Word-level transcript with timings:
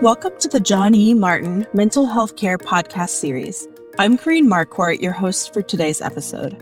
Welcome 0.00 0.38
to 0.38 0.48
the 0.48 0.60
John 0.62 0.94
E. 0.94 1.14
Martin 1.14 1.66
Mental 1.72 2.06
Health 2.06 2.36
Care 2.36 2.58
Podcast 2.58 3.08
Series. 3.08 3.66
I'm 3.98 4.16
Corrine 4.16 4.46
Marquardt, 4.46 5.00
your 5.00 5.10
host 5.10 5.52
for 5.52 5.60
today's 5.60 6.00
episode. 6.00 6.56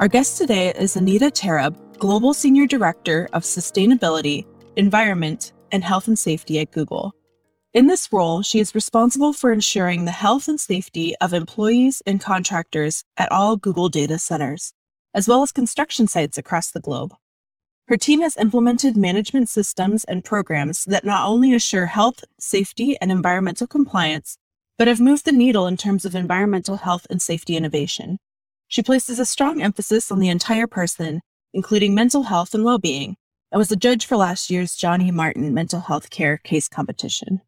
Our 0.00 0.08
guest 0.08 0.38
today 0.38 0.72
is 0.72 0.96
Anita 0.96 1.26
Tarab, 1.26 1.76
Global 1.98 2.34
Senior 2.34 2.66
Director 2.66 3.28
of 3.32 3.44
Sustainability, 3.44 4.44
Environment, 4.74 5.52
and 5.70 5.84
Health 5.84 6.08
and 6.08 6.18
Safety 6.18 6.58
at 6.58 6.72
Google. 6.72 7.14
In 7.72 7.86
this 7.86 8.12
role, 8.12 8.42
she 8.42 8.58
is 8.58 8.74
responsible 8.74 9.32
for 9.32 9.52
ensuring 9.52 10.04
the 10.04 10.10
health 10.10 10.48
and 10.48 10.58
safety 10.58 11.14
of 11.20 11.32
employees 11.32 12.02
and 12.06 12.20
contractors 12.20 13.04
at 13.16 13.30
all 13.30 13.56
Google 13.56 13.88
data 13.88 14.18
centers, 14.18 14.72
as 15.14 15.28
well 15.28 15.42
as 15.42 15.52
construction 15.52 16.08
sites 16.08 16.38
across 16.38 16.72
the 16.72 16.80
globe. 16.80 17.14
Her 17.92 17.98
team 17.98 18.22
has 18.22 18.38
implemented 18.38 18.96
management 18.96 19.50
systems 19.50 20.04
and 20.04 20.24
programs 20.24 20.86
that 20.86 21.04
not 21.04 21.28
only 21.28 21.52
assure 21.52 21.84
health, 21.84 22.24
safety, 22.40 22.96
and 23.02 23.12
environmental 23.12 23.66
compliance, 23.66 24.38
but 24.78 24.88
have 24.88 24.98
moved 24.98 25.26
the 25.26 25.30
needle 25.30 25.66
in 25.66 25.76
terms 25.76 26.06
of 26.06 26.14
environmental 26.14 26.76
health 26.76 27.06
and 27.10 27.20
safety 27.20 27.54
innovation. 27.54 28.18
She 28.66 28.82
places 28.82 29.18
a 29.18 29.26
strong 29.26 29.60
emphasis 29.60 30.10
on 30.10 30.20
the 30.20 30.30
entire 30.30 30.66
person, 30.66 31.20
including 31.52 31.94
mental 31.94 32.22
health 32.22 32.54
and 32.54 32.64
well-being, 32.64 33.14
and 33.50 33.58
was 33.58 33.68
the 33.68 33.76
judge 33.76 34.06
for 34.06 34.16
last 34.16 34.48
year's 34.48 34.74
John 34.74 35.02
E. 35.02 35.10
Martin 35.10 35.52
Mental 35.52 35.80
Health 35.80 36.08
Care 36.08 36.38
Case 36.38 36.70
Competition. 36.70 37.42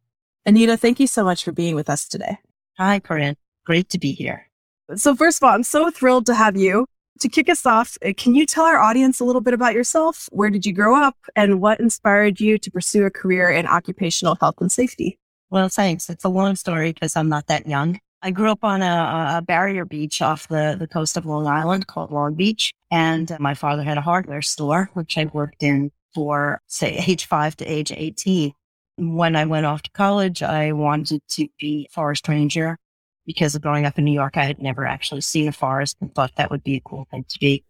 Anita, 0.45 0.77
thank 0.77 0.99
you 0.99 1.07
so 1.07 1.23
much 1.23 1.43
for 1.43 1.53
being 1.53 1.73
with 1.73 1.89
us 1.89 2.07
today. 2.07 2.37
Hi, 2.77 2.99
Corinne. 2.99 3.37
Great 3.65 3.89
to 3.89 3.97
be 3.97 4.11
here. 4.11 4.47
So 4.95 5.15
first 5.15 5.41
of 5.41 5.47
all, 5.47 5.55
I'm 5.55 5.63
so 5.63 5.89
thrilled 5.89 6.27
to 6.27 6.35
have 6.35 6.55
you 6.55 6.85
to 7.19 7.29
kick 7.29 7.49
us 7.49 7.65
off, 7.65 7.97
uh, 8.05 8.13
can 8.15 8.35
you 8.35 8.45
tell 8.45 8.65
our 8.65 8.77
audience 8.77 9.19
a 9.19 9.25
little 9.25 9.41
bit 9.41 9.53
about 9.53 9.73
yourself? 9.73 10.27
Where 10.31 10.49
did 10.49 10.65
you 10.65 10.73
grow 10.73 11.01
up 11.01 11.17
and 11.35 11.61
what 11.61 11.79
inspired 11.79 12.39
you 12.39 12.57
to 12.57 12.71
pursue 12.71 13.05
a 13.05 13.11
career 13.11 13.49
in 13.49 13.65
occupational 13.65 14.35
health 14.35 14.55
and 14.59 14.71
safety? 14.71 15.19
Well, 15.49 15.69
thanks. 15.69 16.09
It's 16.09 16.25
a 16.25 16.29
long 16.29 16.55
story 16.55 16.91
because 16.91 17.15
I'm 17.15 17.29
not 17.29 17.47
that 17.47 17.67
young. 17.67 17.99
I 18.21 18.31
grew 18.31 18.49
up 18.49 18.63
on 18.63 18.81
a, 18.81 19.37
a, 19.37 19.41
barrier 19.41 19.85
beach 19.85 20.21
off 20.21 20.47
the, 20.47 20.75
the 20.79 20.87
coast 20.87 21.15
of 21.15 21.27
Long 21.27 21.45
Island 21.45 21.85
called 21.85 22.11
Long 22.11 22.33
Beach. 22.33 22.73
And 22.89 23.31
my 23.39 23.53
father 23.53 23.83
had 23.83 23.99
a 23.99 24.01
hardware 24.01 24.41
store, 24.41 24.89
which 24.93 25.17
I 25.17 25.25
worked 25.25 25.61
in 25.61 25.91
for, 26.13 26.59
say, 26.67 27.03
age 27.07 27.25
five 27.25 27.55
to 27.57 27.65
age 27.65 27.91
18. 27.95 28.53
When 28.97 29.35
I 29.35 29.45
went 29.45 29.65
off 29.65 29.83
to 29.83 29.91
college, 29.91 30.41
I 30.41 30.71
wanted 30.71 31.21
to 31.31 31.47
be 31.59 31.87
a 31.87 31.93
forest 31.93 32.27
ranger 32.27 32.77
because 33.25 33.55
of 33.55 33.61
growing 33.61 33.85
up 33.85 33.97
in 33.97 34.05
New 34.05 34.13
York, 34.13 34.37
I 34.37 34.45
had 34.45 34.61
never 34.61 34.85
actually 34.85 35.21
seen 35.21 35.47
a 35.47 35.51
forest 35.51 35.97
and 36.01 36.13
thought 36.13 36.31
that 36.37 36.51
would 36.51 36.63
be 36.63 36.75
a 36.75 36.81
cool 36.81 37.07
thing 37.11 37.25
to 37.27 37.39
be. 37.39 37.63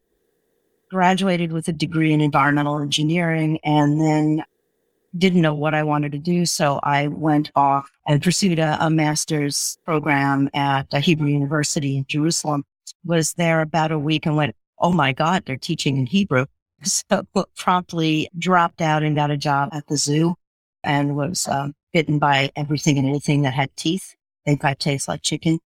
Graduated 0.92 1.52
with 1.52 1.68
a 1.68 1.74
degree 1.74 2.14
in 2.14 2.22
environmental 2.22 2.80
engineering 2.80 3.60
and 3.64 4.00
then 4.00 4.44
didn't 5.18 5.42
know 5.42 5.54
what 5.54 5.74
I 5.74 5.84
wanted 5.84 6.12
to 6.12 6.18
do. 6.18 6.46
So 6.46 6.80
I 6.84 7.08
went 7.08 7.52
off 7.56 7.90
and 8.06 8.22
pursued 8.22 8.60
a, 8.60 8.78
a 8.80 8.90
master's 8.90 9.78
program 9.86 10.50
at 10.54 10.94
Hebrew 10.94 11.30
University 11.30 11.98
in 11.98 12.06
Jerusalem. 12.08 12.66
Was 13.06 13.34
there 13.34 13.62
about 13.62 13.92
a 13.92 14.00
week 14.00 14.26
and 14.26 14.36
went, 14.36 14.56
Oh 14.80 14.92
my 14.92 15.14
God, 15.14 15.44
they're 15.46 15.58
teaching 15.58 15.98
in 15.98 16.06
Hebrew. 16.06 16.46
So 16.84 17.26
promptly 17.56 18.30
dropped 18.38 18.82
out 18.82 19.02
and 19.02 19.16
got 19.16 19.32
a 19.32 19.38
job 19.38 19.70
at 19.72 19.88
the 19.88 19.98
zoo 19.98 20.36
and 20.84 21.16
was 21.16 21.48
um, 21.48 21.74
bitten 21.94 22.20
by 22.20 22.52
everything 22.56 23.00
and 23.00 23.08
anything 23.08 23.42
that 23.44 23.54
had 23.54 23.76
teeth 23.76 24.16
think 24.46 24.64
I 24.64 24.74
taste 24.74 25.08
like 25.08 25.22
chicken. 25.22 25.60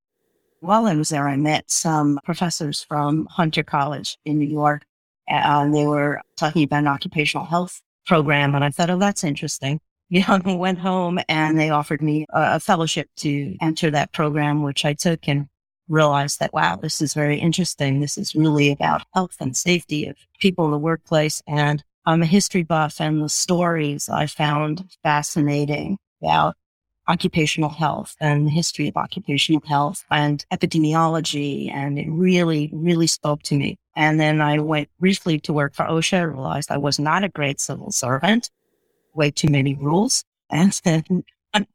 While 0.61 0.87
I 0.87 0.95
was 0.95 1.09
there, 1.09 1.27
I 1.27 1.37
met 1.37 1.69
some 1.69 2.19
professors 2.23 2.83
from 2.83 3.27
Hunter 3.29 3.63
College 3.63 4.17
in 4.25 4.39
New 4.39 4.47
York, 4.47 4.83
and 5.27 5.73
they 5.73 5.85
were 5.85 6.21
talking 6.37 6.63
about 6.63 6.79
an 6.79 6.87
occupational 6.87 7.45
health 7.45 7.81
program. 8.05 8.55
And 8.55 8.63
I 8.63 8.71
thought, 8.71 8.89
oh, 8.89 8.99
that's 8.99 9.23
interesting. 9.23 9.79
You 10.11 10.21
know, 10.21 10.41
I 10.43 10.55
went 10.55 10.79
home 10.79 11.19
and 11.29 11.59
they 11.59 11.69
offered 11.69 12.01
me 12.01 12.25
a, 12.31 12.59
fellowship 12.59 13.07
to 13.17 13.55
enter 13.61 13.91
that 13.91 14.11
program, 14.11 14.63
which 14.63 14.83
I 14.83 14.95
took 14.95 15.27
and 15.27 15.47
realized 15.87 16.39
that, 16.39 16.51
wow, 16.51 16.77
this 16.77 16.99
is 16.99 17.13
very 17.13 17.37
interesting. 17.37 17.99
This 17.99 18.17
is 18.17 18.33
really 18.33 18.71
about 18.71 19.03
health 19.13 19.35
and 19.39 19.55
safety 19.55 20.07
of 20.07 20.17
people 20.39 20.65
in 20.65 20.71
the 20.71 20.79
workplace. 20.79 21.43
And 21.45 21.83
I'm 22.07 22.23
a 22.23 22.25
history 22.25 22.63
buff 22.63 22.99
and 22.99 23.21
the 23.21 23.29
stories 23.29 24.09
I 24.09 24.25
found 24.25 24.83
fascinating 25.03 25.99
about 26.23 26.55
occupational 27.09 27.69
health 27.69 28.15
and 28.21 28.45
the 28.45 28.51
history 28.51 28.87
of 28.87 28.95
occupational 28.95 29.61
health 29.67 30.05
and 30.11 30.45
epidemiology. 30.53 31.73
And 31.73 31.97
it 31.97 32.07
really, 32.09 32.69
really 32.71 33.07
spoke 33.07 33.41
to 33.43 33.55
me. 33.55 33.77
And 33.95 34.19
then 34.19 34.39
I 34.39 34.59
went 34.59 34.89
briefly 34.99 35.39
to 35.39 35.53
work 35.53 35.73
for 35.73 35.85
OSHA. 35.85 36.31
Realized 36.31 36.71
I 36.71 36.77
was 36.77 36.99
not 36.99 37.23
a 37.23 37.29
great 37.29 37.59
civil 37.59 37.91
servant, 37.91 38.49
way 39.13 39.31
too 39.31 39.49
many 39.49 39.73
rules. 39.75 40.23
And 40.51 40.71
then 40.83 41.23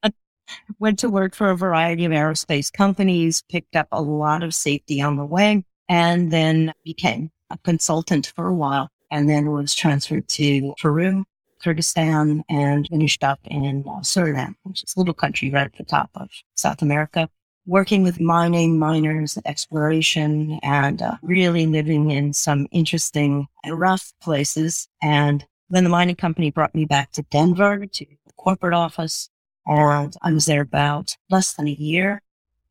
went 0.80 0.98
to 0.98 1.08
work 1.08 1.36
for 1.36 1.50
a 1.50 1.56
variety 1.56 2.04
of 2.04 2.10
aerospace 2.10 2.72
companies, 2.72 3.44
picked 3.48 3.76
up 3.76 3.86
a 3.92 4.02
lot 4.02 4.42
of 4.42 4.52
safety 4.52 5.00
on 5.00 5.16
the 5.16 5.24
way, 5.24 5.64
and 5.88 6.32
then 6.32 6.72
became 6.84 7.30
a 7.50 7.58
consultant 7.58 8.32
for 8.34 8.48
a 8.48 8.54
while 8.54 8.88
and 9.12 9.30
then 9.30 9.52
was 9.52 9.76
transferred 9.76 10.26
to 10.26 10.74
Peru 10.80 11.24
Kyrgyzstan 11.64 12.42
and 12.48 12.86
finished 12.88 13.25
up 13.25 13.41
in 13.44 13.84
uh, 13.86 14.00
Suriname, 14.00 14.54
which 14.64 14.82
is 14.82 14.94
a 14.94 14.98
little 14.98 15.14
country 15.14 15.50
right 15.50 15.66
at 15.66 15.76
the 15.76 15.84
top 15.84 16.10
of 16.14 16.28
South 16.54 16.82
America, 16.82 17.28
working 17.66 18.02
with 18.02 18.20
mining, 18.20 18.78
miners, 18.78 19.38
exploration, 19.47 20.58
and 20.62 21.00
uh, 21.00 21.16
really 21.22 21.66
living 21.66 22.10
in 22.10 22.32
some 22.32 22.66
interesting 22.70 23.47
and 23.64 23.78
rough 23.78 24.12
places. 24.22 24.88
And 25.02 25.47
then 25.70 25.84
the 25.84 25.91
mining 25.91 26.16
company 26.16 26.50
brought 26.50 26.75
me 26.75 26.84
back 26.84 27.12
to 27.12 27.22
Denver 27.30 27.86
to 27.86 28.04
the 28.04 28.32
corporate 28.36 28.75
office. 28.75 29.31
And 29.66 30.14
I 30.20 30.32
was 30.32 30.44
there 30.44 30.60
about 30.60 31.16
less 31.31 31.54
than 31.54 31.66
a 31.66 31.72
year. 31.72 32.20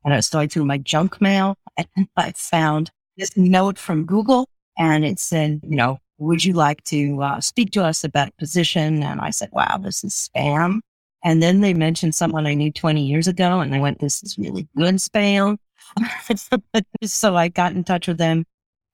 And 0.05 0.13
I 0.13 0.17
was 0.17 0.29
going 0.29 0.49
through 0.49 0.65
my 0.65 0.77
junk 0.77 1.19
mail 1.19 1.57
and 1.77 2.07
I 2.15 2.33
found 2.35 2.91
this 3.17 3.35
note 3.35 3.79
from 3.79 4.05
Google 4.05 4.47
and 4.77 5.05
it 5.05 5.19
said, 5.19 5.61
you 5.63 5.75
know, 5.75 5.99
would 6.17 6.43
you 6.43 6.53
like 6.53 6.83
to 6.85 7.21
uh, 7.21 7.41
speak 7.41 7.71
to 7.71 7.83
us 7.83 8.03
about 8.03 8.29
a 8.29 8.33
position? 8.33 9.03
And 9.03 9.19
I 9.19 9.29
said, 9.29 9.49
wow, 9.51 9.77
this 9.77 10.03
is 10.03 10.29
spam. 10.29 10.79
And 11.23 11.41
then 11.41 11.61
they 11.61 11.73
mentioned 11.73 12.15
someone 12.15 12.45
I 12.45 12.53
knew 12.53 12.71
20 12.71 13.01
years 13.01 13.27
ago 13.27 13.61
and 13.61 13.73
I 13.73 13.79
went, 13.79 13.99
this 13.99 14.21
is 14.23 14.37
really 14.37 14.67
good 14.75 14.95
spam. 14.95 15.57
so 17.03 17.35
I 17.35 17.47
got 17.47 17.73
in 17.73 17.83
touch 17.83 18.07
with 18.07 18.17
them, 18.17 18.45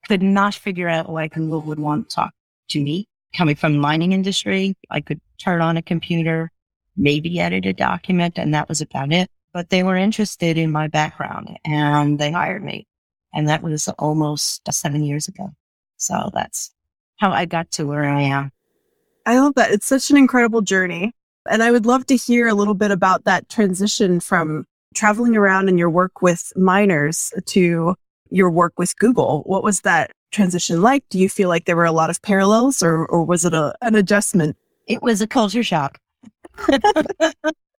could 0.06 0.22
not 0.22 0.54
figure 0.54 0.88
out 0.88 1.08
why 1.08 1.28
Google 1.28 1.60
would 1.62 1.80
want 1.80 2.08
to 2.08 2.14
talk 2.14 2.32
to 2.70 2.80
me. 2.80 3.06
Coming 3.36 3.56
from 3.56 3.74
the 3.74 3.78
mining 3.78 4.12
industry, 4.12 4.76
I 4.90 5.00
could 5.00 5.20
turn 5.38 5.60
on 5.60 5.76
a 5.76 5.82
computer, 5.82 6.50
maybe 6.96 7.38
edit 7.38 7.66
a 7.66 7.72
document, 7.72 8.38
and 8.38 8.52
that 8.54 8.68
was 8.68 8.80
about 8.80 9.12
it. 9.12 9.30
But 9.52 9.70
they 9.70 9.82
were 9.82 9.96
interested 9.96 10.58
in 10.58 10.70
my 10.70 10.88
background 10.88 11.58
and 11.64 12.18
they 12.18 12.30
hired 12.30 12.64
me. 12.64 12.86
And 13.32 13.48
that 13.48 13.62
was 13.62 13.88
almost 13.98 14.62
seven 14.72 15.04
years 15.04 15.28
ago. 15.28 15.50
So 15.96 16.30
that's 16.32 16.72
how 17.20 17.30
I 17.30 17.44
got 17.44 17.70
to 17.72 17.86
where 17.86 18.04
I 18.04 18.22
am. 18.22 18.50
I 19.26 19.38
love 19.38 19.54
that. 19.56 19.70
It's 19.70 19.86
such 19.86 20.10
an 20.10 20.16
incredible 20.16 20.62
journey. 20.62 21.12
And 21.48 21.62
I 21.62 21.70
would 21.70 21.86
love 21.86 22.06
to 22.06 22.16
hear 22.16 22.48
a 22.48 22.54
little 22.54 22.74
bit 22.74 22.90
about 22.90 23.24
that 23.24 23.48
transition 23.48 24.20
from 24.20 24.64
traveling 24.94 25.36
around 25.36 25.68
and 25.68 25.78
your 25.78 25.90
work 25.90 26.22
with 26.22 26.52
miners 26.56 27.32
to 27.46 27.94
your 28.30 28.50
work 28.50 28.78
with 28.78 28.96
Google. 28.98 29.42
What 29.44 29.62
was 29.62 29.82
that 29.82 30.10
transition 30.32 30.82
like? 30.82 31.04
Do 31.10 31.18
you 31.18 31.28
feel 31.28 31.48
like 31.48 31.66
there 31.66 31.76
were 31.76 31.84
a 31.84 31.92
lot 31.92 32.10
of 32.10 32.22
parallels 32.22 32.82
or, 32.82 33.06
or 33.06 33.24
was 33.24 33.44
it 33.44 33.54
a, 33.54 33.74
an 33.82 33.94
adjustment? 33.94 34.56
It 34.86 35.02
was 35.02 35.20
a 35.20 35.26
culture 35.26 35.62
shock. 35.62 35.98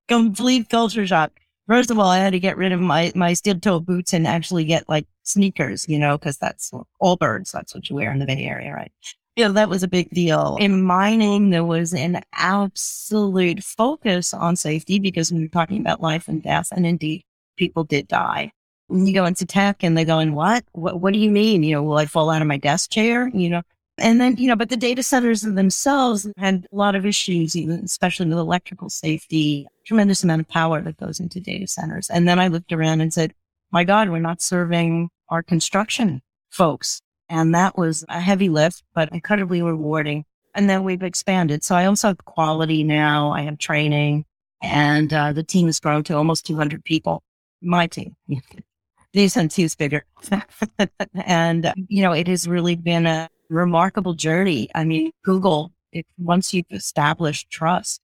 Complete 0.09 0.69
culture 0.69 1.07
shock. 1.07 1.33
First 1.67 1.91
of 1.91 1.99
all, 1.99 2.09
I 2.09 2.19
had 2.19 2.33
to 2.33 2.41
get 2.41 2.57
rid 2.57 2.73
of 2.73 2.81
my, 2.81 3.13
my 3.15 3.33
steel 3.33 3.59
toe 3.59 3.79
boots 3.79 4.13
and 4.13 4.27
actually 4.27 4.65
get 4.65 4.89
like 4.89 5.07
sneakers, 5.23 5.89
you 5.89 5.99
know, 5.99 6.19
because 6.19 6.37
that's 6.37 6.73
Allbirds. 7.01 7.53
That's 7.53 7.75
what 7.75 7.89
you 7.89 7.97
wear 7.97 8.13
in 8.13 8.19
the 8.19 8.27
Bay 8.27 8.45
Area, 8.45 8.73
right? 8.75 8.91
You 9.41 9.47
know, 9.47 9.53
that 9.53 9.71
was 9.71 9.83
a 9.83 9.89
big 9.89 10.11
deal. 10.11 10.59
In 10.61 10.83
mining, 10.83 11.49
there 11.49 11.65
was 11.65 11.95
an 11.95 12.21
absolute 12.35 13.65
focus 13.65 14.35
on 14.35 14.55
safety 14.55 14.99
because 14.99 15.33
we 15.33 15.41
were 15.41 15.49
talking 15.49 15.81
about 15.81 16.03
life 16.03 16.29
and 16.29 16.43
death. 16.43 16.69
And 16.71 16.85
indeed, 16.85 17.25
people 17.57 17.85
did 17.85 18.07
die. 18.07 18.53
You 18.91 19.15
go 19.15 19.25
into 19.25 19.47
tech 19.47 19.83
and 19.83 19.97
they 19.97 20.05
go, 20.05 20.19
in 20.19 20.35
what? 20.35 20.65
what? 20.73 21.01
What 21.01 21.15
do 21.15 21.19
you 21.19 21.31
mean? 21.31 21.63
You 21.63 21.77
know, 21.77 21.83
will 21.83 21.97
I 21.97 22.05
fall 22.05 22.29
out 22.29 22.43
of 22.43 22.49
my 22.49 22.59
desk 22.59 22.91
chair? 22.91 23.29
You 23.33 23.49
know, 23.49 23.63
and 23.97 24.21
then, 24.21 24.37
you 24.37 24.47
know, 24.47 24.57
but 24.57 24.69
the 24.69 24.77
data 24.77 25.03
centers 25.03 25.41
themselves 25.41 26.29
had 26.37 26.67
a 26.71 26.77
lot 26.77 26.95
of 26.95 27.07
issues, 27.07 27.57
even 27.57 27.81
especially 27.83 28.27
with 28.27 28.37
electrical 28.37 28.91
safety, 28.91 29.67
tremendous 29.87 30.23
amount 30.23 30.43
of 30.43 30.49
power 30.49 30.83
that 30.83 30.99
goes 30.99 31.19
into 31.19 31.41
data 31.41 31.67
centers. 31.67 32.11
And 32.11 32.29
then 32.29 32.39
I 32.39 32.49
looked 32.49 32.73
around 32.73 33.01
and 33.01 33.11
said, 33.11 33.33
my 33.73 33.85
God, 33.85 34.11
we're 34.11 34.19
not 34.19 34.43
serving 34.43 35.09
our 35.31 35.43
construction 35.43 36.21
folks. 36.51 37.01
And 37.31 37.55
that 37.55 37.79
was 37.79 38.05
a 38.09 38.21
heavy 38.21 38.49
lift, 38.49 38.83
but 38.95 39.13
incredibly 39.13 39.63
rewarding. 39.63 40.25
And 40.55 40.69
then 40.69 40.85
we've 40.85 41.03
expanded. 41.03 41.65
So 41.65 41.77
I 41.77 41.87
also 41.87 42.09
have 42.09 42.25
quality 42.25 42.85
now. 42.85 43.31
I 43.31 43.43
have 43.43 43.57
training 43.57 44.25
and 44.63 45.13
uh, 45.15 45.33
the 45.33 45.45
team 45.45 45.67
has 45.67 45.81
grown 45.81 46.03
to 46.05 46.17
almost 46.17 46.45
200 46.47 46.85
people. 46.85 47.23
My 47.63 47.87
team. 47.87 48.17
These 49.13 49.37
and 49.37 49.51
two's 49.51 49.75
bigger. 49.75 50.05
and, 51.15 51.73
you 51.89 52.03
know, 52.03 52.13
it 52.13 52.29
has 52.29 52.47
really 52.47 52.77
been 52.77 53.07
a 53.07 53.29
remarkable 53.49 54.15
journey. 54.15 54.69
I 54.75 54.85
mean, 54.85 55.11
Google 55.25 55.73
If 55.93 56.07
once 56.19 56.53
you've 56.53 56.67
established 56.71 57.51
trust, 57.51 58.01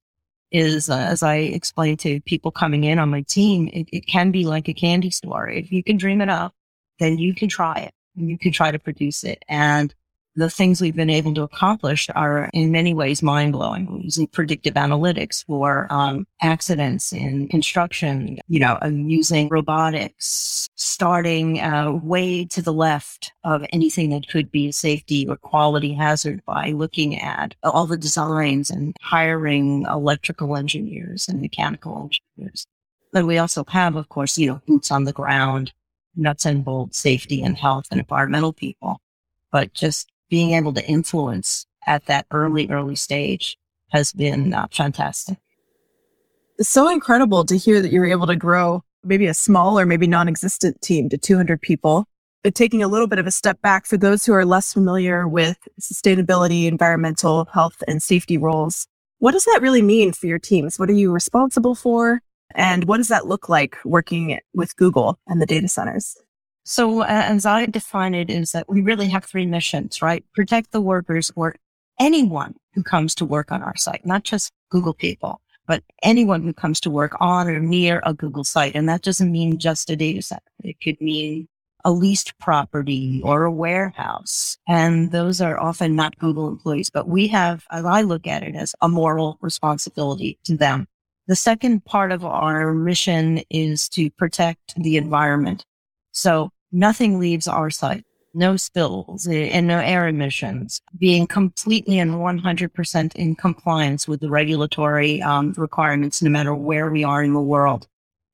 is 0.52 0.88
uh, 0.88 0.96
as 0.96 1.22
I 1.22 1.36
explain 1.36 1.96
to 1.98 2.20
people 2.20 2.50
coming 2.50 2.84
in 2.84 2.98
on 2.98 3.10
my 3.10 3.22
team, 3.22 3.68
it, 3.72 3.88
it 3.92 4.06
can 4.06 4.30
be 4.30 4.44
like 4.44 4.68
a 4.68 4.74
candy 4.74 5.10
store. 5.10 5.48
If 5.48 5.72
you 5.72 5.82
can 5.82 5.96
dream 5.96 6.20
it 6.20 6.28
up, 6.28 6.54
then 6.98 7.18
you 7.18 7.34
can 7.34 7.48
try 7.48 7.78
it. 7.80 7.92
You 8.16 8.38
can 8.38 8.52
try 8.52 8.70
to 8.70 8.78
produce 8.78 9.24
it. 9.24 9.42
And 9.48 9.94
the 10.36 10.50
things 10.50 10.80
we've 10.80 10.94
been 10.94 11.10
able 11.10 11.32
to 11.34 11.42
accomplish 11.42 12.08
are 12.14 12.50
in 12.52 12.70
many 12.70 12.92
ways 12.92 13.22
mind 13.22 13.52
blowing. 13.52 13.86
We're 13.90 14.00
using 14.00 14.26
predictive 14.26 14.74
analytics 14.74 15.44
for 15.46 15.86
um, 15.90 16.26
accidents 16.42 17.12
in 17.12 17.48
construction. 17.48 18.38
You 18.46 18.60
know, 18.60 18.78
using 18.84 19.48
robotics, 19.48 20.68
starting 20.76 21.60
uh, 21.60 21.92
way 21.92 22.44
to 22.46 22.60
the 22.60 22.72
left 22.72 23.32
of 23.44 23.64
anything 23.72 24.10
that 24.10 24.28
could 24.28 24.50
be 24.50 24.68
a 24.68 24.72
safety 24.72 25.26
or 25.26 25.36
quality 25.36 25.94
hazard 25.94 26.42
by 26.44 26.72
looking 26.72 27.18
at 27.18 27.54
all 27.62 27.86
the 27.86 27.96
designs 27.96 28.68
and 28.70 28.94
hiring 29.00 29.86
electrical 29.88 30.56
engineers 30.56 31.28
and 31.28 31.40
mechanical 31.40 32.10
engineers. 32.36 32.66
But 33.12 33.26
we 33.26 33.38
also 33.38 33.64
have, 33.68 33.96
of 33.96 34.10
course, 34.10 34.36
you 34.36 34.48
know, 34.48 34.60
boots 34.66 34.90
on 34.90 35.04
the 35.04 35.12
ground, 35.12 35.72
nuts 36.16 36.44
and 36.46 36.64
bolts, 36.64 36.98
safety 36.98 37.42
and 37.42 37.56
health 37.56 37.86
and 37.90 38.00
environmental 38.00 38.52
people. 38.52 39.00
But 39.52 39.72
just 39.72 40.10
being 40.28 40.52
able 40.52 40.72
to 40.74 40.86
influence 40.86 41.66
at 41.86 42.06
that 42.06 42.26
early, 42.30 42.68
early 42.68 42.96
stage 42.96 43.56
has 43.88 44.12
been 44.12 44.52
uh, 44.52 44.66
fantastic. 44.70 45.38
It's 46.58 46.68
so 46.68 46.88
incredible 46.88 47.44
to 47.44 47.56
hear 47.56 47.80
that 47.80 47.92
you're 47.92 48.06
able 48.06 48.26
to 48.26 48.36
grow 48.36 48.82
maybe 49.04 49.26
a 49.26 49.34
small 49.34 49.78
or 49.78 49.86
maybe 49.86 50.06
non-existent 50.06 50.80
team 50.82 51.08
to 51.08 51.16
200 51.16 51.60
people. 51.60 52.06
But 52.42 52.54
taking 52.54 52.82
a 52.82 52.88
little 52.88 53.06
bit 53.06 53.18
of 53.18 53.26
a 53.26 53.30
step 53.30 53.60
back 53.62 53.86
for 53.86 53.96
those 53.96 54.24
who 54.24 54.32
are 54.32 54.44
less 54.44 54.72
familiar 54.72 55.26
with 55.26 55.58
sustainability, 55.80 56.66
environmental 56.66 57.46
health 57.52 57.82
and 57.88 58.02
safety 58.02 58.38
roles, 58.38 58.86
what 59.18 59.32
does 59.32 59.44
that 59.44 59.60
really 59.62 59.82
mean 59.82 60.12
for 60.12 60.26
your 60.26 60.38
teams? 60.38 60.78
What 60.78 60.90
are 60.90 60.94
you 60.94 61.12
responsible 61.12 61.74
for? 61.74 62.20
And 62.54 62.84
what 62.84 62.98
does 62.98 63.08
that 63.08 63.26
look 63.26 63.48
like 63.48 63.76
working 63.84 64.38
with 64.54 64.76
Google 64.76 65.18
and 65.26 65.40
the 65.40 65.46
data 65.46 65.68
centers? 65.68 66.16
So 66.64 67.02
uh, 67.02 67.06
as 67.08 67.46
I 67.46 67.66
define 67.66 68.14
it 68.14 68.30
is 68.30 68.52
that 68.52 68.68
we 68.68 68.80
really 68.80 69.08
have 69.08 69.24
three 69.24 69.46
missions, 69.46 70.02
right? 70.02 70.24
Protect 70.34 70.72
the 70.72 70.80
workers 70.80 71.30
or 71.36 71.56
anyone 72.00 72.56
who 72.74 72.82
comes 72.82 73.14
to 73.16 73.24
work 73.24 73.52
on 73.52 73.62
our 73.62 73.76
site, 73.76 74.04
not 74.04 74.24
just 74.24 74.52
Google 74.70 74.94
people, 74.94 75.40
but 75.66 75.82
anyone 76.02 76.42
who 76.42 76.52
comes 76.52 76.80
to 76.80 76.90
work 76.90 77.16
on 77.20 77.48
or 77.48 77.60
near 77.60 78.02
a 78.04 78.14
Google 78.14 78.44
site. 78.44 78.74
And 78.74 78.88
that 78.88 79.02
doesn't 79.02 79.30
mean 79.30 79.58
just 79.58 79.90
a 79.90 79.96
data 79.96 80.22
center. 80.22 80.42
It 80.62 80.80
could 80.80 81.00
mean 81.00 81.48
a 81.84 81.92
leased 81.92 82.36
property 82.38 83.20
or 83.24 83.44
a 83.44 83.52
warehouse. 83.52 84.58
And 84.66 85.12
those 85.12 85.40
are 85.40 85.60
often 85.60 85.94
not 85.94 86.18
Google 86.18 86.48
employees, 86.48 86.90
but 86.90 87.08
we 87.08 87.28
have, 87.28 87.64
as 87.70 87.84
I 87.84 88.02
look 88.02 88.26
at 88.26 88.42
it, 88.42 88.56
as 88.56 88.74
a 88.80 88.88
moral 88.88 89.38
responsibility 89.40 90.38
to 90.44 90.56
them. 90.56 90.88
The 91.28 91.36
second 91.36 91.84
part 91.84 92.12
of 92.12 92.24
our 92.24 92.72
mission 92.72 93.40
is 93.50 93.88
to 93.90 94.10
protect 94.10 94.74
the 94.76 94.96
environment. 94.96 95.64
So 96.12 96.50
nothing 96.70 97.18
leaves 97.18 97.48
our 97.48 97.68
site. 97.68 98.04
No 98.32 98.56
spills 98.56 99.26
and 99.26 99.66
no 99.66 99.78
air 99.78 100.06
emissions, 100.06 100.82
being 100.98 101.26
completely 101.26 101.98
and 101.98 102.12
100% 102.12 103.14
in 103.16 103.34
compliance 103.34 104.06
with 104.06 104.20
the 104.20 104.28
regulatory 104.28 105.22
um, 105.22 105.54
requirements, 105.56 106.22
no 106.22 106.30
matter 106.30 106.54
where 106.54 106.90
we 106.90 107.02
are 107.02 107.24
in 107.24 107.32
the 107.32 107.40
world, 107.40 107.88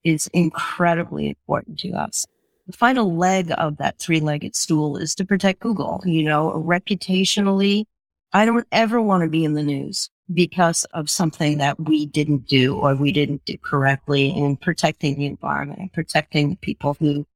is 0.05 0.29
incredibly 0.35 1.29
important 1.29 1.79
to 1.81 1.93
us. 1.93 2.27
The 2.67 2.77
final 2.77 3.17
leg 3.17 3.53
of 3.57 3.79
that 3.79 3.99
three 4.01 4.21
legged 4.21 4.57
stool 4.57 4.97
is 4.97 5.15
to 5.15 5.25
protect 5.25 5.61
Google. 5.61 6.03
You 6.05 6.25
know, 6.25 6.51
reputationally, 6.67 7.85
I 8.33 8.45
don't 8.45 8.67
ever 8.73 9.01
want 9.01 9.23
to 9.23 9.31
be 9.31 9.45
in 9.45 9.55
the 9.55 9.63
news 9.63 10.11
because 10.33 10.85
of 10.93 11.11
something 11.11 11.59
that 11.59 11.79
we 11.81 12.07
didn't 12.07 12.47
do 12.47 12.77
or 12.77 12.95
we 12.95 13.13
didn't 13.13 13.45
do 13.45 13.57
correctly 13.59 14.29
in 14.29 14.57
protecting 14.57 15.17
the 15.17 15.27
environment 15.27 15.81
and 15.81 15.93
protecting 15.93 16.51
the 16.51 16.57
people 16.57 16.97
who 16.99 17.27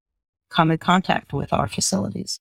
come 0.48 0.70
in 0.70 0.78
contact 0.78 1.32
with 1.32 1.52
our 1.52 1.68
facilities. 1.68 2.38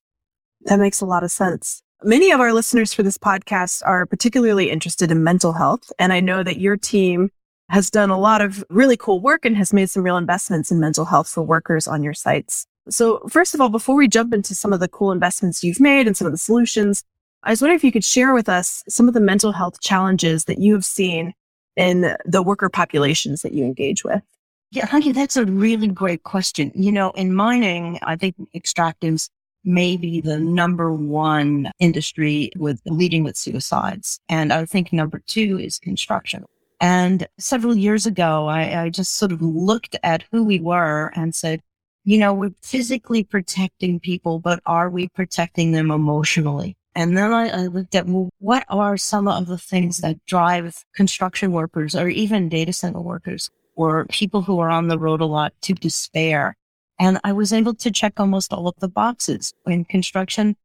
That 0.61 0.79
makes 0.79 1.01
a 1.01 1.05
lot 1.05 1.23
of 1.23 1.31
sense. 1.31 1.81
Many 2.03 2.31
of 2.31 2.39
our 2.39 2.53
listeners 2.53 2.93
for 2.93 3.03
this 3.03 3.17
podcast 3.17 3.81
are 3.85 4.05
particularly 4.05 4.69
interested 4.69 5.11
in 5.11 5.23
mental 5.23 5.53
health. 5.53 5.91
And 5.97 6.13
I 6.13 6.19
know 6.19 6.43
that 6.43 6.59
your 6.59 6.77
team 6.77 7.31
has 7.69 7.89
done 7.89 8.09
a 8.09 8.19
lot 8.19 8.41
of 8.41 8.63
really 8.69 8.97
cool 8.97 9.19
work 9.19 9.45
and 9.45 9.57
has 9.57 9.73
made 9.73 9.89
some 9.89 10.03
real 10.03 10.17
investments 10.17 10.71
in 10.71 10.79
mental 10.79 11.05
health 11.05 11.27
for 11.27 11.41
workers 11.41 11.87
on 11.87 12.03
your 12.03 12.13
sites. 12.13 12.67
So 12.89 13.19
first 13.27 13.55
of 13.55 13.61
all, 13.61 13.69
before 13.69 13.95
we 13.95 14.07
jump 14.07 14.33
into 14.33 14.53
some 14.53 14.71
of 14.71 14.79
the 14.79 14.87
cool 14.87 15.11
investments 15.11 15.63
you've 15.63 15.79
made 15.79 16.05
and 16.05 16.15
some 16.15 16.27
of 16.27 16.31
the 16.31 16.37
solutions, 16.37 17.03
I 17.45 17.51
was 17.51 17.61
wondering 17.61 17.75
if 17.75 17.83
you 17.83 17.91
could 17.91 18.03
share 18.03 18.33
with 18.33 18.49
us 18.49 18.83
some 18.89 19.07
of 19.07 19.13
the 19.13 19.19
mental 19.19 19.51
health 19.51 19.79
challenges 19.79 20.45
that 20.45 20.57
you 20.57 20.73
have 20.73 20.83
seen 20.83 21.33
in 21.75 22.15
the 22.25 22.41
worker 22.41 22.69
populations 22.69 23.43
that 23.43 23.53
you 23.53 23.63
engage 23.63 24.03
with. 24.03 24.23
Yeah, 24.71 24.87
honey, 24.87 25.11
that's 25.11 25.37
a 25.37 25.45
really 25.45 25.87
great 25.87 26.23
question. 26.23 26.71
You 26.73 26.91
know, 26.91 27.11
in 27.11 27.35
mining, 27.35 27.99
I 28.01 28.15
think 28.15 28.35
extractives 28.55 29.29
may 29.63 29.95
be 29.95 30.21
the 30.21 30.39
number 30.39 30.91
one 30.91 31.71
industry 31.79 32.51
with 32.57 32.81
leading 32.85 33.23
with 33.23 33.37
suicides. 33.37 34.19
And 34.27 34.51
I 34.51 34.65
think 34.65 34.91
number 34.91 35.21
two 35.27 35.59
is 35.59 35.77
construction. 35.77 36.45
And 36.81 37.27
several 37.39 37.75
years 37.75 38.05
ago, 38.05 38.47
I, 38.47 38.83
I 38.83 38.89
just 38.89 39.15
sort 39.15 39.31
of 39.31 39.41
looked 39.41 39.95
at 40.03 40.23
who 40.31 40.43
we 40.43 40.59
were 40.59 41.11
and 41.15 41.33
said, 41.33 41.61
you 42.03 42.17
know, 42.17 42.33
we're 42.33 42.53
physically 42.61 43.23
protecting 43.23 43.99
people, 43.99 44.39
but 44.39 44.61
are 44.65 44.89
we 44.89 45.09
protecting 45.09 45.71
them 45.71 45.89
emotionally? 45.89 46.75
And 46.95 47.17
then 47.17 47.33
I, 47.33 47.49
I, 47.49 47.67
looked 47.67 47.93
at, 47.93 48.07
well, 48.07 48.29
what 48.39 48.65
are 48.69 48.95
some 48.95 49.27
of 49.27 49.47
the 49.47 49.57
things 49.57 49.97
that 49.97 50.25
drive 50.25 50.85
construction 50.95 51.51
workers 51.51 51.93
or 51.93 52.07
even 52.07 52.47
data 52.47 52.71
center 52.71 53.01
workers 53.01 53.49
or 53.75 54.05
people 54.05 54.41
who 54.41 54.59
are 54.59 54.69
on 54.69 54.87
the 54.87 54.97
road 54.97 55.21
a 55.21 55.25
lot 55.25 55.53
to 55.61 55.73
despair. 55.73 56.55
And 56.99 57.19
I 57.23 57.33
was 57.33 57.51
able 57.51 57.73
to 57.75 57.91
check 57.91 58.13
almost 58.19 58.53
all 58.53 58.67
of 58.67 58.75
the 58.79 58.87
boxes 58.87 59.53
in 59.65 59.85
construction. 59.85 60.55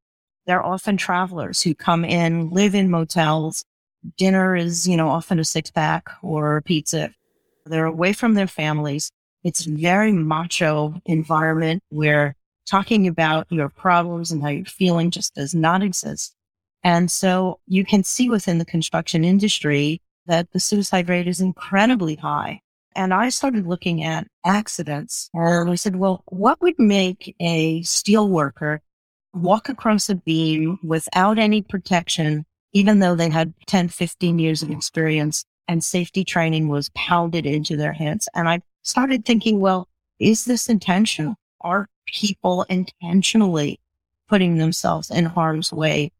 They're 0.47 0.65
often 0.65 0.97
travelers 0.97 1.63
who 1.63 1.75
come 1.75 2.05
in, 2.05 2.51
live 2.51 2.75
in 2.75 2.91
motels. 2.91 3.65
Dinner 4.17 4.57
is, 4.57 4.89
you 4.89 4.97
know, 4.97 5.09
often 5.09 5.39
a 5.39 5.45
six 5.45 5.71
pack 5.71 6.09
or 6.23 6.57
a 6.57 6.63
pizza. 6.63 7.11
They're 7.67 7.87
away 7.87 8.13
from 8.13 8.35
their 8.35 8.47
families. 8.47 9.11
It's 9.43 9.65
very 9.65 10.13
macho 10.13 10.95
environment 11.07 11.83
where 11.89 12.37
talking 12.71 13.09
about 13.09 13.47
your 13.51 13.69
problems 13.69 14.31
and 14.31 14.43
how 14.43 14.49
you're 14.49 14.65
feeling 14.65 15.11
just 15.11 15.35
does 15.35 15.55
not 15.55 15.83
exist. 15.83 16.35
And 16.83 17.11
so 17.11 17.59
you 17.67 17.85
can 17.85 18.05
see 18.05 18.31
within 18.31 18.59
the 18.59 18.65
construction 18.65 19.25
industry 19.25 20.01
that 20.27 20.51
the 20.53 20.61
suicide 20.61 21.09
rate 21.09 21.27
is 21.27 21.41
incredibly 21.41 22.15
high. 22.15 22.61
And 22.97 23.13
I 23.13 23.29
started 23.29 23.67
looking 23.67 24.03
at 24.03 24.27
accidents 24.45 25.31
and 25.35 25.71
I 25.71 25.75
said, 25.75 25.97
well, 25.97 26.23
what 26.27 26.61
would 26.61 26.79
make 26.79 27.35
a 27.41 27.83
steel 27.83 28.29
worker 28.29 28.81
walk 29.35 29.69
across 29.69 30.09
a 30.09 30.15
beam 30.15 30.79
without 30.83 31.39
any 31.39 31.63
protection, 31.63 32.45
even 32.73 32.99
though 32.99 33.15
they 33.15 33.29
had 33.29 33.53
10, 33.67 33.89
15 33.89 34.39
years 34.39 34.63
of 34.63 34.71
experience 34.71 35.45
and 35.69 35.85
safety 35.85 36.25
training 36.25 36.69
was 36.69 36.91
pounded 36.95 37.47
into 37.47 37.77
their 37.77 37.93
heads? 37.93 38.29
And 38.35 38.49
I 38.49 38.61
started 38.83 39.25
thinking, 39.25 39.61
well, 39.61 39.89
is 40.19 40.45
this 40.45 40.69
intentional? 40.69 41.37
Are 41.63 41.89
people 42.13 42.65
intentionally 42.65 43.81
putting 44.29 44.59
themselves 44.59 45.11
in 45.11 45.25
harm's 45.27 45.73
way? 45.73 46.13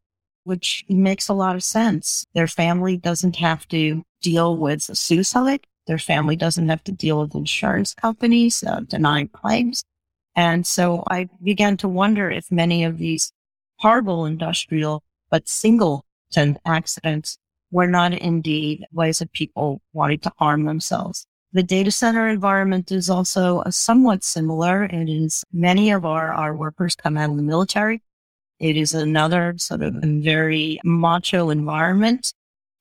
Which 0.43 0.83
makes 0.89 1.29
a 1.29 1.33
lot 1.33 1.55
of 1.55 1.63
sense. 1.63 2.25
Their 2.33 2.47
family 2.47 2.97
doesn't 2.97 3.35
have 3.35 3.67
to 3.69 4.03
deal 4.21 4.57
with 4.57 4.81
suicide 4.81 5.67
their 5.87 5.97
family 5.97 6.35
doesn't 6.35 6.69
have 6.69 6.83
to 6.85 6.91
deal 6.91 7.21
with 7.21 7.35
insurance 7.35 7.93
companies 7.93 8.63
uh, 8.63 8.81
denying 8.81 9.27
claims. 9.29 9.83
And 10.35 10.65
so 10.65 11.03
I 11.09 11.27
began 11.43 11.77
to 11.77 11.89
wonder 11.89 12.29
if 12.29 12.51
many 12.51 12.83
of 12.83 12.97
these 12.97 13.33
horrible 13.77 14.25
industrial 14.25 15.03
but 15.29 15.47
singleton 15.47 16.57
accidents 16.65 17.37
were 17.71 17.87
not 17.87 18.13
indeed 18.13 18.85
ways 18.91 19.21
of 19.21 19.31
people 19.31 19.81
wanting 19.93 20.19
to 20.19 20.31
harm 20.37 20.65
themselves. 20.65 21.25
The 21.53 21.63
data 21.63 21.91
center 21.91 22.29
environment 22.29 22.93
is 22.93 23.09
also 23.09 23.59
uh, 23.59 23.71
somewhat 23.71 24.23
similar. 24.23 24.85
It 24.85 25.09
is 25.09 25.43
many 25.51 25.91
of 25.91 26.05
our, 26.05 26.31
our 26.31 26.55
workers 26.55 26.95
come 26.95 27.17
out 27.17 27.29
of 27.29 27.35
the 27.35 27.43
military. 27.43 28.01
It 28.59 28.77
is 28.77 28.93
another 28.93 29.55
sort 29.57 29.81
of 29.81 29.95
very 29.95 30.79
macho 30.85 31.49
environment. 31.49 32.33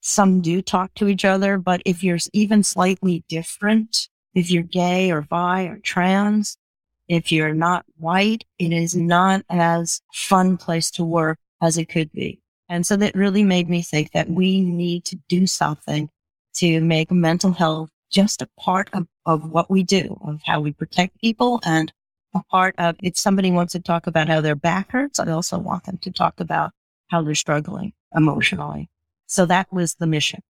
Some 0.02 0.40
do 0.40 0.62
talk 0.62 0.94
to 0.94 1.08
each 1.08 1.24
other, 1.24 1.58
but 1.58 1.82
if 1.84 2.04
you're 2.04 2.18
even 2.32 2.62
slightly 2.62 3.24
different, 3.28 4.08
if 4.34 4.50
you're 4.52 4.62
gay 4.62 5.10
or 5.10 5.22
bi 5.22 5.64
or 5.64 5.78
trans, 5.78 6.56
if 7.08 7.32
you're 7.32 7.54
not 7.54 7.84
white, 7.96 8.44
it 8.60 8.72
is 8.72 8.94
not 8.94 9.42
as 9.50 10.00
fun 10.14 10.56
place 10.56 10.92
to 10.92 11.04
work 11.04 11.38
as 11.60 11.76
it 11.76 11.88
could 11.88 12.12
be. 12.12 12.40
And 12.68 12.86
so 12.86 12.96
that 12.96 13.16
really 13.16 13.42
made 13.42 13.68
me 13.68 13.82
think 13.82 14.12
that 14.12 14.30
we 14.30 14.60
need 14.60 15.04
to 15.06 15.16
do 15.28 15.48
something 15.48 16.08
to 16.54 16.80
make 16.80 17.10
mental 17.10 17.52
health 17.52 17.90
just 18.10 18.42
a 18.42 18.48
part 18.58 18.90
of, 18.92 19.06
of 19.24 19.50
what 19.50 19.70
we 19.70 19.82
do, 19.82 20.18
of 20.24 20.40
how 20.44 20.60
we 20.60 20.72
protect 20.72 21.20
people 21.20 21.60
and 21.64 21.92
a 22.34 22.42
part 22.50 22.74
of 22.78 22.96
if 23.02 23.16
somebody 23.16 23.50
wants 23.50 23.72
to 23.72 23.80
talk 23.80 24.06
about 24.06 24.28
how 24.28 24.40
their 24.40 24.54
back 24.54 24.92
hurts, 24.92 25.18
I 25.18 25.30
also 25.30 25.58
want 25.58 25.84
them 25.84 25.98
to 25.98 26.10
talk 26.10 26.40
about 26.40 26.72
how 27.08 27.22
they're 27.22 27.34
struggling 27.34 27.92
emotionally. 28.14 28.88
So 29.26 29.46
that 29.46 29.72
was 29.72 29.94
the 29.94 30.06
mission. 30.06 30.42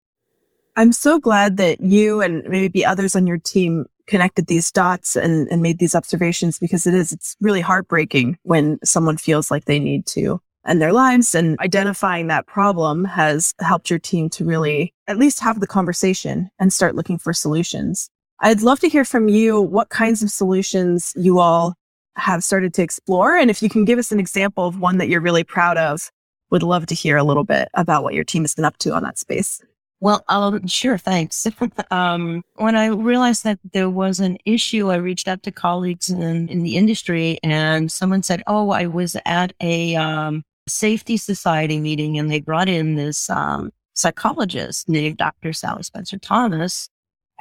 I'm 0.77 0.93
so 0.93 1.19
glad 1.19 1.57
that 1.57 1.81
you 1.81 2.21
and 2.21 2.45
maybe 2.49 2.85
others 2.85 3.17
on 3.17 3.27
your 3.27 3.39
team 3.39 3.87
connected 4.07 4.47
these 4.47 4.71
dots 4.71 5.17
and, 5.17 5.49
and 5.49 5.63
made 5.63 5.79
these 5.79 5.95
observations 5.95 6.59
because 6.59 6.87
it 6.87 6.95
is, 6.95 7.13
it's 7.13 7.37
really 7.41 7.61
heartbreaking 7.61 8.39
when 8.43 8.79
someone 8.85 9.17
feels 9.17 9.51
like 9.51 9.65
they 9.65 9.79
need 9.79 10.07
to 10.07 10.41
end 10.67 10.81
their 10.81 10.93
lives 10.93 11.35
and 11.35 11.59
identifying 11.61 12.27
that 12.27 12.47
problem 12.47 13.05
has 13.05 13.55
helped 13.61 13.91
your 13.91 13.99
team 13.99 14.29
to 14.31 14.45
really 14.45 14.93
at 15.07 15.19
least 15.19 15.41
have 15.41 15.61
the 15.61 15.67
conversation 15.67 16.51
and 16.59 16.73
start 16.73 16.95
looking 16.95 17.19
for 17.19 17.33
solutions. 17.33 18.11
I'd 18.41 18.63
love 18.63 18.81
to 18.81 18.89
hear 18.89 19.05
from 19.05 19.29
you 19.29 19.61
what 19.61 19.91
kinds 19.91 20.23
of 20.23 20.31
solutions 20.31 21.13
you 21.17 21.39
all 21.39 21.75
have 22.17 22.45
started 22.45 22.75
to 22.75 22.83
explore. 22.83 23.37
And 23.37 23.51
if 23.51 23.63
you 23.63 23.69
can 23.69 23.85
give 23.85 23.99
us 23.99 24.13
an 24.13 24.21
example 24.21 24.67
of 24.67 24.79
one 24.79 24.99
that 24.99 25.09
you're 25.09 25.21
really 25.21 25.45
proud 25.45 25.77
of, 25.77 26.11
would 26.51 26.63
love 26.63 26.87
to 26.87 26.95
hear 26.95 27.17
a 27.17 27.25
little 27.25 27.45
bit 27.45 27.69
about 27.75 28.03
what 28.03 28.15
your 28.15 28.25
team 28.25 28.43
has 28.43 28.55
been 28.55 28.65
up 28.65 28.77
to 28.79 28.93
on 28.93 29.03
that 29.03 29.19
space. 29.19 29.63
Well, 30.01 30.25
um, 30.29 30.67
sure, 30.67 30.97
thanks. 30.97 31.47
um, 31.91 32.43
when 32.57 32.75
I 32.75 32.87
realized 32.87 33.45
that 33.45 33.59
there 33.73 33.91
was 33.91 34.19
an 34.19 34.39
issue, 34.47 34.91
I 34.91 34.97
reached 34.97 35.29
out 35.29 35.43
to 35.43 35.53
colleagues 35.53 36.09
in, 36.09 36.49
in 36.49 36.63
the 36.63 36.77
industry 36.77 37.39
and 37.43 37.93
someone 37.93 38.23
said, 38.23 38.43
Oh, 38.47 38.71
I 38.71 38.87
was 38.87 39.17
at 39.27 39.53
a 39.61 39.95
um, 39.97 40.43
safety 40.71 41.17
society 41.17 41.79
meeting 41.81 42.19
and 42.19 42.31
they 42.31 42.41
brought 42.41 42.69
in 42.69 42.95
this 42.95 43.29
um, 43.31 43.71
psychologist 43.95 44.89
named 44.89 45.19
Dr. 45.19 45.53
Sally 45.53 45.83
Spencer 45.83 46.19
Thomas. 46.19 46.89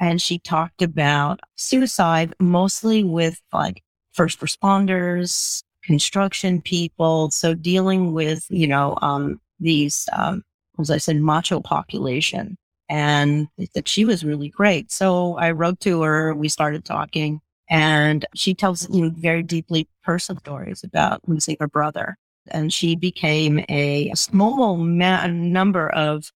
And 0.00 0.20
she 0.20 0.38
talked 0.38 0.82
about 0.82 1.40
suicide 1.56 2.34
mostly 2.40 3.04
with 3.04 3.40
like 3.52 3.82
first 4.12 4.40
responders, 4.40 5.62
construction 5.82 6.60
people. 6.62 7.30
So 7.30 7.54
dealing 7.54 8.12
with, 8.12 8.46
you 8.48 8.66
know, 8.66 8.96
um, 9.02 9.40
these, 9.58 10.08
um, 10.12 10.42
as 10.78 10.90
I 10.90 10.98
said, 10.98 11.16
macho 11.16 11.60
population. 11.60 12.56
And 12.88 13.46
that 13.74 13.86
she 13.86 14.04
was 14.04 14.24
really 14.24 14.48
great. 14.48 14.90
So 14.90 15.36
I 15.36 15.52
wrote 15.52 15.78
to 15.80 16.02
her. 16.02 16.34
We 16.34 16.48
started 16.48 16.84
talking 16.84 17.40
and 17.70 18.26
she 18.34 18.52
tells 18.52 18.90
you 18.90 19.02
know, 19.02 19.12
very 19.16 19.44
deeply 19.44 19.88
personal 20.02 20.40
stories 20.40 20.82
about 20.82 21.20
losing 21.28 21.56
her 21.60 21.68
brother. 21.68 22.18
And 22.50 22.72
she 22.72 22.96
became 22.96 23.64
a 23.68 24.12
small 24.14 24.76
ma- 24.76 25.26
number 25.26 25.88
of 25.90 26.30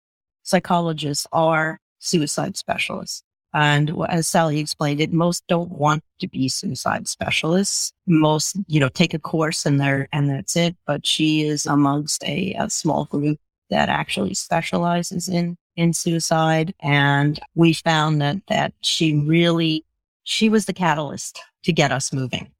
psychologists 0.44 1.28
are 1.32 1.80
suicide 2.00 2.58
specialists. 2.58 3.24
And 3.54 3.94
as 4.10 4.28
Sally 4.28 4.60
explained 4.60 5.00
it, 5.00 5.14
most 5.14 5.44
don't 5.48 5.72
want 5.72 6.04
to 6.20 6.28
be 6.28 6.50
suicide 6.50 7.08
specialists. 7.08 7.94
Most, 8.08 8.58
you 8.68 8.80
know, 8.80 8.90
take 8.90 9.14
a 9.14 9.20
course 9.20 9.66
and 9.66 9.80
they're, 9.80 10.08
and 10.12 10.30
that's 10.30 10.56
it. 10.56 10.76
But 10.88 11.06
she 11.06 11.44
is 11.44 11.68
amongst 11.68 12.24
a, 12.24 12.56
a 12.58 12.70
small 12.70 13.06
group 13.06 13.40
that 13.70 13.90
actually 13.90 14.34
specializes 14.34 15.30
in, 15.30 15.56
in 15.76 15.94
suicide. 15.94 16.74
And 16.80 17.40
we 17.54 17.74
found 17.74 18.22
that, 18.22 18.38
that 18.48 18.74
she 18.82 19.16
really, 19.16 19.86
she 20.24 20.50
was 20.50 20.66
the 20.66 20.74
catalyst 20.74 21.40
to 21.64 21.72
get 21.72 21.92
us 21.92 22.12
moving. 22.12 22.53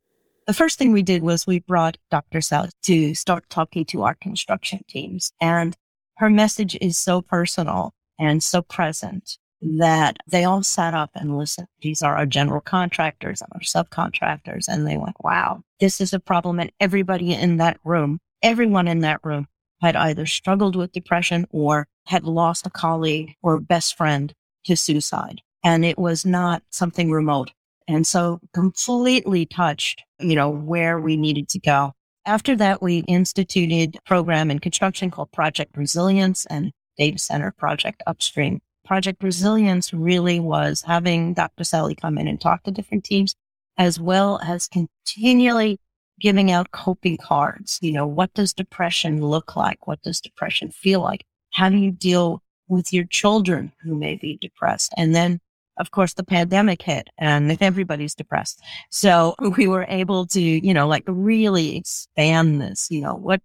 The 0.46 0.54
first 0.54 0.78
thing 0.78 0.92
we 0.92 1.04
did 1.04 1.24
was 1.24 1.48
we 1.48 1.60
brought 1.60 1.98
Dr. 2.12 2.42
South 2.42 2.72
to 2.84 3.16
start 3.16 3.50
talking 3.50 3.86
to 3.86 4.04
our 4.04 4.14
construction 4.16 4.82
teams. 4.90 5.32
And 5.40 5.76
her 6.18 6.30
message 6.30 6.78
is 6.82 6.98
so 6.98 7.22
personal 7.22 7.94
and 8.20 8.44
so 8.44 8.62
present 8.62 9.38
that 9.62 10.18
they 10.28 10.44
all 10.44 10.62
sat 10.62 10.94
up 10.94 11.12
and 11.16 11.38
listened. 11.38 11.68
These 11.82 12.02
are 12.02 12.18
our 12.18 12.26
general 12.26 12.60
contractors 12.60 13.42
and 13.42 13.50
our 13.54 13.62
subcontractors. 13.62 14.68
And 14.68 14.86
they 14.86 14.98
went, 14.98 15.16
wow, 15.24 15.64
this 15.80 16.02
is 16.02 16.12
a 16.12 16.20
problem. 16.20 16.60
And 16.60 16.74
everybody 16.80 17.34
in 17.34 17.58
that 17.58 17.80
room, 17.86 18.20
everyone 18.42 18.90
in 18.90 19.00
that 19.00 19.22
room 19.24 19.48
had 19.82 19.96
either 19.96 20.26
struggled 20.26 20.76
with 20.76 20.92
depression 20.92 21.48
or 21.52 21.88
had 22.08 22.26
lost 22.26 22.68
a 22.68 22.70
colleague 22.70 23.36
or 23.42 23.62
best 23.62 23.96
friend 23.96 24.34
to 24.66 24.76
suicide. 24.76 25.40
And 25.64 25.86
it 25.86 25.98
was 25.98 26.26
not 26.26 26.64
something 26.70 27.10
remote. 27.10 27.52
And 27.88 28.08
so 28.08 28.40
completely 28.54 29.46
touched, 29.46 30.04
you 30.20 30.36
know, 30.36 30.50
where 30.50 31.00
we 31.00 31.18
needed 31.18 31.50
to 31.50 31.60
go. 31.60 31.94
After 32.26 32.56
that, 32.56 32.82
we 32.82 33.00
instituted 33.00 33.98
a 33.98 34.02
program 34.08 34.50
in 34.50 34.60
construction 34.60 35.12
called 35.12 35.32
Project 35.32 35.76
Resilience 35.76 36.46
and 36.46 36.72
Data 36.98 37.20
Center 37.20 37.52
Project 37.52 38.02
Upstream. 38.08 38.62
Project 38.86 39.24
Resilience 39.24 39.94
really 39.94 40.40
was 40.40 40.84
having 40.86 41.34
Dr. 41.34 41.64
Sally 41.64 41.96
come 41.96 42.18
in 42.18 42.28
and 42.28 42.40
talk 42.40 42.64
to 42.64 42.72
different 42.72 43.04
teams, 43.04 43.36
as 43.78 44.00
well 44.00 44.40
as 44.44 44.68
continually 44.68 45.80
giving 46.20 46.52
out 46.52 46.72
coping 46.72 47.18
cards. 47.18 47.80
You 47.82 47.92
know, 47.92 48.08
what 48.08 48.34
does 48.34 48.54
depression 48.54 49.22
look 49.26 49.56
like? 49.56 49.88
What 49.88 50.02
does 50.02 50.22
depression 50.22 50.72
feel 50.72 51.02
like? 51.02 51.26
How 51.54 51.70
do 51.70 51.78
you 51.78 51.92
deal 51.92 52.42
with 52.68 52.94
your 52.94 53.06
children 53.06 53.72
who 53.84 53.96
may 53.96 54.16
be 54.16 54.38
depressed? 54.42 54.94
And 54.98 55.14
then, 55.16 55.40
of 55.78 55.92
course, 55.92 56.14
the 56.14 56.24
pandemic 56.24 56.82
hit 56.82 57.08
and 57.18 57.58
everybody's 57.62 58.16
depressed. 58.16 58.62
So 58.90 59.36
we 59.58 59.68
were 59.68 59.86
able 59.90 60.26
to, 60.28 60.42
you 60.42 60.74
know, 60.74 60.88
like 60.88 61.04
really 61.08 61.78
expand 61.78 62.62
this, 62.62 62.88
you 62.90 63.02
know, 63.02 63.16
what, 63.16 63.42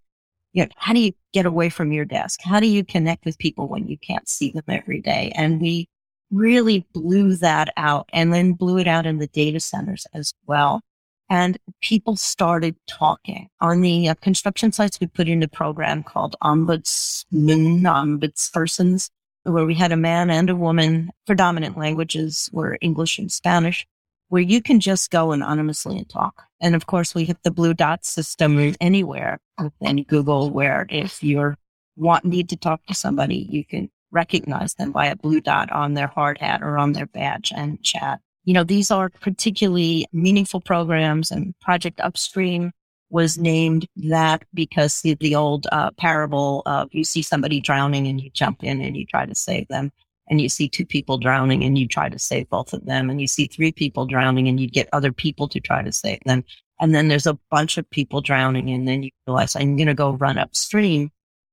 you 0.52 0.64
know, 0.64 0.70
how 0.76 0.92
do 0.92 1.00
you 1.00 1.12
get 1.32 1.46
away 1.46 1.68
from 1.68 1.92
your 1.92 2.04
desk? 2.04 2.40
How 2.42 2.60
do 2.60 2.66
you 2.66 2.84
connect 2.84 3.24
with 3.24 3.38
people 3.38 3.68
when 3.68 3.86
you 3.86 3.98
can't 3.98 4.28
see 4.28 4.50
them 4.50 4.64
every 4.68 5.00
day? 5.00 5.32
And 5.34 5.60
we 5.60 5.88
really 6.30 6.86
blew 6.92 7.36
that 7.36 7.72
out 7.76 8.08
and 8.12 8.32
then 8.32 8.52
blew 8.52 8.78
it 8.78 8.86
out 8.86 9.06
in 9.06 9.18
the 9.18 9.28
data 9.28 9.60
centers 9.60 10.06
as 10.14 10.34
well 10.46 10.82
and 11.30 11.58
people 11.80 12.16
started 12.16 12.76
talking. 12.86 13.48
On 13.60 13.80
the 13.80 14.08
uh, 14.08 14.14
construction 14.14 14.72
sites, 14.72 14.98
we 15.00 15.06
put 15.06 15.28
in 15.28 15.42
a 15.42 15.48
program 15.48 16.02
called 16.02 16.36
Ombudsman, 16.42 17.82
Ombudspersons, 17.82 19.10
where 19.48 19.64
we 19.64 19.74
had 19.74 19.92
a 19.92 19.96
man 19.96 20.30
and 20.30 20.50
a 20.50 20.56
woman. 20.56 21.10
Predominant 21.26 21.76
languages 21.76 22.48
were 22.52 22.78
English 22.80 23.18
and 23.18 23.30
Spanish, 23.30 23.86
where 24.28 24.42
you 24.42 24.62
can 24.62 24.80
just 24.80 25.10
go 25.10 25.32
anonymously 25.32 25.98
and 25.98 26.08
talk. 26.08 26.44
And 26.60 26.74
of 26.74 26.86
course, 26.86 27.14
we 27.14 27.24
have 27.26 27.38
the 27.42 27.50
blue 27.50 27.74
dot 27.74 28.04
system 28.04 28.74
anywhere 28.80 29.38
in 29.80 30.04
Google, 30.04 30.50
where 30.50 30.86
if 30.88 31.22
you 31.22 31.54
want 31.96 32.24
need 32.24 32.48
to 32.50 32.56
talk 32.56 32.84
to 32.86 32.94
somebody, 32.94 33.46
you 33.50 33.64
can 33.64 33.90
recognize 34.10 34.74
them 34.74 34.92
by 34.92 35.06
a 35.06 35.16
blue 35.16 35.40
dot 35.40 35.70
on 35.72 35.94
their 35.94 36.06
hard 36.06 36.38
hat 36.38 36.62
or 36.62 36.78
on 36.78 36.92
their 36.92 37.06
badge 37.06 37.52
and 37.54 37.82
chat 37.82 38.20
you 38.48 38.54
know, 38.54 38.64
these 38.64 38.90
are 38.90 39.10
particularly 39.10 40.06
meaningful 40.10 40.62
programs 40.62 41.30
and 41.30 41.54
Project 41.60 42.00
Upstream 42.00 42.72
was 43.10 43.38
named 43.38 43.86
that 43.96 44.44
because 44.52 45.00
the, 45.00 45.14
the 45.14 45.34
old 45.34 45.66
uh, 45.72 45.90
parable 45.92 46.62
of 46.66 46.88
you 46.92 47.04
see 47.04 47.22
somebody 47.22 47.60
drowning 47.60 48.06
and 48.06 48.20
you 48.20 48.30
jump 48.30 48.62
in 48.62 48.80
and 48.80 48.96
you 48.96 49.06
try 49.06 49.26
to 49.26 49.34
save 49.34 49.68
them. 49.68 49.90
And 50.30 50.42
you 50.42 50.50
see 50.50 50.68
two 50.68 50.84
people 50.84 51.16
drowning 51.16 51.64
and 51.64 51.78
you 51.78 51.88
try 51.88 52.10
to 52.10 52.18
save 52.18 52.50
both 52.50 52.74
of 52.74 52.84
them. 52.84 53.08
And 53.08 53.18
you 53.18 53.26
see 53.26 53.46
three 53.46 53.72
people 53.72 54.04
drowning 54.04 54.46
and 54.46 54.60
you 54.60 54.68
get 54.68 54.88
other 54.92 55.10
people 55.10 55.48
to 55.48 55.60
try 55.60 55.82
to 55.82 55.92
save 55.92 56.20
them. 56.26 56.44
And 56.80 56.94
then 56.94 57.08
there's 57.08 57.26
a 57.26 57.38
bunch 57.50 57.78
of 57.78 57.88
people 57.88 58.20
drowning. 58.20 58.68
And 58.68 58.86
then 58.86 59.04
you 59.04 59.10
realize 59.26 59.56
I'm 59.56 59.76
going 59.76 59.86
to 59.86 59.94
go 59.94 60.10
run 60.10 60.36
upstream 60.36 61.10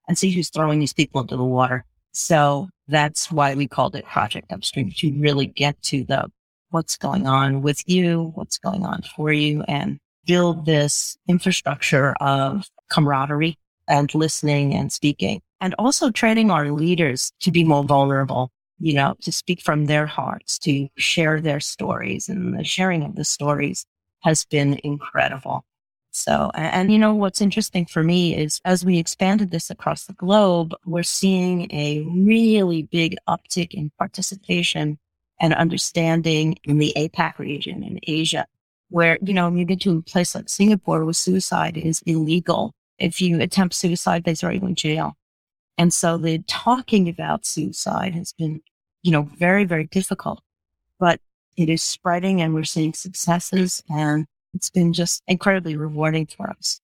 and 0.07 0.17
see 0.17 0.29
who's 0.29 0.49
throwing 0.49 0.79
these 0.79 0.93
people 0.93 1.21
into 1.21 1.37
the 1.37 1.43
water. 1.43 1.85
So 2.11 2.69
that's 2.87 3.31
why 3.31 3.55
we 3.55 3.67
called 3.67 3.95
it 3.95 4.05
Project 4.05 4.51
Upstream 4.51 4.91
to 4.97 5.13
really 5.19 5.45
get 5.45 5.81
to 5.83 6.03
the 6.03 6.29
what's 6.69 6.97
going 6.97 7.27
on 7.27 7.61
with 7.61 7.81
you, 7.87 8.31
what's 8.35 8.57
going 8.57 8.85
on 8.85 9.01
for 9.15 9.31
you, 9.31 9.63
and 9.67 9.99
build 10.25 10.65
this 10.65 11.17
infrastructure 11.27 12.13
of 12.19 12.69
camaraderie 12.89 13.57
and 13.87 14.13
listening 14.15 14.73
and 14.73 14.91
speaking. 14.91 15.41
And 15.61 15.73
also 15.79 16.11
training 16.11 16.51
our 16.51 16.71
leaders 16.71 17.31
to 17.41 17.51
be 17.51 17.63
more 17.63 17.83
vulnerable, 17.83 18.51
you 18.79 18.93
know, 18.93 19.15
to 19.21 19.31
speak 19.31 19.61
from 19.61 19.85
their 19.85 20.05
hearts, 20.05 20.59
to 20.59 20.87
share 20.97 21.39
their 21.41 21.59
stories. 21.59 22.27
And 22.29 22.57
the 22.57 22.63
sharing 22.63 23.03
of 23.03 23.15
the 23.15 23.25
stories 23.25 23.85
has 24.21 24.45
been 24.45 24.79
incredible. 24.83 25.63
So, 26.11 26.49
and, 26.55 26.91
you 26.91 26.97
know, 26.97 27.13
what's 27.13 27.41
interesting 27.41 27.85
for 27.85 28.01
me 28.01 28.35
is 28.35 28.61
as 28.63 28.85
we 28.85 28.99
expanded 28.99 29.51
this 29.51 29.69
across 29.69 30.05
the 30.05 30.13
globe, 30.13 30.73
we're 30.85 31.03
seeing 31.03 31.69
a 31.71 32.05
really 32.07 32.83
big 32.83 33.17
uptick 33.27 33.73
in 33.73 33.91
participation 33.97 34.97
and 35.41 35.53
understanding 35.53 36.57
in 36.63 36.77
the 36.77 36.93
APAC 36.95 37.37
region 37.37 37.83
in 37.83 37.99
Asia, 38.07 38.45
where, 38.95 39.17
you 39.21 39.33
know, 39.33 39.53
you 39.53 39.65
get 39.65 39.81
to 39.81 39.97
a 39.97 40.01
place 40.01 40.33
like 40.33 40.47
Singapore 40.47 41.03
where 41.03 41.13
suicide 41.13 41.75
is 41.75 42.01
illegal. 42.05 42.71
If 42.97 43.19
you 43.19 43.41
attempt 43.41 43.75
suicide, 43.75 44.23
they 44.23 44.35
throw 44.35 44.51
you 44.51 44.65
in 44.65 44.73
jail. 44.73 45.17
And 45.77 45.93
so 45.93 46.17
the 46.17 46.39
talking 46.47 47.09
about 47.09 47.45
suicide 47.45 48.15
has 48.15 48.31
been, 48.31 48.61
you 49.03 49.11
know, 49.11 49.29
very, 49.37 49.65
very 49.65 49.83
difficult, 49.83 50.41
but 50.97 51.19
it 51.57 51.67
is 51.67 51.83
spreading 51.83 52.41
and 52.41 52.53
we're 52.53 52.63
seeing 52.63 52.93
successes 52.93 53.83
and 53.89 54.27
it's 54.53 54.69
been 54.69 54.93
just 54.93 55.21
incredibly 55.27 55.75
rewarding 55.75 56.25
for 56.25 56.49
us. 56.49 56.79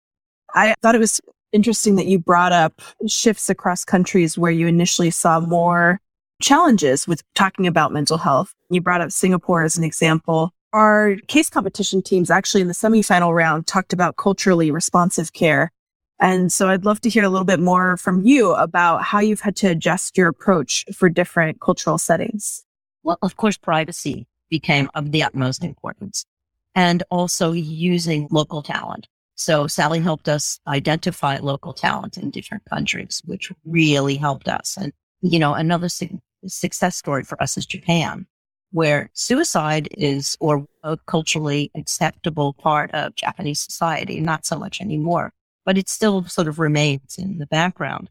I 0.53 0.75
thought 0.82 0.96
it 0.96 1.00
was 1.00 1.22
interesting 1.53 1.96
that 1.96 2.08
you 2.08 2.20
brought 2.20 2.51
up 2.51 2.82
shifts 3.08 3.50
across 3.50 3.86
countries 3.86 4.38
where 4.38 4.51
you 4.51 4.68
initially 4.68 5.12
saw 5.12 5.39
more 5.39 6.01
challenges 6.41 7.08
with 7.08 7.24
talking 7.36 7.68
about 7.68 7.94
mental 7.94 8.18
health. 8.18 8.53
You 8.70 8.82
brought 8.82 9.00
up 9.00 9.13
Singapore 9.13 9.63
as 9.63 9.77
an 9.77 9.86
example. 9.86 10.51
Our 10.74 11.18
case 11.28 11.50
competition 11.50 12.01
teams 12.01 12.32
actually 12.32 12.62
in 12.62 12.68
the 12.68 12.74
semifinal 12.74 13.34
round 13.36 13.68
talked 13.68 13.94
about 13.94 14.16
culturally 14.18 14.72
responsive 14.72 15.34
care 15.34 15.72
And 16.20 16.54
so 16.54 16.70
I'd 16.70 16.86
love 16.86 17.01
to 17.01 17.10
hear 17.10 17.24
a 17.25 17.30
little 17.30 17.46
bit 17.46 17.60
more 17.60 17.98
from 17.98 18.25
you 18.25 18.54
about 18.54 19.04
how 19.04 19.20
you've 19.20 19.42
had 19.42 19.56
to 19.58 19.68
adjust 19.70 20.18
your 20.18 20.30
approach 20.30 20.86
for 20.96 21.10
different 21.10 21.60
cultural 21.62 21.98
settings. 21.98 22.63
Well, 23.04 23.18
of 23.24 23.38
course, 23.38 23.58
privacy 23.58 24.28
became 24.50 24.90
of 24.96 25.12
the 25.12 25.24
utmost 25.24 25.63
importance 25.63 26.25
and 26.75 27.04
also 27.10 27.51
using 27.54 28.28
local 28.32 28.62
talent. 28.63 29.08
So 29.36 29.68
Sally 29.68 30.00
helped 30.00 30.30
us 30.30 30.60
identify 30.68 31.38
local 31.40 31.74
talent 31.74 32.18
in 32.18 32.30
different 32.32 32.63
countries, 32.66 33.22
which 33.25 33.51
really 33.66 34.16
helped 34.18 34.48
us. 34.48 34.78
And, 34.78 34.94
you 35.22 35.40
know, 35.40 35.56
another 35.56 35.90
su- 35.90 36.22
success 36.48 36.96
story 36.98 37.24
for 37.24 37.42
us 37.42 37.58
is 37.58 37.66
Japan, 37.66 38.28
where 38.72 39.10
suicide 39.13 39.88
is 39.92 40.38
or 40.40 40.66
a 40.84 40.98
culturally 41.06 41.72
acceptable 41.75 42.54
part 42.54 42.92
of 42.92 43.16
Japanese 43.16 43.60
society, 43.60 44.20
not 44.20 44.46
so 44.46 44.58
much 44.58 44.82
anymore, 44.82 45.34
but 45.66 45.78
it 45.78 45.90
still 45.90 46.24
sort 46.25 46.48
of 46.48 46.60
remains 46.60 47.18
in 47.18 47.38
the 47.38 47.46
background. 47.46 48.10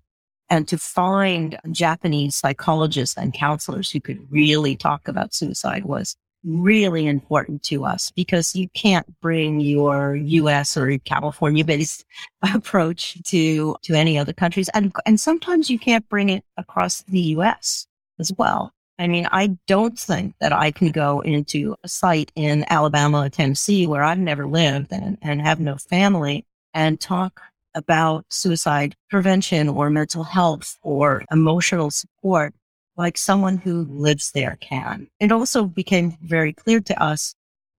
And 0.49 0.67
to 0.69 0.79
find 0.79 1.59
Japanese 1.71 2.35
psychologists 2.35 3.17
and 3.17 3.33
counselors 3.33 3.91
who 3.91 4.01
could 4.01 4.19
really 4.31 4.77
talk 4.77 5.07
about 5.07 5.33
suicide 5.33 5.85
was 5.85 6.17
really 6.43 7.07
important 7.07 7.63
to 7.63 7.85
us 7.85 8.11
because 8.11 8.55
you 8.57 8.69
can't 8.71 9.07
bring 9.21 9.61
your 9.61 10.17
US 10.17 10.77
or 10.77 10.99
California 10.99 11.65
based 11.65 12.05
approach 12.55 13.23
to, 13.25 13.77
to 13.83 13.95
any 13.95 14.19
other 14.19 14.33
countries. 14.33 14.69
And, 14.71 14.93
and 15.07 15.21
sometimes 15.21 15.71
you 15.71 15.79
can't 15.79 16.09
bring 16.09 16.31
it 16.31 16.45
across 16.57 17.03
the 17.03 17.21
US 17.21 17.87
as 18.19 18.33
well. 18.37 18.73
I 19.01 19.07
mean, 19.07 19.27
I 19.33 19.57
don't 19.67 19.99
think 19.99 20.35
that 20.41 20.53
I 20.53 20.73
can 20.73 20.91
go 20.91 21.21
into 21.21 21.75
a 21.83 21.89
site 21.89 22.31
in 22.37 22.67
Alabama 22.69 23.23
or 23.23 23.29
Tennessee 23.31 23.87
where 23.87 24.05
I've 24.05 24.19
never 24.19 24.47
lived 24.47 24.93
and, 24.93 25.17
and 25.23 25.41
have 25.41 25.59
no 25.59 25.77
family 25.79 26.45
and 26.75 27.01
talk 27.01 27.41
about 27.75 28.27
suicide 28.29 28.95
prevention 29.09 29.71
or 29.71 29.89
mental 29.89 30.23
health 30.23 30.77
or 30.83 31.25
emotional 31.33 31.91
support 31.91 32.53
like 32.99 33.17
someone 33.17 33.57
who 33.57 33.87
lives 33.89 34.33
there 34.33 34.59
can. 34.61 35.09
It 35.19 35.33
also 35.33 35.65
became 35.65 36.19
very 36.21 36.53
clear 36.53 36.81
to 36.81 37.03
us 37.03 37.35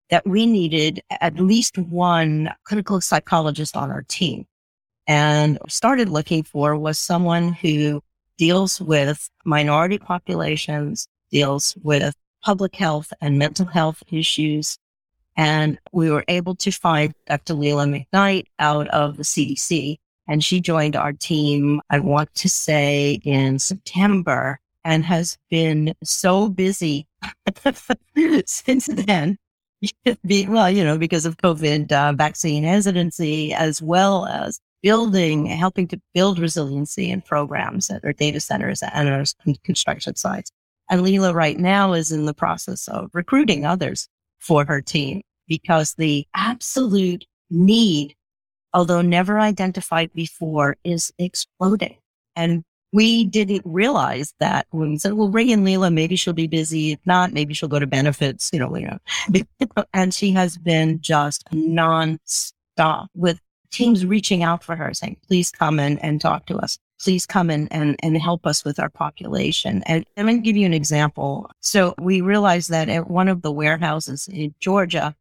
that 0.09 0.25
we 0.25 0.47
needed 0.47 1.03
at 1.11 1.35
least 1.35 1.77
one 1.77 2.49
clinical 2.63 2.99
psychologist 2.99 3.77
on 3.77 3.91
our 3.91 4.01
team 4.01 4.47
and 5.05 5.59
started 5.67 6.09
looking 6.09 6.41
for 6.41 6.75
was 6.75 6.97
someone 6.97 7.53
who 7.53 8.01
deals 8.37 8.81
with 8.81 9.29
minority 9.45 9.97
populations, 9.97 11.07
deals 11.31 11.75
with 11.83 12.13
public 12.43 12.75
health 12.75 13.13
and 13.21 13.37
mental 13.37 13.65
health 13.65 14.03
issues. 14.11 14.77
And 15.37 15.79
we 15.91 16.09
were 16.09 16.25
able 16.27 16.55
to 16.55 16.71
find 16.71 17.13
Dr. 17.27 17.53
Leila 17.53 17.85
McKnight 17.85 18.45
out 18.59 18.87
of 18.89 19.17
the 19.17 19.23
CDC. 19.23 19.97
And 20.27 20.43
she 20.43 20.61
joined 20.61 20.95
our 20.95 21.13
team, 21.13 21.81
I 21.89 21.99
want 21.99 22.33
to 22.35 22.49
say 22.49 23.19
in 23.23 23.59
September 23.59 24.59
and 24.83 25.05
has 25.05 25.37
been 25.49 25.93
so 26.03 26.49
busy 26.49 27.07
since 28.45 28.87
then. 28.87 29.37
well, 30.47 30.69
you 30.69 30.83
know, 30.83 30.97
because 30.97 31.25
of 31.25 31.37
COVID 31.37 31.91
uh, 31.91 32.13
vaccine 32.13 32.63
hesitancy, 32.63 33.53
as 33.53 33.81
well 33.81 34.25
as 34.25 34.59
building, 34.81 35.45
helping 35.45 35.87
to 35.87 36.01
build 36.13 36.39
resiliency 36.39 37.09
in 37.09 37.21
programs 37.21 37.89
at 37.89 38.03
our 38.03 38.13
data 38.13 38.39
centers 38.39 38.81
and 38.81 39.09
our 39.09 39.23
construction 39.63 40.15
sites. 40.15 40.51
And 40.89 41.03
Leila 41.03 41.33
right 41.33 41.57
now 41.57 41.93
is 41.93 42.11
in 42.11 42.25
the 42.25 42.33
process 42.33 42.87
of 42.87 43.09
recruiting 43.13 43.65
others 43.65 44.07
for 44.39 44.65
her 44.65 44.81
team 44.81 45.21
because 45.47 45.93
the 45.93 46.25
absolute 46.35 47.25
need, 47.49 48.15
although 48.73 49.01
never 49.01 49.39
identified 49.39 50.11
before, 50.13 50.77
is 50.83 51.13
exploding. 51.17 51.97
And 52.35 52.63
we 52.93 53.23
didn't 53.23 53.61
realize 53.65 54.33
that 54.39 54.67
when 54.71 54.91
we 54.91 54.97
said, 54.97 55.13
well, 55.13 55.29
Ray 55.29 55.51
and 55.51 55.63
Leila, 55.63 55.91
maybe 55.91 56.15
she'll 56.15 56.33
be 56.33 56.47
busy. 56.47 56.91
If 56.91 56.99
not, 57.05 57.31
maybe 57.31 57.53
she'll 57.53 57.69
go 57.69 57.79
to 57.79 57.87
benefits, 57.87 58.49
you 58.51 58.59
know, 58.59 58.75
you 58.75 58.87
know. 58.87 59.83
and 59.93 60.13
she 60.13 60.31
has 60.31 60.57
been 60.57 60.99
just 60.99 61.45
nonstop 61.51 63.07
with 63.15 63.39
teams 63.71 64.05
reaching 64.05 64.43
out 64.43 64.63
for 64.63 64.75
her 64.75 64.93
saying, 64.93 65.17
please 65.27 65.51
come 65.51 65.79
in 65.79 65.97
and 65.99 66.21
talk 66.21 66.45
to 66.47 66.57
us. 66.57 66.77
Please 67.01 67.25
come 67.25 67.49
in 67.49 67.67
and, 67.69 67.95
and 68.03 68.17
help 68.17 68.45
us 68.45 68.63
with 68.63 68.79
our 68.79 68.89
population. 68.89 69.81
And 69.87 70.05
I'm 70.17 70.25
going 70.25 70.37
to 70.37 70.43
give 70.43 70.57
you 70.57 70.65
an 70.65 70.73
example. 70.73 71.49
So 71.61 71.95
we 71.97 72.21
realized 72.21 72.69
that 72.69 72.89
at 72.89 73.09
one 73.09 73.27
of 73.27 73.41
the 73.41 73.51
warehouses 73.51 74.27
in 74.31 74.53
Georgia, 74.59 75.15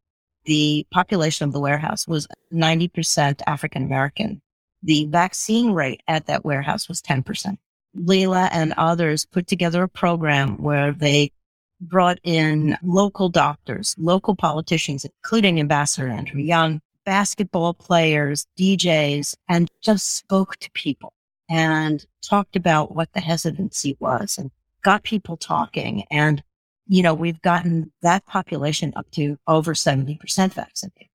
the 0.45 0.85
population 0.91 1.47
of 1.47 1.53
the 1.53 1.59
warehouse 1.59 2.07
was 2.07 2.27
90% 2.53 3.41
African 3.47 3.83
American 3.83 4.41
the 4.83 5.05
vaccine 5.05 5.71
rate 5.71 6.01
at 6.07 6.25
that 6.27 6.43
warehouse 6.43 6.87
was 6.87 7.01
10%. 7.01 7.57
Leila 7.93 8.49
and 8.51 8.73
others 8.77 9.25
put 9.25 9.47
together 9.47 9.83
a 9.83 9.89
program 9.89 10.61
where 10.61 10.91
they 10.91 11.31
brought 11.79 12.19
in 12.23 12.77
local 12.83 13.29
doctors, 13.29 13.95
local 13.97 14.35
politicians, 14.35 15.05
including 15.05 15.59
Ambassador 15.59 16.07
Andrew 16.07 16.39
Young, 16.39 16.79
basketball 17.11 17.73
players, 17.73 18.47
DJs, 18.57 19.35
and 19.49 19.69
just 19.81 20.15
spoke 20.15 20.55
to 20.55 20.71
people 20.71 21.11
and 21.49 22.05
talked 22.23 22.55
about 22.55 22.95
what 22.95 23.11
the 23.11 23.19
hesitancy 23.19 23.97
was 23.99 24.37
and 24.37 24.49
got 24.81 25.03
people 25.03 25.35
talking. 25.35 26.05
And, 26.09 26.41
you 26.87 27.03
know, 27.03 27.13
we've 27.13 27.41
gotten 27.41 27.91
that 28.01 28.25
population 28.27 28.93
up 28.95 29.11
to 29.11 29.37
over 29.45 29.73
70% 29.73 30.53
vaccinated. 30.53 31.09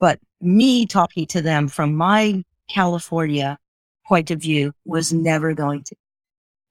But 0.00 0.20
me 0.40 0.86
talking 0.86 1.26
to 1.26 1.42
them 1.42 1.68
from 1.68 1.94
my 1.94 2.42
California 2.70 3.58
point 4.06 4.30
of 4.30 4.40
view 4.40 4.72
was 4.86 5.12
never 5.12 5.52
going 5.52 5.82
to. 5.84 5.96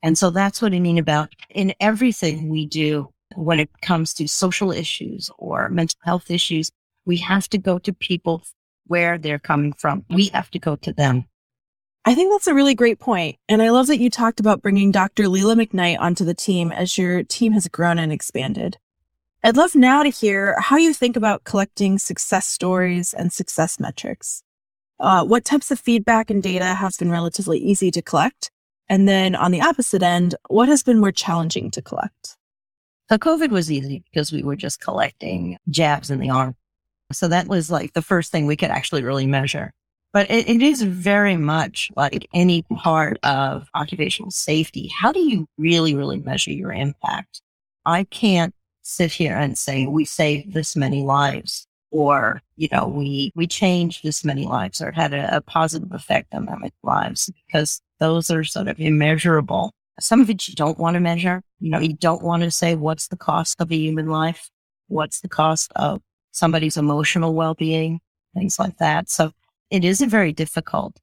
And 0.02 0.18
so 0.18 0.32
that's 0.32 0.60
what 0.60 0.74
I 0.74 0.80
mean 0.80 0.98
about 0.98 1.30
in 1.52 1.76
everything 1.80 2.50
we 2.50 2.66
do 2.66 3.10
when 3.36 3.60
it 3.60 3.70
comes 3.84 4.16
to 4.16 4.28
social 4.28 4.72
issues 4.72 5.30
or 5.38 5.70
mental 5.70 6.00
health 6.04 6.32
issues, 6.32 6.72
we 7.06 7.18
have 7.18 7.48
to 7.50 7.60
go 7.60 7.78
to 7.78 7.94
people 7.94 8.44
where 8.92 9.18
they're 9.18 9.40
coming 9.40 9.72
from. 9.72 10.04
We 10.10 10.26
have 10.34 10.52
to 10.52 10.60
go 10.60 10.76
to 10.76 10.92
them. 10.92 11.24
I 12.04 12.14
think 12.14 12.30
that's 12.30 12.48
a 12.48 12.54
really 12.54 12.76
great 12.76 13.00
point. 13.00 13.38
And 13.48 13.62
I 13.62 13.70
love 13.70 13.88
that 13.88 14.00
you 14.00 14.10
talked 14.10 14.42
about 14.42 14.62
bringing 14.62 14.92
Dr. 14.92 15.30
Leila 15.30 15.56
McKnight 15.56 15.98
onto 15.98 16.26
the 16.26 16.34
team 16.34 16.74
as 16.74 16.98
your 16.98 17.24
team 17.24 17.54
has 17.54 17.70
grown 17.70 17.98
and 17.98 18.12
expanded. 18.12 18.78
I'd 19.46 19.56
love 19.56 19.76
now 19.76 20.04
to 20.04 20.10
hear 20.10 20.60
how 20.60 20.76
you 20.76 20.94
think 20.94 21.16
about 21.16 21.46
collecting 21.46 22.00
success 22.00 22.48
stories 22.48 23.14
and 23.14 23.32
success 23.32 23.80
metrics. 23.80 24.44
Uh, 25.00 25.24
what 25.24 25.46
types 25.46 25.72
of 25.72 25.80
feedback 25.80 26.30
and 26.30 26.44
data 26.44 26.66
have 26.66 26.98
been 27.00 27.12
relatively 27.12 27.60
easy 27.60 27.92
to 27.92 28.02
collect? 28.02 28.52
And 28.90 29.08
then 29.08 29.36
on 29.36 29.52
the 29.52 29.62
opposite 29.62 30.04
end, 30.04 30.36
what 30.50 30.68
has 30.68 30.84
been 30.84 31.00
more 31.00 31.14
challenging 31.14 31.72
to 31.72 31.82
collect? 31.82 32.36
So 33.10 33.18
COVID 33.18 33.52
was 33.52 33.72
easy 33.72 34.04
because 34.12 34.34
we 34.34 34.44
were 34.44 34.58
just 34.58 34.82
collecting 34.82 35.58
jabs 35.70 36.12
in 36.12 36.20
the 36.20 36.30
arm. 36.30 36.56
So 37.12 37.28
that 37.28 37.48
was 37.48 37.72
like 37.72 37.94
the 37.94 38.02
first 38.02 38.32
thing 38.32 38.46
we 38.46 38.56
could 38.56 38.70
actually 38.70 39.04
really 39.04 39.28
measure. 39.28 39.72
But 40.14 40.30
it, 40.30 40.50
it 40.50 40.62
is 40.62 40.82
very 40.82 41.38
much 41.38 41.90
like 41.96 42.28
any 42.34 42.64
part 42.64 43.18
of 43.24 43.68
occupational 43.74 44.32
safety. 44.32 44.92
How 45.00 45.12
do 45.12 45.20
you 45.20 45.48
really, 45.58 45.96
really 45.96 46.20
measure 46.20 46.52
your 46.52 46.74
impact? 46.74 47.42
I 47.86 48.04
can't 48.06 48.54
sit 48.82 49.12
here 49.14 49.36
and 49.36 49.58
say 49.58 49.88
we 49.88 50.06
saved 50.06 50.54
this 50.54 50.76
many 50.76 51.04
lives 51.04 51.68
or 51.92 52.42
you 52.56 52.68
know 52.72 52.88
we 52.88 53.32
we 53.36 53.46
changed 53.46 54.04
this 54.04 54.26
many 54.26 54.46
lives 54.46 54.82
or 54.82 54.90
it 54.90 54.96
had 54.96 55.14
a, 55.14 55.38
a 55.38 55.42
positive 55.42 55.92
effect 55.92 56.34
on 56.34 56.46
that 56.46 56.60
many 56.60 56.72
lives 56.84 57.30
because 57.46 57.82
those 58.00 58.32
are 58.32 58.44
sort 58.44 58.68
of 58.68 58.80
immeasurable 58.80 59.72
some 60.00 60.22
of 60.22 60.30
it 60.30 60.48
you 60.48 60.56
don't 60.56 60.80
want 60.80 60.96
to 60.96 61.00
measure 61.00 61.44
you 61.60 61.70
know 61.70 61.80
you 61.80 61.94
don't 61.94 62.24
want 62.24 62.42
to 62.42 62.50
say 62.50 62.76
what's 62.76 63.08
the 63.10 63.18
cost 63.18 63.60
of 63.60 63.72
a 63.72 63.76
human 63.76 64.08
life 64.08 64.50
what's 64.88 65.20
the 65.20 65.30
cost 65.30 65.72
of 65.76 66.02
somebody's 66.32 66.78
emotional 66.78 67.34
well-being 67.34 68.00
things 68.36 68.60
like 68.60 68.78
that 68.78 69.10
so 69.10 69.32
it 69.70 69.84
is 69.84 70.02
a 70.02 70.08
very 70.08 70.34
difficult 70.34 71.00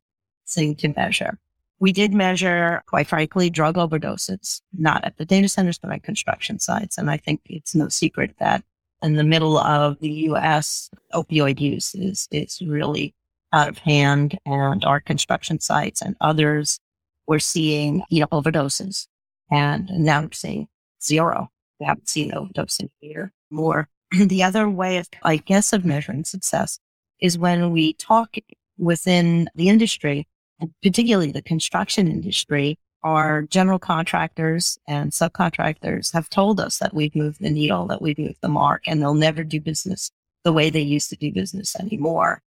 thing 0.47 0.75
to 0.75 0.89
measure 0.97 1.39
we 1.81 1.93
did 1.93 2.13
measure, 2.13 2.83
quite 2.87 3.07
frankly, 3.07 3.51
drug 3.51 3.77
overdoses, 3.77 4.61
not 4.73 5.05
at 5.05 5.17
the 5.17 5.25
data 5.25 5.49
centers, 5.49 5.79
but 5.79 5.93
at 5.93 6.03
construction 6.03 6.59
sites. 6.59 6.99
And 6.99 7.11
I 7.11 7.17
think 7.17 7.41
it's 7.47 7.75
no 7.75 7.89
secret 7.89 8.35
that 8.41 8.65
in 9.03 9.15
the 9.15 9.25
middle 9.25 9.59
of 9.59 9.99
the 10.01 10.11
U.S., 10.11 10.91
opioid 11.15 11.61
use 11.61 11.95
is, 11.95 12.27
is 12.33 12.61
really 12.61 13.15
out 13.53 13.69
of 13.69 13.79
hand 13.79 14.39
and 14.45 14.85
our 14.85 15.01
construction 15.01 15.61
sites 15.61 16.03
and 16.03 16.17
others 16.21 16.81
we're 17.27 17.39
seeing, 17.39 18.03
you 18.11 18.21
know, 18.21 18.27
overdoses 18.29 19.07
and 19.51 19.89
now 19.91 20.23
we're 20.23 20.33
seeing 20.33 20.67
zero. 21.03 21.51
We 21.79 21.87
haven't 21.87 22.09
seen 22.09 22.35
overdose 22.35 22.81
in 22.81 22.91
a 23.03 23.07
year 23.07 23.33
more. 23.51 23.89
the 24.27 24.43
other 24.43 24.69
way 24.69 24.99
of, 24.99 25.09
I 25.23 25.37
guess, 25.37 25.73
of 25.73 25.85
measuring 25.85 26.25
success 26.25 26.79
is 27.21 27.39
when 27.39 27.71
we 27.71 27.95
talk 27.95 28.37
within 28.79 29.49
the 29.55 29.69
industry, 29.69 30.27
particularly 30.83 31.33
the 31.33 31.43
construction 31.43 32.09
industry, 32.09 32.79
our 33.03 33.43
general 33.43 33.79
contractors 33.79 34.79
and 34.89 35.13
subcontractors 35.13 36.13
have 36.13 36.29
told 36.29 36.61
us 36.61 36.79
that 36.79 36.95
we've 36.95 37.15
moved 37.15 37.41
the 37.41 37.51
needle, 37.51 37.87
that 37.87 38.03
we've 38.03 38.19
moved 38.19 38.41
the 38.41 38.49
mark, 38.49 38.83
and 38.87 39.01
they'll 39.01 39.15
never 39.15 39.45
do 39.45 39.61
business 39.61 40.11
the 40.45 40.53
way 40.53 40.71
they 40.71 40.81
used 40.81 41.11
to 41.11 41.17
do 41.17 41.33
business 41.33 41.77
anymore. 41.77 42.43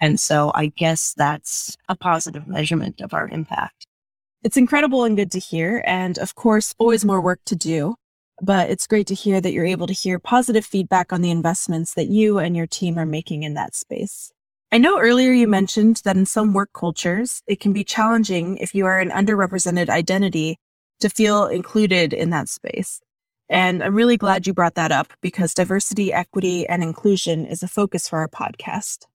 And 0.00 0.18
so 0.18 0.52
I 0.54 0.66
guess 0.66 1.14
that's 1.16 1.76
a 1.88 1.96
positive 1.96 2.46
measurement 2.46 3.00
of 3.00 3.14
our 3.14 3.28
impact. 3.28 3.86
It's 4.42 4.58
incredible 4.58 5.04
and 5.04 5.16
good 5.16 5.30
to 5.32 5.38
hear. 5.38 5.82
And 5.86 6.18
of 6.18 6.34
course, 6.34 6.74
always 6.78 7.04
more 7.04 7.20
work 7.20 7.40
to 7.46 7.56
do. 7.56 7.96
But 8.40 8.70
it's 8.70 8.86
great 8.86 9.06
to 9.08 9.14
hear 9.14 9.40
that 9.40 9.52
you're 9.52 9.64
able 9.64 9.86
to 9.86 9.92
hear 9.92 10.18
positive 10.18 10.64
feedback 10.64 11.12
on 11.12 11.22
the 11.22 11.30
investments 11.30 11.94
that 11.94 12.08
you 12.08 12.38
and 12.38 12.56
your 12.56 12.66
team 12.66 12.98
are 12.98 13.06
making 13.06 13.42
in 13.42 13.54
that 13.54 13.74
space. 13.74 14.32
I 14.72 14.78
know 14.78 14.98
earlier 14.98 15.30
you 15.30 15.46
mentioned 15.46 16.02
that 16.04 16.16
in 16.16 16.26
some 16.26 16.52
work 16.52 16.70
cultures, 16.72 17.42
it 17.46 17.60
can 17.60 17.72
be 17.72 17.84
challenging 17.84 18.56
if 18.56 18.74
you 18.74 18.86
are 18.86 18.98
an 18.98 19.10
underrepresented 19.10 19.88
identity 19.88 20.58
to 21.00 21.08
feel 21.08 21.46
included 21.46 22.12
in 22.12 22.30
that 22.30 22.48
space. 22.48 23.00
And 23.48 23.84
I'm 23.84 23.94
really 23.94 24.16
glad 24.16 24.46
you 24.46 24.54
brought 24.54 24.74
that 24.74 24.90
up 24.90 25.12
because 25.20 25.54
diversity, 25.54 26.12
equity, 26.12 26.66
and 26.66 26.82
inclusion 26.82 27.46
is 27.46 27.62
a 27.62 27.68
focus 27.68 28.08
for 28.08 28.18
our 28.18 28.28
podcast. 28.28 29.06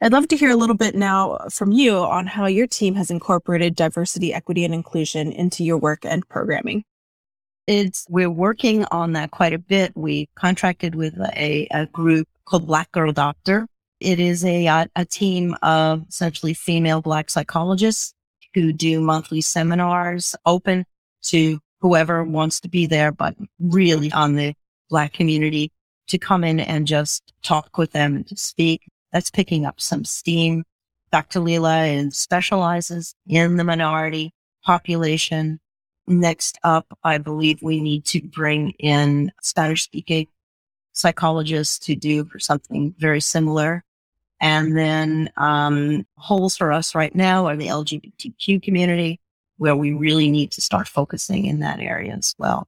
I'd 0.00 0.12
love 0.12 0.28
to 0.28 0.36
hear 0.36 0.50
a 0.50 0.56
little 0.56 0.76
bit 0.76 0.94
now 0.94 1.38
from 1.50 1.72
you 1.72 1.96
on 1.96 2.26
how 2.26 2.46
your 2.46 2.66
team 2.66 2.94
has 2.94 3.10
incorporated 3.10 3.76
diversity, 3.76 4.32
equity, 4.32 4.64
and 4.64 4.72
inclusion 4.72 5.30
into 5.30 5.62
your 5.62 5.78
work 5.78 6.04
and 6.04 6.28
programming. 6.28 6.84
It's 7.66 8.06
we're 8.08 8.30
working 8.30 8.84
on 8.86 9.12
that 9.12 9.30
quite 9.30 9.52
a 9.52 9.58
bit. 9.58 9.92
We 9.96 10.28
contracted 10.34 10.94
with 10.94 11.18
a, 11.36 11.68
a 11.70 11.86
group 11.86 12.28
called 12.44 12.66
Black 12.66 12.90
Girl 12.90 13.12
Doctor. 13.12 13.68
It 14.00 14.18
is 14.18 14.44
a, 14.44 14.66
a, 14.96 15.04
team 15.04 15.56
of 15.62 16.04
essentially 16.08 16.54
female 16.54 17.00
Black 17.00 17.30
psychologists 17.30 18.14
who 18.52 18.72
do 18.72 19.00
monthly 19.00 19.40
seminars 19.40 20.34
open 20.44 20.84
to 21.26 21.60
whoever 21.80 22.24
wants 22.24 22.58
to 22.60 22.68
be 22.68 22.86
there, 22.86 23.12
but 23.12 23.36
really 23.60 24.10
on 24.10 24.34
the 24.34 24.54
Black 24.90 25.12
community 25.12 25.70
to 26.08 26.18
come 26.18 26.42
in 26.42 26.58
and 26.58 26.86
just 26.86 27.32
talk 27.44 27.78
with 27.78 27.92
them 27.92 28.16
and 28.16 28.26
to 28.26 28.36
speak. 28.36 28.82
That's 29.12 29.30
picking 29.30 29.66
up 29.66 29.80
some 29.80 30.04
steam. 30.04 30.64
Dr. 31.12 31.38
Leila 31.38 31.84
and 31.84 32.12
specializes 32.12 33.14
in 33.28 33.56
the 33.56 33.64
minority 33.64 34.32
population 34.64 35.60
Next 36.06 36.58
up, 36.64 36.86
I 37.04 37.18
believe 37.18 37.62
we 37.62 37.80
need 37.80 38.04
to 38.06 38.20
bring 38.20 38.70
in 38.78 39.32
Spanish 39.40 39.84
speaking 39.84 40.26
psychologists 40.92 41.78
to 41.86 41.94
do 41.94 42.24
for 42.24 42.38
something 42.38 42.94
very 42.98 43.20
similar. 43.20 43.84
And 44.40 44.76
then 44.76 45.30
um, 45.36 46.04
holes 46.16 46.56
for 46.56 46.72
us 46.72 46.94
right 46.94 47.14
now 47.14 47.46
are 47.46 47.56
the 47.56 47.68
LGBTQ 47.68 48.62
community, 48.62 49.20
where 49.58 49.76
we 49.76 49.92
really 49.92 50.30
need 50.30 50.50
to 50.52 50.60
start 50.60 50.88
focusing 50.88 51.46
in 51.46 51.60
that 51.60 51.80
area 51.80 52.12
as 52.12 52.34
well. 52.38 52.66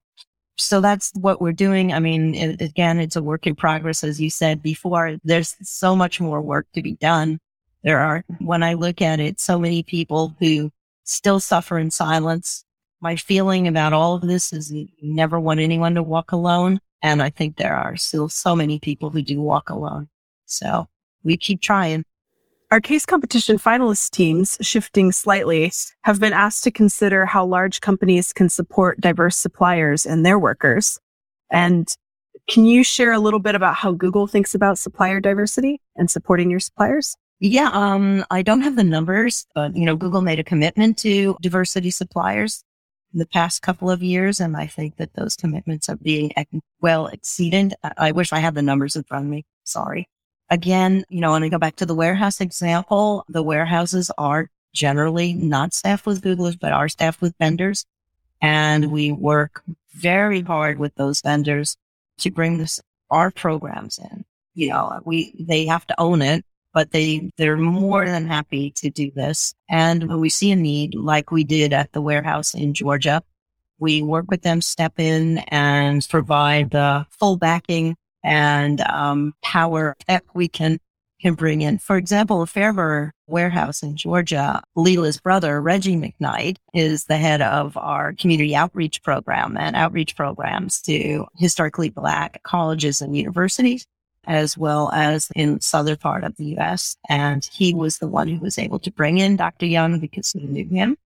So 0.56 0.80
that's 0.80 1.10
what 1.14 1.40
we're 1.40 1.52
doing. 1.52 1.92
I 1.92 1.98
mean, 1.98 2.34
it, 2.34 2.62
again, 2.62 3.00
it's 3.00 3.16
a 3.16 3.22
work 3.22 3.46
in 3.46 3.56
progress. 3.56 4.04
As 4.04 4.20
you 4.20 4.30
said 4.30 4.62
before, 4.62 5.16
there's 5.24 5.56
so 5.62 5.96
much 5.96 6.20
more 6.20 6.40
work 6.40 6.68
to 6.74 6.82
be 6.82 6.94
done. 6.94 7.40
There 7.82 7.98
are, 7.98 8.24
when 8.38 8.62
I 8.62 8.74
look 8.74 9.02
at 9.02 9.18
it, 9.18 9.40
so 9.40 9.58
many 9.58 9.82
people 9.82 10.34
who 10.38 10.70
still 11.02 11.40
suffer 11.40 11.78
in 11.78 11.90
silence 11.90 12.64
my 13.04 13.16
feeling 13.16 13.68
about 13.68 13.92
all 13.92 14.14
of 14.14 14.22
this 14.22 14.50
is 14.50 14.72
you 14.72 14.88
never 15.02 15.38
want 15.38 15.60
anyone 15.60 15.94
to 15.94 16.02
walk 16.02 16.32
alone. 16.32 16.80
And 17.02 17.22
I 17.22 17.28
think 17.28 17.56
there 17.56 17.76
are 17.76 17.96
still 17.96 18.30
so 18.30 18.56
many 18.56 18.80
people 18.80 19.10
who 19.10 19.20
do 19.20 19.42
walk 19.42 19.68
alone. 19.68 20.08
So 20.46 20.88
we 21.22 21.36
keep 21.36 21.60
trying. 21.60 22.06
Our 22.70 22.80
case 22.80 23.04
competition 23.04 23.58
finalist 23.58 24.12
teams, 24.12 24.56
shifting 24.62 25.12
slightly, 25.12 25.70
have 26.04 26.18
been 26.18 26.32
asked 26.32 26.64
to 26.64 26.70
consider 26.70 27.26
how 27.26 27.44
large 27.44 27.82
companies 27.82 28.32
can 28.32 28.48
support 28.48 29.02
diverse 29.02 29.36
suppliers 29.36 30.06
and 30.06 30.24
their 30.24 30.38
workers. 30.38 30.98
And 31.52 31.86
can 32.48 32.64
you 32.64 32.82
share 32.82 33.12
a 33.12 33.18
little 33.18 33.38
bit 33.38 33.54
about 33.54 33.74
how 33.74 33.92
Google 33.92 34.26
thinks 34.26 34.54
about 34.54 34.78
supplier 34.78 35.20
diversity 35.20 35.78
and 35.94 36.10
supporting 36.10 36.50
your 36.50 36.58
suppliers? 36.58 37.16
Yeah, 37.38 37.68
um, 37.70 38.24
I 38.30 38.40
don't 38.40 38.62
have 38.62 38.76
the 38.76 38.84
numbers, 38.84 39.46
but 39.54 39.76
you 39.76 39.84
know, 39.84 39.94
Google 39.94 40.22
made 40.22 40.38
a 40.38 40.44
commitment 40.44 40.96
to 40.98 41.36
diversity 41.42 41.90
suppliers 41.90 42.64
in 43.14 43.20
the 43.20 43.26
past 43.26 43.62
couple 43.62 43.90
of 43.90 44.02
years. 44.02 44.40
And 44.40 44.56
I 44.56 44.66
think 44.66 44.96
that 44.96 45.14
those 45.14 45.36
commitments 45.36 45.88
are 45.88 45.96
being 45.96 46.32
well 46.80 47.06
exceeded. 47.06 47.74
I 47.96 48.12
wish 48.12 48.32
I 48.32 48.40
had 48.40 48.54
the 48.54 48.62
numbers 48.62 48.96
in 48.96 49.04
front 49.04 49.24
of 49.24 49.30
me. 49.30 49.46
Sorry. 49.62 50.08
Again, 50.50 51.04
you 51.08 51.20
know, 51.20 51.32
when 51.32 51.42
I 51.42 51.48
go 51.48 51.58
back 51.58 51.76
to 51.76 51.86
the 51.86 51.94
warehouse 51.94 52.40
example, 52.40 53.24
the 53.28 53.42
warehouses 53.42 54.10
are 54.18 54.50
generally 54.74 55.32
not 55.32 55.72
staffed 55.72 56.04
with 56.04 56.22
Googlers, 56.22 56.58
but 56.58 56.72
are 56.72 56.88
staffed 56.88 57.22
with 57.22 57.34
vendors. 57.38 57.86
And 58.42 58.92
we 58.92 59.12
work 59.12 59.62
very 59.94 60.42
hard 60.42 60.78
with 60.78 60.94
those 60.96 61.22
vendors 61.22 61.76
to 62.18 62.30
bring 62.30 62.58
this, 62.58 62.80
our 63.10 63.30
programs 63.30 63.98
in. 63.98 64.24
You 64.54 64.68
know, 64.68 65.00
we, 65.04 65.34
they 65.38 65.66
have 65.66 65.86
to 65.86 66.00
own 66.00 66.20
it 66.20 66.44
but 66.74 66.90
they, 66.90 67.30
they're 67.38 67.56
more 67.56 68.04
than 68.04 68.26
happy 68.26 68.72
to 68.72 68.90
do 68.90 69.10
this. 69.12 69.54
And 69.70 70.08
when 70.08 70.20
we 70.20 70.28
see 70.28 70.50
a 70.50 70.56
need, 70.56 70.94
like 70.94 71.30
we 71.30 71.44
did 71.44 71.72
at 71.72 71.92
the 71.92 72.02
warehouse 72.02 72.52
in 72.52 72.74
Georgia, 72.74 73.22
we 73.78 74.02
work 74.02 74.30
with 74.30 74.42
them, 74.42 74.60
step 74.60 74.98
in 74.98 75.38
and 75.48 76.06
provide 76.08 76.70
the 76.70 77.06
full 77.10 77.36
backing 77.36 77.96
and 78.22 78.80
um, 78.82 79.34
power 79.42 79.96
that 80.08 80.24
we 80.34 80.48
can 80.48 80.78
can 81.20 81.34
bring 81.34 81.62
in. 81.62 81.78
For 81.78 81.96
example, 81.96 82.44
Fairburn 82.44 83.10
warehouse 83.26 83.82
in 83.82 83.96
Georgia, 83.96 84.62
Leila's 84.76 85.18
brother, 85.18 85.60
Reggie 85.62 85.96
McKnight, 85.96 86.56
is 86.74 87.04
the 87.04 87.16
head 87.16 87.40
of 87.40 87.78
our 87.78 88.12
community 88.12 88.54
outreach 88.54 89.02
program 89.02 89.56
and 89.56 89.74
outreach 89.74 90.16
programs 90.16 90.82
to 90.82 91.24
historically 91.36 91.88
black 91.88 92.42
colleges 92.42 93.00
and 93.00 93.16
universities 93.16 93.86
as 94.26 94.56
well 94.56 94.90
as 94.92 95.28
in 95.34 95.60
southern 95.60 95.96
part 95.96 96.24
of 96.24 96.36
the 96.36 96.46
U.S. 96.56 96.96
And 97.08 97.48
he 97.52 97.74
was 97.74 97.98
the 97.98 98.08
one 98.08 98.28
who 98.28 98.40
was 98.40 98.58
able 98.58 98.78
to 98.80 98.90
bring 98.90 99.18
in 99.18 99.36
Dr. 99.36 99.66
Young 99.66 100.00
because 100.00 100.32
he 100.32 100.40
knew 100.46 100.68
him, 100.68 100.96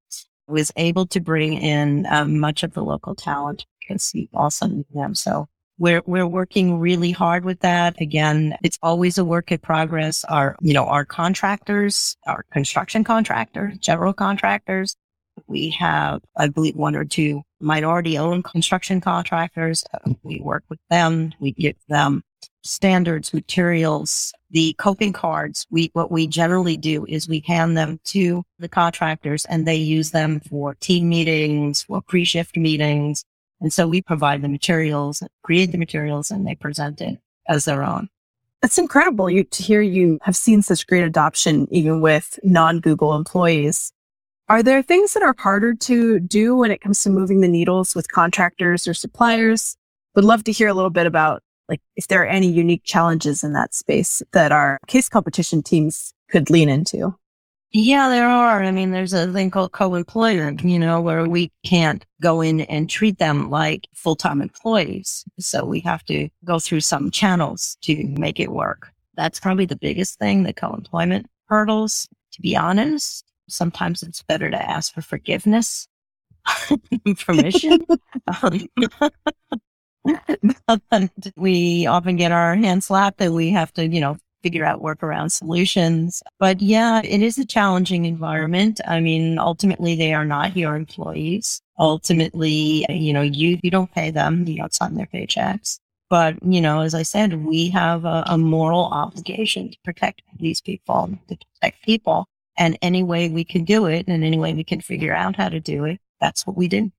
was 0.46 0.72
able 0.76 1.07
to 1.07 1.20
bring 1.20 1.54
in 1.54 2.07
um, 2.11 2.38
much 2.38 2.62
of 2.62 2.74
the 2.74 2.83
local 2.83 3.14
talent 3.14 3.66
because 3.81 4.11
he 4.11 4.28
also 4.35 4.66
knew 4.66 4.87
them. 4.94 5.14
So 5.14 5.48
we're, 5.78 6.02
we're 6.07 6.26
working 6.26 6.78
really 6.78 7.12
hard 7.12 7.44
with 7.44 7.61
that. 7.61 8.00
Again, 8.00 8.57
it's 8.62 8.78
always 8.83 9.16
a 9.16 9.24
work 9.24 9.52
in 9.52 9.59
progress. 9.59 10.24
Our, 10.24 10.57
you 10.61 10.74
know, 10.74 10.87
our 10.87 11.04
contractors, 11.04 12.16
our 12.26 12.44
construction 12.52 13.04
contractors, 13.04 13.78
general 13.78 14.12
contractors, 14.12 14.96
we 15.46 15.70
have, 15.70 16.20
I 16.37 16.48
believe, 16.48 16.74
one 16.76 16.96
or 16.96 17.04
two 17.04 17.42
minority 17.61 18.18
owned 18.18 18.44
construction 18.44 19.00
contractors. 19.00 19.85
We 20.22 20.40
work 20.40 20.64
with 20.68 20.81
them. 20.90 21.33
We 21.38 21.52
give 21.52 21.76
them 21.88 22.22
standards, 22.62 23.33
materials, 23.33 24.33
the 24.51 24.74
coping 24.79 25.12
cards. 25.12 25.66
We, 25.70 25.90
what 25.92 26.11
we 26.11 26.27
generally 26.27 26.77
do 26.77 27.07
is 27.07 27.29
we 27.29 27.42
hand 27.46 27.77
them 27.77 28.01
to 28.05 28.44
the 28.59 28.68
contractors 28.68 29.44
and 29.46 29.66
they 29.66 29.77
use 29.77 30.11
them 30.11 30.40
for 30.40 30.74
team 30.74 31.09
meetings, 31.09 31.83
for 31.83 32.03
pre-shift 32.03 32.57
meetings. 32.57 33.24
And 33.61 33.72
so 33.72 33.88
we 33.88 34.03
provide 34.03 34.42
the 34.42 34.48
materials, 34.48 35.22
create 35.42 35.72
the 35.72 35.79
materials 35.79 36.31
and 36.31 36.46
they 36.46 36.55
present 36.55 37.01
it 37.01 37.18
as 37.48 37.64
their 37.64 37.83
own. 37.83 38.09
That's 38.62 38.79
incredible 38.79 39.31
you, 39.31 39.44
to 39.44 39.62
hear 39.62 39.81
you 39.81 40.18
have 40.22 40.37
seen 40.37 40.62
such 40.62 40.87
great 40.87 41.05
adoption 41.05 41.68
even 41.70 42.01
with 42.01 42.38
non-Google 42.42 43.14
employees. 43.14 43.92
Are 44.48 44.62
there 44.62 44.83
things 44.83 45.12
that 45.12 45.22
are 45.22 45.35
harder 45.38 45.74
to 45.74 46.18
do 46.20 46.57
when 46.57 46.70
it 46.70 46.81
comes 46.81 47.03
to 47.03 47.11
moving 47.11 47.40
the 47.40 47.48
needles 47.48 47.94
with 47.94 48.11
contractors 48.11 48.88
or 48.88 48.94
suppliers? 48.94 49.77
Would 50.14 50.24
love 50.24 50.42
to 50.44 50.53
hear 50.53 50.68
a 50.68 50.74
little 50.74 50.90
bit 50.90 51.07
about 51.07 51.42
like 51.68 51.81
if 51.96 52.09
there 52.09 52.22
are 52.22 52.26
any 52.26 52.48
unique 52.48 52.83
challenges 52.85 53.42
in 53.44 53.52
that 53.52 53.74
space 53.74 54.22
that 54.33 54.52
our 54.52 54.78
case 54.87 55.09
competition 55.09 55.62
teams 55.62 56.12
could 56.31 56.50
lean 56.50 56.68
into. 56.68 57.14
Yeah, 57.70 58.09
there 58.09 58.26
are. 58.26 58.62
I 58.62 58.70
mean, 58.70 58.92
there's 58.92 59.12
a 59.12 59.31
thing 59.31 59.50
called 59.50 59.72
co-employment, 59.72 60.64
you 60.64 60.78
know, 60.78 61.02
where 61.02 61.28
we 61.28 61.52
can't 61.66 62.04
go 62.22 62.40
in 62.40 62.62
and 62.62 62.88
treat 62.88 63.18
them 63.18 63.50
like 63.50 63.87
full-time 63.94 64.40
employees. 64.40 65.24
So 65.38 65.66
we 65.66 65.81
have 65.81 66.02
to 66.07 66.31
go 66.44 66.59
through 66.59 66.81
some 66.81 67.11
channels 67.11 67.76
to 67.83 68.02
make 68.18 68.40
it 68.40 68.52
work. 68.52 68.90
That's 69.16 69.38
probably 69.38 69.66
the 69.66 69.76
biggest 69.76 70.18
thing, 70.18 70.44
the 70.44 70.54
co-employment 70.54 71.26
hurdles. 71.48 72.09
To 72.33 72.40
be 72.40 72.57
honest, 72.57 73.24
sometimes 73.48 74.02
it's 74.02 74.22
better 74.22 74.50
to 74.50 74.70
ask 74.70 74.94
for 74.94 75.02
forgiveness, 75.02 75.88
permission. 77.26 77.85
um, 78.42 78.66
we 81.37 81.87
often 81.87 82.16
get 82.16 82.32
our 82.32 82.54
hands 82.54 82.87
slapped 82.87 83.20
and 83.20 83.34
we 83.34 83.50
have 83.50 83.72
to, 83.74 83.87
you 83.87 84.00
know, 84.00 84.16
figure 84.42 84.64
out 84.64 84.82
workaround 84.82 85.32
solutions. 85.32 86.22
But 86.38 86.61
yeah, 86.61 87.00
it 87.04 87.22
is 87.22 87.38
a 87.38 87.44
challenging 87.44 88.04
environment. 88.04 88.80
I 88.87 89.00
mean, 89.00 89.38
ultimately 89.38 89.96
they 89.96 90.14
are 90.14 90.24
not 90.24 90.56
your 90.56 90.76
employees. 90.76 91.61
Ultimately, 91.78 92.87
you 92.88 93.12
know, 93.12 93.22
you, 93.22 93.58
you 93.62 93.70
don't 93.70 93.92
pay 93.92 94.11
them, 94.11 94.46
you 94.46 94.56
don't 94.56 94.74
sign 94.74 94.94
their 94.94 95.08
paychecks. 95.12 95.78
But, 96.11 96.42
you 96.42 96.61
know, 96.61 96.80
as 96.80 96.94
I 96.94 97.02
said, 97.02 97.44
we 97.44 97.68
have 97.70 98.04
a, 98.04 98.24
a 98.26 98.38
moral 98.38 98.87
obligation 98.87 99.70
to 99.70 99.76
protect 99.84 100.22
these 100.38 100.61
people, 100.61 101.11
to 101.28 101.37
protect 101.37 101.84
people. 101.84 102.26
And 102.56 102.78
any 102.80 103.02
way 103.02 103.28
we 103.28 103.44
can 103.44 103.64
do 103.64 103.87
it 103.87 104.08
and 104.08 104.24
any 104.24 104.38
way 104.38 104.54
we 104.54 104.64
can 104.64 104.80
figure 104.80 105.14
out 105.14 105.37
how 105.37 105.48
to 105.48 105.61
do 105.61 105.84
it, 105.84 106.00
that's 106.20 106.46
what 106.46 106.56
we 106.56 106.66
do 106.66 106.90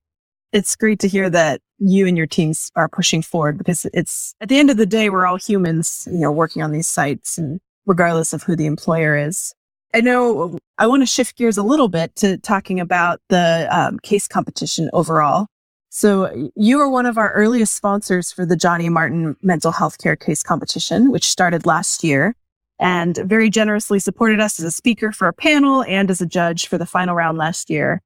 it's 0.52 0.76
great 0.76 0.98
to 1.00 1.08
hear 1.08 1.30
that 1.30 1.60
you 1.78 2.06
and 2.06 2.16
your 2.16 2.26
teams 2.26 2.70
are 2.76 2.88
pushing 2.88 3.22
forward 3.22 3.58
because 3.58 3.86
it's 3.94 4.34
at 4.40 4.48
the 4.48 4.58
end 4.58 4.70
of 4.70 4.76
the 4.76 4.86
day, 4.86 5.10
we're 5.10 5.26
all 5.26 5.36
humans, 5.36 6.06
you 6.10 6.18
know, 6.18 6.30
working 6.32 6.62
on 6.62 6.72
these 6.72 6.88
sites 6.88 7.38
and 7.38 7.60
regardless 7.86 8.32
of 8.32 8.42
who 8.42 8.56
the 8.56 8.66
employer 8.66 9.16
is. 9.16 9.54
I 9.94 10.00
know 10.00 10.58
I 10.78 10.86
want 10.86 11.02
to 11.02 11.06
shift 11.06 11.36
gears 11.36 11.58
a 11.58 11.62
little 11.62 11.88
bit 11.88 12.14
to 12.16 12.38
talking 12.38 12.78
about 12.78 13.20
the 13.28 13.68
um, 13.70 13.98
case 14.00 14.28
competition 14.28 14.90
overall. 14.92 15.46
So 15.88 16.50
you 16.54 16.78
are 16.80 16.88
one 16.88 17.06
of 17.06 17.18
our 17.18 17.32
earliest 17.32 17.74
sponsors 17.74 18.30
for 18.30 18.46
the 18.46 18.54
Johnny 18.54 18.88
Martin 18.88 19.36
Mental 19.42 19.72
Health 19.72 19.98
Care 19.98 20.14
Case 20.14 20.42
Competition, 20.42 21.10
which 21.10 21.28
started 21.28 21.66
last 21.66 22.04
year 22.04 22.36
and 22.78 23.16
very 23.16 23.50
generously 23.50 23.98
supported 23.98 24.40
us 24.40 24.60
as 24.60 24.64
a 24.64 24.70
speaker 24.70 25.10
for 25.10 25.26
a 25.26 25.32
panel 25.32 25.82
and 25.84 26.10
as 26.10 26.20
a 26.20 26.26
judge 26.26 26.68
for 26.68 26.78
the 26.78 26.86
final 26.86 27.14
round 27.14 27.36
last 27.36 27.68
year. 27.68 28.00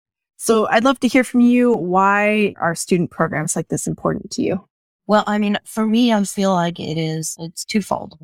So 0.45 0.69
I'd 0.69 0.85
love 0.85 1.01
to 1.01 1.09
hear 1.09 1.25
from 1.25 1.41
you. 1.41 1.73
Why 1.73 2.55
are 2.61 2.75
student 2.75 3.11
programs 3.11 3.57
like 3.57 3.69
this 3.69 3.87
important 3.87 4.31
to 4.33 4.43
you? 4.43 4.63
Well, 5.07 5.25
I 5.27 5.39
mean, 5.39 5.57
for 5.65 5.87
me, 5.87 6.13
I 6.13 6.23
feel 6.25 6.53
like 6.53 6.79
it 6.79 6.99
is, 6.99 7.35
it's 7.41 7.65
twofold. 7.65 8.19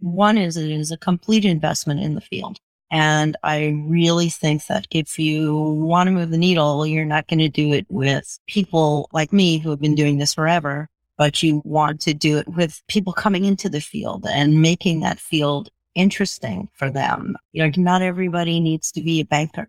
One 0.00 0.36
is 0.36 0.56
it 0.56 0.68
is 0.68 0.90
a 0.90 0.96
complete 0.96 1.44
investment 1.44 2.00
in 2.00 2.16
the 2.16 2.20
field. 2.20 2.58
And 2.90 3.36
I 3.44 3.80
really 3.86 4.30
think 4.30 4.66
that 4.66 4.88
if 4.90 5.16
you 5.16 5.54
want 5.54 6.08
to 6.08 6.10
move 6.10 6.30
the 6.30 6.38
needle, 6.38 6.84
you're 6.84 7.04
not 7.04 7.28
going 7.28 7.38
to 7.38 7.48
do 7.48 7.72
it 7.72 7.86
with 7.88 8.40
people 8.48 9.08
like 9.12 9.32
me 9.32 9.58
who 9.58 9.70
have 9.70 9.80
been 9.80 9.94
doing 9.94 10.18
this 10.18 10.34
forever, 10.34 10.88
but 11.18 11.40
you 11.40 11.62
want 11.64 12.00
to 12.00 12.14
do 12.14 12.38
it 12.38 12.48
with 12.48 12.82
people 12.88 13.12
coming 13.12 13.44
into 13.44 13.68
the 13.68 13.80
field 13.80 14.26
and 14.28 14.60
making 14.60 15.02
that 15.02 15.20
field 15.20 15.68
interesting 15.94 16.68
for 16.72 16.90
them. 16.90 17.36
You 17.52 17.62
know, 17.62 17.72
not 17.76 18.02
everybody 18.02 18.58
needs 18.58 18.90
to 18.90 19.00
be 19.00 19.20
a 19.20 19.24
banker. 19.24 19.68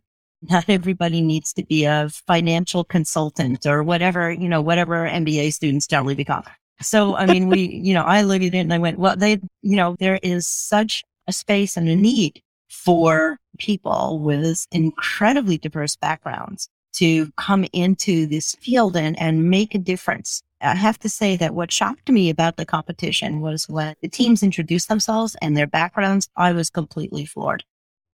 Not 0.50 0.66
everybody 0.68 1.22
needs 1.22 1.54
to 1.54 1.64
be 1.64 1.86
a 1.86 2.10
financial 2.28 2.84
consultant 2.84 3.66
or 3.66 3.84
whatever, 3.84 4.32
you 4.32 4.50
know, 4.50 4.62
whatever 4.62 5.08
MBA 5.08 5.54
students 5.54 5.88
generally 5.88 6.16
become. 6.16 6.44
So, 6.82 7.16
I 7.16 7.26
mean, 7.26 7.48
we, 7.48 7.62
you 7.84 7.94
know, 7.94 8.04
I 8.04 8.24
looked 8.24 8.44
at 8.44 8.56
it 8.56 8.60
and 8.60 8.74
I 8.74 8.80
went, 8.80 9.00
well, 9.00 9.16
they, 9.16 9.40
you 9.62 9.76
know, 9.76 9.96
there 10.00 10.20
is 10.24 10.48
such 10.48 11.04
a 11.28 11.34
space 11.34 11.78
and 11.78 11.88
a 11.88 11.96
need 11.96 12.42
for 12.70 13.38
people 13.60 14.20
with 14.20 14.66
incredibly 14.72 15.58
diverse 15.58 15.96
backgrounds 15.96 16.70
to 16.94 17.32
come 17.38 17.66
into 17.74 18.26
this 18.26 18.56
field 18.56 18.98
and, 18.98 19.20
and 19.20 19.50
make 19.50 19.76
a 19.76 19.80
difference. 19.80 20.42
I 20.62 20.76
have 20.76 21.00
to 21.00 21.10
say 21.10 21.36
that 21.38 21.56
what 21.56 21.72
shocked 21.72 22.10
me 22.10 22.30
about 22.30 22.58
the 22.58 22.66
competition 22.66 23.42
was 23.42 23.68
when 23.68 23.96
the 24.02 24.08
teams 24.08 24.44
introduced 24.44 24.90
themselves 24.90 25.36
and 25.42 25.56
their 25.56 25.68
backgrounds, 25.68 26.30
I 26.36 26.52
was 26.52 26.70
completely 26.70 27.26
floored. 27.26 27.64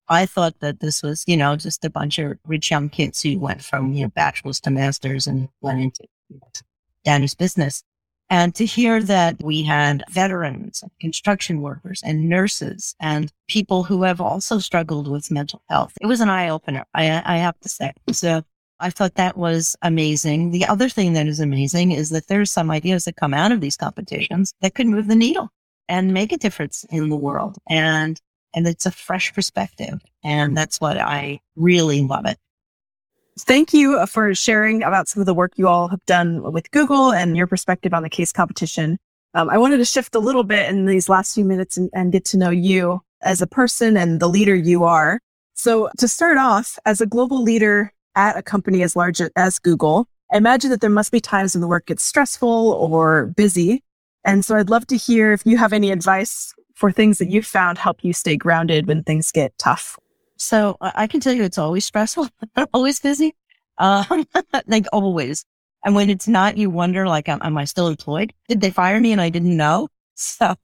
I 0.10 0.26
thought 0.26 0.60
that 0.60 0.80
this 0.80 1.04
was, 1.04 1.24
you 1.28 1.38
know, 1.38 1.56
just 1.56 1.84
a 1.86 1.90
bunch 1.90 2.20
of 2.20 2.38
rich 2.46 2.72
young 2.72 2.90
kids 2.90 3.22
who 3.22 3.40
went 3.40 3.64
from, 3.64 3.94
you 3.94 4.04
know, 4.04 4.10
bachelor's 4.10 4.60
to 4.62 4.70
master's 4.70 5.28
and 5.28 5.50
went 5.62 5.82
into 5.82 6.08
Danny's 7.04 7.36
business. 7.36 7.84
And 8.30 8.54
to 8.56 8.66
hear 8.66 9.02
that 9.04 9.42
we 9.42 9.64
had 9.64 10.04
veterans, 10.10 10.82
and 10.82 10.92
construction 11.00 11.62
workers 11.62 12.02
and 12.04 12.28
nurses 12.28 12.94
and 13.00 13.32
people 13.48 13.84
who 13.84 14.04
have 14.04 14.20
also 14.20 14.60
struggled 14.60 15.08
with 15.08 15.32
mental 15.32 15.62
health, 15.70 15.94
it 16.02 16.08
was 16.08 16.20
an 16.20 16.30
eye 16.30 16.50
opener. 16.50 16.84
I, 16.94 17.22
I 17.26 17.38
have 17.38 17.58
to 17.62 17.70
say. 17.70 17.94
So 18.12 18.44
I 18.80 18.90
thought 18.90 19.16
that 19.16 19.38
was 19.38 19.78
amazing. 19.82 20.52
The 20.52 20.66
other 20.66 20.90
thing 20.90 21.14
that 21.14 21.28
is 21.28 21.40
amazing 21.40 21.94
is 21.94 22.10
that 22.10 22.28
there's 22.28 22.52
some 22.52 22.70
ideas 22.70 23.06
that 23.06 23.16
come 23.16 23.34
out 23.34 23.54
of 23.54 23.62
these 23.62 23.78
competitions 23.78 24.54
that 24.62 24.76
could 24.76 24.88
move 24.88 25.08
the 25.08 25.16
needle 25.16 25.50
and 25.88 26.14
make 26.14 26.34
a 26.34 26.38
difference 26.38 26.86
in 26.90 27.10
the 27.10 27.16
world. 27.16 27.58
And, 27.70 28.20
and 28.54 28.68
it's 28.68 28.86
a 28.86 28.92
fresh 28.92 29.34
perspective. 29.34 30.00
And 30.24 30.56
that's 30.56 30.80
what 30.82 30.98
I 30.98 31.40
really 31.56 32.02
love 32.02 32.26
it. 32.26 32.38
Thank 33.40 33.74
you 33.74 34.04
for 34.08 34.34
sharing 34.34 34.82
about 34.82 35.08
some 35.08 35.22
of 35.22 35.28
the 35.28 35.34
work 35.34 35.54
you 35.58 35.68
all 35.68 35.90
have 35.90 36.04
done 36.06 36.52
with 36.52 36.72
Google 36.72 37.12
and 37.12 37.38
your 37.38 37.46
perspective 37.46 37.94
on 37.94 38.02
the 38.02 38.10
case 38.10 38.32
competition. 38.32 38.98
Um, 39.36 39.50
I 39.50 39.60
wanted 39.60 39.78
to 39.78 39.86
shift 39.86 40.16
a 40.16 40.20
little 40.20 40.44
bit 40.44 40.70
in 40.70 40.86
these 40.86 41.08
last 41.08 41.36
few 41.36 41.46
minutes 41.46 41.78
and, 41.78 41.90
and 41.94 42.12
get 42.12 42.26
to 42.26 42.38
know 42.38 42.50
you 42.50 43.02
as 43.22 43.42
a 43.42 43.48
person 43.48 43.96
and 43.96 44.20
the 44.20 44.28
leader 44.28 44.56
you 44.56 44.84
are. 44.86 45.20
So 45.54 45.90
to 46.00 46.08
start 46.08 46.38
off, 46.38 46.80
as 46.86 47.02
a 47.02 47.06
global 47.06 47.44
leader 47.44 47.94
at 48.16 48.38
a 48.38 48.42
company 48.42 48.82
as 48.82 48.96
large 48.96 49.22
as 49.36 49.60
Google, 49.60 50.08
I 50.32 50.38
imagine 50.38 50.72
that 50.72 50.82
there 50.82 50.90
must 50.90 51.12
be 51.12 51.20
times 51.20 51.54
when 51.54 51.62
the 51.62 51.68
work 51.68 51.86
gets 51.86 52.04
stressful 52.04 52.72
or 52.72 53.28
busy. 53.28 53.84
And 54.24 54.44
so 54.44 54.56
I'd 54.56 54.70
love 54.70 54.88
to 54.88 54.98
hear 54.98 55.32
if 55.32 55.46
you 55.46 55.58
have 55.58 55.74
any 55.74 55.92
advice 55.92 56.54
for 56.78 56.92
things 56.92 57.18
that 57.18 57.32
you've 57.32 57.46
found 57.46 57.80
help 57.80 58.04
you 58.04 58.14
stay 58.14 58.38
grounded 58.38 58.86
when 58.86 59.04
things 59.04 59.32
get 59.32 59.58
tough. 59.58 59.98
So 60.36 60.78
I 60.80 61.08
can 61.08 61.20
tell 61.20 61.34
you 61.34 61.44
it's 61.44 61.58
always 61.58 61.86
stressful, 61.86 62.30
always 62.74 63.00
busy, 63.00 63.36
um, 63.80 64.28
like 64.68 64.86
always. 64.94 65.44
And 65.84 65.96
when 65.96 66.12
it's 66.12 66.28
not, 66.28 66.56
you 66.56 66.70
wonder, 66.70 67.08
like, 67.08 67.28
am, 67.30 67.40
am, 67.42 67.58
I 67.58 67.66
still 67.66 67.88
employed? 67.88 68.32
Did 68.48 68.62
they 68.62 68.70
fire 68.70 69.00
me 69.00 69.12
and 69.12 69.20
I 69.20 69.30
didn't 69.30 69.58
know? 69.58 69.90
So 70.20 70.56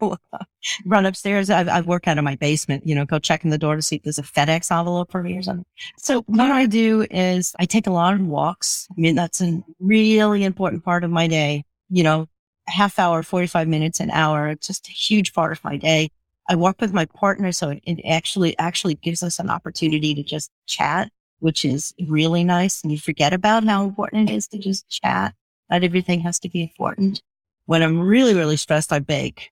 run 0.84 1.06
upstairs. 1.06 1.52
I, 1.52 1.62
I 1.62 1.82
work 1.82 2.08
out 2.08 2.17
of 2.17 2.23
my 2.23 2.36
basement, 2.38 2.88
you 2.88 2.95
know, 2.95 3.06
go 3.06 3.19
check 3.19 3.43
in 3.43 3.52
the 3.52 3.58
door 3.60 3.76
to 3.76 3.84
see 3.84 3.97
if 3.97 4.02
there's 4.02 4.17
a 4.17 4.23
FedEx 4.23 4.76
envelope 4.76 5.12
for 5.12 5.21
me 5.21 5.38
or 5.38 5.43
something. 5.43 5.65
So 5.99 6.23
what 6.23 6.49
I 6.49 6.65
do 6.65 7.06
is 7.12 7.54
I 7.60 7.65
take 7.65 7.86
a 7.86 7.91
lot 7.91 8.15
of 8.15 8.21
walks. 8.21 8.88
I 8.89 8.99
mean, 8.99 9.13
that's 9.13 9.41
a 9.41 9.62
really 9.80 10.43
important 10.43 10.84
part 10.84 11.04
of 11.04 11.12
my 11.12 11.28
day, 11.28 11.65
you 11.89 12.02
know, 12.02 12.26
half 12.67 12.99
hour, 12.99 13.23
45 13.23 13.67
minutes, 13.67 13.99
an 13.99 14.12
hour. 14.12 14.47
It's 14.49 14.67
just 14.67 14.88
a 14.88 14.91
huge 14.91 15.34
part 15.34 15.52
of 15.52 15.63
my 15.63 15.78
day. 15.78 16.10
I 16.49 16.56
work 16.56 16.82
with 16.82 16.93
my 16.93 17.06
partner. 17.06 17.52
So 17.52 17.69
it, 17.69 17.84
it 17.86 18.02
actually, 18.06 18.58
actually 18.58 18.95
gives 18.95 19.23
us 19.23 19.39
an 19.39 19.49
opportunity 19.49 20.13
to 20.15 20.23
just 20.23 20.52
chat, 20.65 21.12
which 21.39 21.65
is 21.65 21.93
really 22.08 22.43
nice. 22.43 22.82
And 22.82 22.91
you 22.91 22.97
forget 22.97 23.34
about 23.34 23.63
how 23.63 23.84
important 23.84 24.30
it 24.30 24.34
is 24.34 24.47
to 24.49 24.58
just 24.58 24.89
chat. 24.89 25.34
Not 25.69 25.84
everything 25.84 26.19
has 26.21 26.39
to 26.39 26.49
be 26.49 26.62
important. 26.62 27.21
When 27.65 27.82
I'm 27.82 27.99
really, 27.99 28.34
really 28.34 28.58
stressed, 28.58 28.91
I 28.91 28.99
bake 28.99 29.52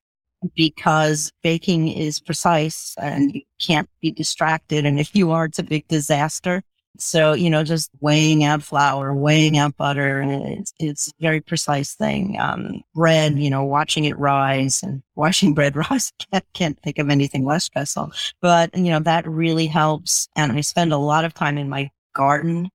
because 0.55 1.31
baking 1.43 1.87
is 1.87 2.19
precise 2.19 2.95
and 2.99 3.33
you 3.33 3.41
can't 3.59 3.89
be 4.01 4.11
distracted. 4.11 4.85
And 4.85 4.99
if 4.99 5.15
you 5.15 5.31
are, 5.31 5.45
it's 5.45 5.59
a 5.59 5.63
big 5.63 5.87
disaster. 5.87 6.63
So, 6.97 7.33
you 7.33 7.49
know, 7.49 7.63
just 7.63 7.89
weighing 7.99 8.43
out 8.43 8.61
flour, 8.61 9.13
weighing 9.13 9.57
out 9.57 9.77
butter, 9.77 10.23
it's, 10.27 10.73
it's 10.79 11.07
a 11.07 11.11
very 11.19 11.41
precise 11.41 11.95
thing. 11.95 12.37
Um, 12.39 12.81
bread, 12.93 13.39
you 13.39 13.49
know, 13.49 13.63
watching 13.63 14.05
it 14.05 14.17
rise 14.19 14.83
and 14.83 15.01
watching 15.15 15.53
bread 15.53 15.75
rise. 15.75 16.11
Can't, 16.31 16.45
can't 16.53 16.79
think 16.81 16.99
of 16.99 17.09
anything 17.09 17.45
less 17.45 17.65
stressful, 17.65 18.11
but 18.41 18.75
you 18.75 18.91
know, 18.91 18.99
that 18.99 19.27
really 19.27 19.67
helps. 19.67 20.27
And 20.35 20.51
I 20.51 20.61
spend 20.61 20.93
a 20.93 20.97
lot 20.97 21.25
of 21.25 21.33
time 21.33 21.57
in 21.57 21.69
my 21.69 21.89
garden. 22.13 22.69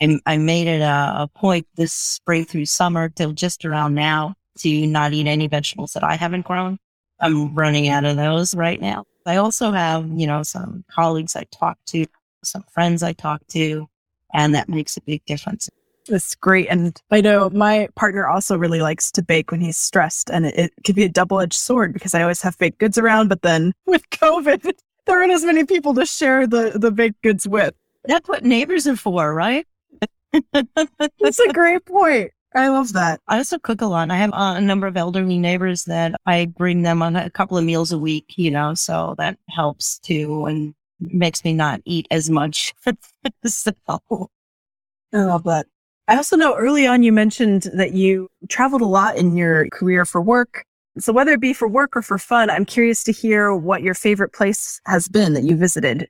And 0.00 0.20
I 0.26 0.36
made 0.36 0.66
it 0.66 0.80
a, 0.80 1.22
a 1.22 1.30
point 1.34 1.66
this 1.76 1.92
spring 1.92 2.44
through 2.44 2.66
summer 2.66 3.08
till 3.08 3.32
just 3.32 3.64
around 3.64 3.94
now 3.94 4.34
to 4.58 4.86
not 4.86 5.12
eat 5.12 5.26
any 5.26 5.46
vegetables 5.46 5.92
that 5.92 6.04
I 6.04 6.16
haven't 6.16 6.44
grown. 6.44 6.78
I'm 7.20 7.54
running 7.54 7.88
out 7.88 8.04
of 8.04 8.16
those 8.16 8.54
right 8.54 8.80
now. 8.80 9.04
I 9.24 9.36
also 9.36 9.70
have, 9.70 10.08
you 10.08 10.26
know, 10.26 10.42
some 10.42 10.84
colleagues 10.90 11.36
I 11.36 11.44
talk 11.52 11.78
to 11.86 12.04
some 12.44 12.64
friends 12.72 13.02
I 13.02 13.12
talk 13.12 13.46
to, 13.48 13.88
and 14.34 14.54
that 14.54 14.68
makes 14.68 14.96
a 14.96 15.00
big 15.02 15.24
difference. 15.24 15.68
That's 16.08 16.34
great. 16.34 16.66
And 16.68 17.00
I 17.10 17.20
know 17.20 17.48
my 17.50 17.88
partner 17.94 18.26
also 18.26 18.56
really 18.56 18.80
likes 18.80 19.10
to 19.12 19.22
bake 19.22 19.50
when 19.50 19.60
he's 19.60 19.78
stressed, 19.78 20.30
and 20.30 20.46
it, 20.46 20.58
it 20.58 20.72
could 20.84 20.96
be 20.96 21.04
a 21.04 21.08
double 21.08 21.40
edged 21.40 21.54
sword 21.54 21.92
because 21.92 22.14
I 22.14 22.22
always 22.22 22.42
have 22.42 22.58
baked 22.58 22.78
goods 22.78 22.98
around, 22.98 23.28
but 23.28 23.42
then 23.42 23.72
with 23.86 24.08
COVID, 24.10 24.72
there 25.06 25.18
aren't 25.18 25.32
as 25.32 25.44
many 25.44 25.64
people 25.64 25.94
to 25.94 26.06
share 26.06 26.46
the, 26.46 26.72
the 26.74 26.90
baked 26.90 27.22
goods 27.22 27.46
with. 27.46 27.74
That's 28.04 28.28
what 28.28 28.44
neighbors 28.44 28.86
are 28.86 28.96
for, 28.96 29.32
right? 29.32 29.66
That's 30.52 31.38
a 31.38 31.52
great 31.52 31.84
point. 31.84 32.32
I 32.54 32.68
love 32.68 32.92
that. 32.92 33.20
I 33.28 33.38
also 33.38 33.58
cook 33.58 33.80
a 33.80 33.86
lot. 33.86 34.10
I 34.10 34.16
have 34.16 34.30
a 34.34 34.60
number 34.60 34.86
of 34.86 34.96
elderly 34.96 35.38
neighbors 35.38 35.84
that 35.84 36.14
I 36.26 36.46
bring 36.46 36.82
them 36.82 37.00
on 37.00 37.16
a 37.16 37.30
couple 37.30 37.56
of 37.56 37.64
meals 37.64 37.92
a 37.92 37.98
week, 37.98 38.34
you 38.36 38.50
know, 38.50 38.74
so 38.74 39.14
that 39.18 39.38
helps 39.48 39.98
too. 39.98 40.46
And 40.46 40.74
makes 41.12 41.44
me 41.44 41.52
not 41.52 41.80
eat 41.84 42.06
as 42.10 42.30
much. 42.30 42.74
so. 43.44 43.72
I 43.88 44.26
love 45.12 45.44
that. 45.44 45.66
I 46.08 46.16
also 46.16 46.36
know 46.36 46.56
early 46.56 46.86
on 46.86 47.02
you 47.02 47.12
mentioned 47.12 47.70
that 47.74 47.92
you 47.92 48.28
traveled 48.48 48.82
a 48.82 48.86
lot 48.86 49.16
in 49.16 49.36
your 49.36 49.68
career 49.70 50.04
for 50.04 50.20
work. 50.20 50.64
So 50.98 51.12
whether 51.12 51.32
it 51.32 51.40
be 51.40 51.54
for 51.54 51.68
work 51.68 51.96
or 51.96 52.02
for 52.02 52.18
fun, 52.18 52.50
I'm 52.50 52.64
curious 52.64 53.04
to 53.04 53.12
hear 53.12 53.54
what 53.54 53.82
your 53.82 53.94
favorite 53.94 54.32
place 54.32 54.80
has 54.86 55.08
been 55.08 55.32
that 55.34 55.44
you 55.44 55.56
visited. 55.56 56.08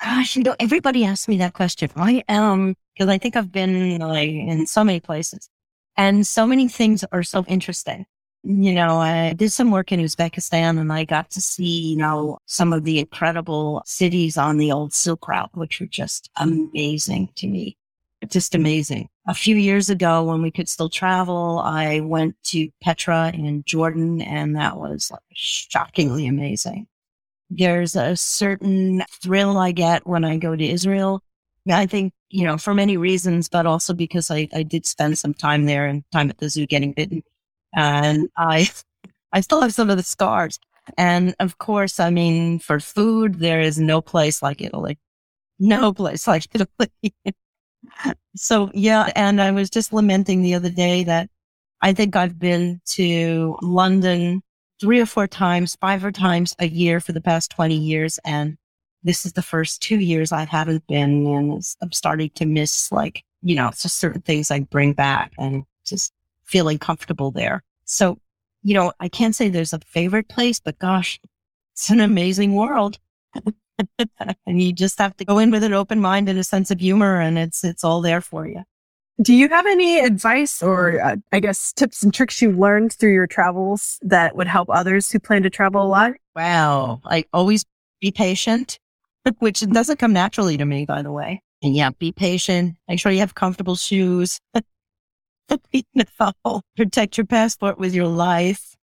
Gosh, 0.00 0.36
you 0.36 0.42
know, 0.42 0.54
everybody 0.60 1.04
asks 1.04 1.26
me 1.26 1.38
that 1.38 1.54
question. 1.54 1.90
I 1.96 2.22
am 2.28 2.76
because 2.94 3.08
I 3.08 3.18
think 3.18 3.36
I've 3.36 3.50
been 3.50 3.98
like 3.98 4.28
in 4.28 4.66
so 4.66 4.84
many 4.84 5.00
places 5.00 5.48
and 5.96 6.26
so 6.26 6.46
many 6.46 6.68
things 6.68 7.04
are 7.10 7.22
so 7.22 7.44
interesting 7.48 8.06
you 8.44 8.74
know, 8.74 8.98
I 8.98 9.32
did 9.32 9.52
some 9.52 9.70
work 9.70 9.90
in 9.90 10.00
Uzbekistan 10.00 10.78
and 10.78 10.92
I 10.92 11.04
got 11.04 11.30
to 11.30 11.40
see, 11.40 11.92
you 11.92 11.96
know, 11.96 12.38
some 12.44 12.74
of 12.74 12.84
the 12.84 12.98
incredible 12.98 13.82
cities 13.86 14.36
on 14.36 14.58
the 14.58 14.70
old 14.70 14.92
Silk 14.92 15.26
Route, 15.26 15.50
which 15.54 15.80
were 15.80 15.86
just 15.86 16.30
amazing 16.36 17.30
to 17.36 17.48
me. 17.48 17.78
Just 18.28 18.54
amazing. 18.54 19.08
A 19.26 19.34
few 19.34 19.56
years 19.56 19.88
ago 19.88 20.24
when 20.24 20.42
we 20.42 20.50
could 20.50 20.68
still 20.68 20.90
travel, 20.90 21.58
I 21.58 22.00
went 22.00 22.36
to 22.44 22.68
Petra 22.82 23.32
in 23.32 23.64
Jordan 23.64 24.20
and 24.20 24.56
that 24.56 24.76
was 24.76 25.10
like 25.10 25.22
shockingly 25.32 26.26
amazing. 26.26 26.86
There's 27.48 27.96
a 27.96 28.14
certain 28.14 29.04
thrill 29.22 29.56
I 29.56 29.72
get 29.72 30.06
when 30.06 30.24
I 30.24 30.36
go 30.36 30.54
to 30.54 30.68
Israel. 30.68 31.22
I 31.70 31.86
think, 31.86 32.12
you 32.28 32.44
know, 32.44 32.58
for 32.58 32.74
many 32.74 32.98
reasons, 32.98 33.48
but 33.48 33.64
also 33.64 33.94
because 33.94 34.30
I, 34.30 34.48
I 34.52 34.64
did 34.64 34.84
spend 34.84 35.18
some 35.18 35.32
time 35.32 35.64
there 35.64 35.86
and 35.86 36.04
time 36.12 36.28
at 36.28 36.38
the 36.38 36.50
zoo 36.50 36.66
getting 36.66 36.92
bitten 36.92 37.22
and 37.74 38.28
I, 38.36 38.68
I 39.32 39.40
still 39.40 39.60
have 39.60 39.74
some 39.74 39.90
of 39.90 39.96
the 39.96 40.02
scars. 40.02 40.58
And 40.96 41.34
of 41.40 41.58
course, 41.58 41.98
I 41.98 42.10
mean, 42.10 42.58
for 42.58 42.80
food, 42.80 43.36
there 43.36 43.60
is 43.60 43.78
no 43.78 44.00
place 44.00 44.42
like 44.42 44.60
Italy. 44.60 44.98
no 45.58 45.92
place 46.00 46.26
like 46.26 46.46
Italy. 46.54 47.14
so 48.36 48.70
yeah, 48.74 49.10
and 49.14 49.40
I 49.40 49.50
was 49.50 49.70
just 49.70 49.92
lamenting 49.92 50.42
the 50.42 50.54
other 50.54 50.70
day 50.70 51.04
that 51.04 51.30
I 51.80 51.92
think 51.92 52.16
I've 52.16 52.38
been 52.38 52.80
to 52.92 53.56
London 53.62 54.42
three 54.80 55.00
or 55.00 55.06
four 55.06 55.26
times, 55.26 55.76
five 55.80 56.04
or 56.04 56.12
times 56.12 56.54
a 56.58 56.66
year 56.66 57.00
for 57.00 57.12
the 57.12 57.20
past 57.20 57.50
20 57.50 57.74
years. 57.76 58.18
And 58.24 58.56
this 59.02 59.24
is 59.26 59.34
the 59.34 59.42
first 59.42 59.82
two 59.82 60.00
years 60.00 60.32
I 60.32 60.44
haven't 60.44 60.86
been 60.86 61.26
and 61.26 61.62
I'm 61.82 61.92
starting 61.92 62.30
to 62.36 62.46
miss 62.46 62.90
like, 62.90 63.22
you 63.42 63.54
know, 63.54 63.70
just 63.70 63.98
certain 63.98 64.22
things 64.22 64.50
I 64.50 64.60
bring 64.60 64.94
back 64.94 65.32
and 65.38 65.64
just 65.84 66.12
feeling 66.44 66.78
comfortable 66.78 67.30
there. 67.30 67.62
So, 67.84 68.18
you 68.62 68.74
know, 68.74 68.92
I 69.00 69.08
can't 69.08 69.34
say 69.34 69.48
there's 69.48 69.72
a 69.72 69.80
favorite 69.80 70.28
place, 70.28 70.60
but 70.60 70.78
gosh, 70.78 71.20
it's 71.72 71.90
an 71.90 72.00
amazing 72.00 72.54
world. 72.54 72.98
and 74.46 74.62
you 74.62 74.72
just 74.72 74.98
have 74.98 75.16
to 75.16 75.24
go 75.24 75.38
in 75.38 75.50
with 75.50 75.64
an 75.64 75.74
open 75.74 76.00
mind 76.00 76.28
and 76.28 76.38
a 76.38 76.44
sense 76.44 76.70
of 76.70 76.80
humor 76.80 77.20
and 77.20 77.38
it's, 77.38 77.64
it's 77.64 77.84
all 77.84 78.00
there 78.00 78.20
for 78.20 78.46
you. 78.46 78.62
Do 79.22 79.32
you 79.32 79.48
have 79.48 79.66
any 79.66 80.00
advice 80.00 80.60
or, 80.60 81.00
uh, 81.00 81.16
I 81.32 81.38
guess, 81.38 81.72
tips 81.72 82.02
and 82.02 82.12
tricks 82.12 82.42
you 82.42 82.50
learned 82.50 82.92
through 82.92 83.12
your 83.12 83.28
travels 83.28 83.98
that 84.02 84.34
would 84.34 84.48
help 84.48 84.68
others 84.70 85.10
who 85.10 85.20
plan 85.20 85.44
to 85.44 85.50
travel 85.50 85.82
a 85.82 85.86
lot? 85.86 86.12
Wow. 86.34 87.00
I 87.04 87.24
always 87.32 87.64
be 88.00 88.10
patient, 88.10 88.80
which 89.38 89.60
doesn't 89.60 90.00
come 90.00 90.12
naturally 90.12 90.56
to 90.56 90.64
me, 90.64 90.84
by 90.84 91.02
the 91.02 91.12
way. 91.12 91.42
And 91.62 91.76
yeah, 91.76 91.90
be 91.90 92.10
patient. 92.10 92.76
Make 92.88 92.98
sure 92.98 93.12
you 93.12 93.20
have 93.20 93.34
comfortable 93.34 93.76
shoes. 93.76 94.40
Protect 96.76 97.16
your 97.16 97.26
passport 97.26 97.78
with 97.78 97.94
your 97.94 98.06
life. 98.06 98.76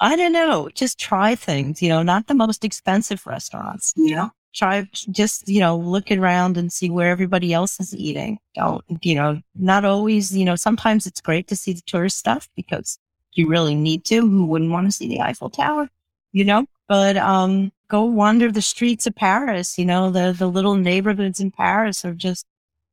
I 0.00 0.16
don't 0.16 0.32
know. 0.32 0.70
Just 0.74 0.98
try 0.98 1.34
things, 1.34 1.82
you 1.82 1.88
know, 1.88 2.02
not 2.02 2.26
the 2.26 2.34
most 2.34 2.64
expensive 2.64 3.26
restaurants, 3.26 3.92
you 3.96 4.14
know, 4.14 4.30
try 4.54 4.88
just, 4.92 5.48
you 5.48 5.60
know, 5.60 5.76
look 5.76 6.10
around 6.10 6.56
and 6.56 6.72
see 6.72 6.90
where 6.90 7.10
everybody 7.10 7.52
else 7.52 7.78
is 7.78 7.94
eating. 7.94 8.38
Don't, 8.54 8.82
you 9.02 9.14
know, 9.14 9.40
not 9.54 9.84
always, 9.84 10.34
you 10.34 10.44
know, 10.44 10.56
sometimes 10.56 11.06
it's 11.06 11.20
great 11.20 11.48
to 11.48 11.56
see 11.56 11.72
the 11.72 11.82
tourist 11.86 12.18
stuff 12.18 12.48
because 12.56 12.98
you 13.34 13.48
really 13.48 13.74
need 13.74 14.04
to. 14.06 14.20
Who 14.22 14.46
wouldn't 14.46 14.70
want 14.70 14.86
to 14.86 14.92
see 14.92 15.08
the 15.08 15.20
Eiffel 15.20 15.50
Tower, 15.50 15.88
you 16.32 16.44
know? 16.44 16.66
But, 16.88 17.16
um, 17.16 17.72
go 17.88 18.04
wander 18.04 18.50
the 18.50 18.62
streets 18.62 19.06
of 19.06 19.14
Paris, 19.14 19.78
you 19.78 19.84
know, 19.84 20.10
the, 20.10 20.34
the 20.36 20.46
little 20.48 20.74
neighborhoods 20.74 21.40
in 21.40 21.50
Paris 21.50 22.04
are 22.04 22.14
just 22.14 22.46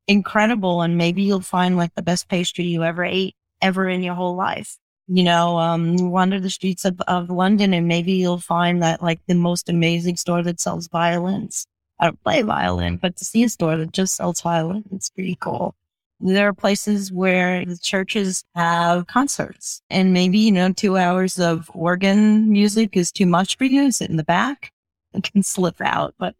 incredible. 0.06 0.82
And 0.82 0.96
maybe 0.96 1.22
you'll 1.22 1.40
find 1.40 1.76
like 1.76 1.94
the 1.94 2.02
best 2.02 2.28
pastry 2.28 2.64
you 2.64 2.84
ever 2.84 3.04
ate 3.04 3.34
ever 3.62 3.88
in 3.88 4.02
your 4.02 4.14
whole 4.14 4.34
life 4.34 4.78
you 5.06 5.22
know, 5.22 5.58
um, 5.58 6.10
wander 6.10 6.40
the 6.40 6.50
streets 6.50 6.84
of, 6.84 7.00
of 7.02 7.28
London 7.28 7.74
and 7.74 7.86
maybe 7.86 8.12
you'll 8.12 8.38
find 8.38 8.82
that 8.82 9.02
like 9.02 9.20
the 9.26 9.34
most 9.34 9.68
amazing 9.68 10.16
store 10.16 10.42
that 10.42 10.60
sells 10.60 10.88
violins. 10.88 11.66
I 12.00 12.06
don't 12.06 12.22
play 12.22 12.42
violin, 12.42 12.96
but 12.96 13.16
to 13.16 13.24
see 13.24 13.44
a 13.44 13.48
store 13.48 13.76
that 13.76 13.92
just 13.92 14.16
sells 14.16 14.40
violins, 14.40 14.86
it's 14.92 15.10
pretty 15.10 15.36
cool. 15.40 15.74
There 16.20 16.48
are 16.48 16.54
places 16.54 17.12
where 17.12 17.64
the 17.66 17.76
churches 17.76 18.44
have 18.54 19.06
concerts 19.06 19.82
and 19.90 20.12
maybe, 20.12 20.38
you 20.38 20.52
know, 20.52 20.72
two 20.72 20.96
hours 20.96 21.38
of 21.38 21.70
organ 21.74 22.50
music 22.50 22.96
is 22.96 23.12
too 23.12 23.26
much 23.26 23.58
for 23.58 23.64
you. 23.64 23.92
Sit 23.92 24.10
in 24.10 24.16
the 24.16 24.24
back. 24.24 24.70
It 25.16 25.30
can 25.30 25.44
slip 25.44 25.80
out, 25.80 26.12
but 26.18 26.34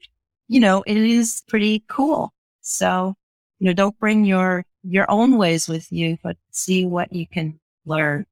you 0.49 0.59
know, 0.59 0.83
it 0.85 0.97
is 0.97 1.45
pretty 1.47 1.85
cool. 1.87 2.33
So, 2.61 3.15
you 3.59 3.67
know, 3.67 3.73
don't 3.73 3.99
bring 3.99 4.25
your, 4.25 4.65
your 4.83 5.11
own 5.11 5.39
ways 5.39 5.69
with 5.69 5.91
you, 5.93 6.19
but 6.23 6.37
see 6.51 6.85
what 6.85 7.13
you 7.13 7.27
can 7.27 7.59
learn. 7.87 8.27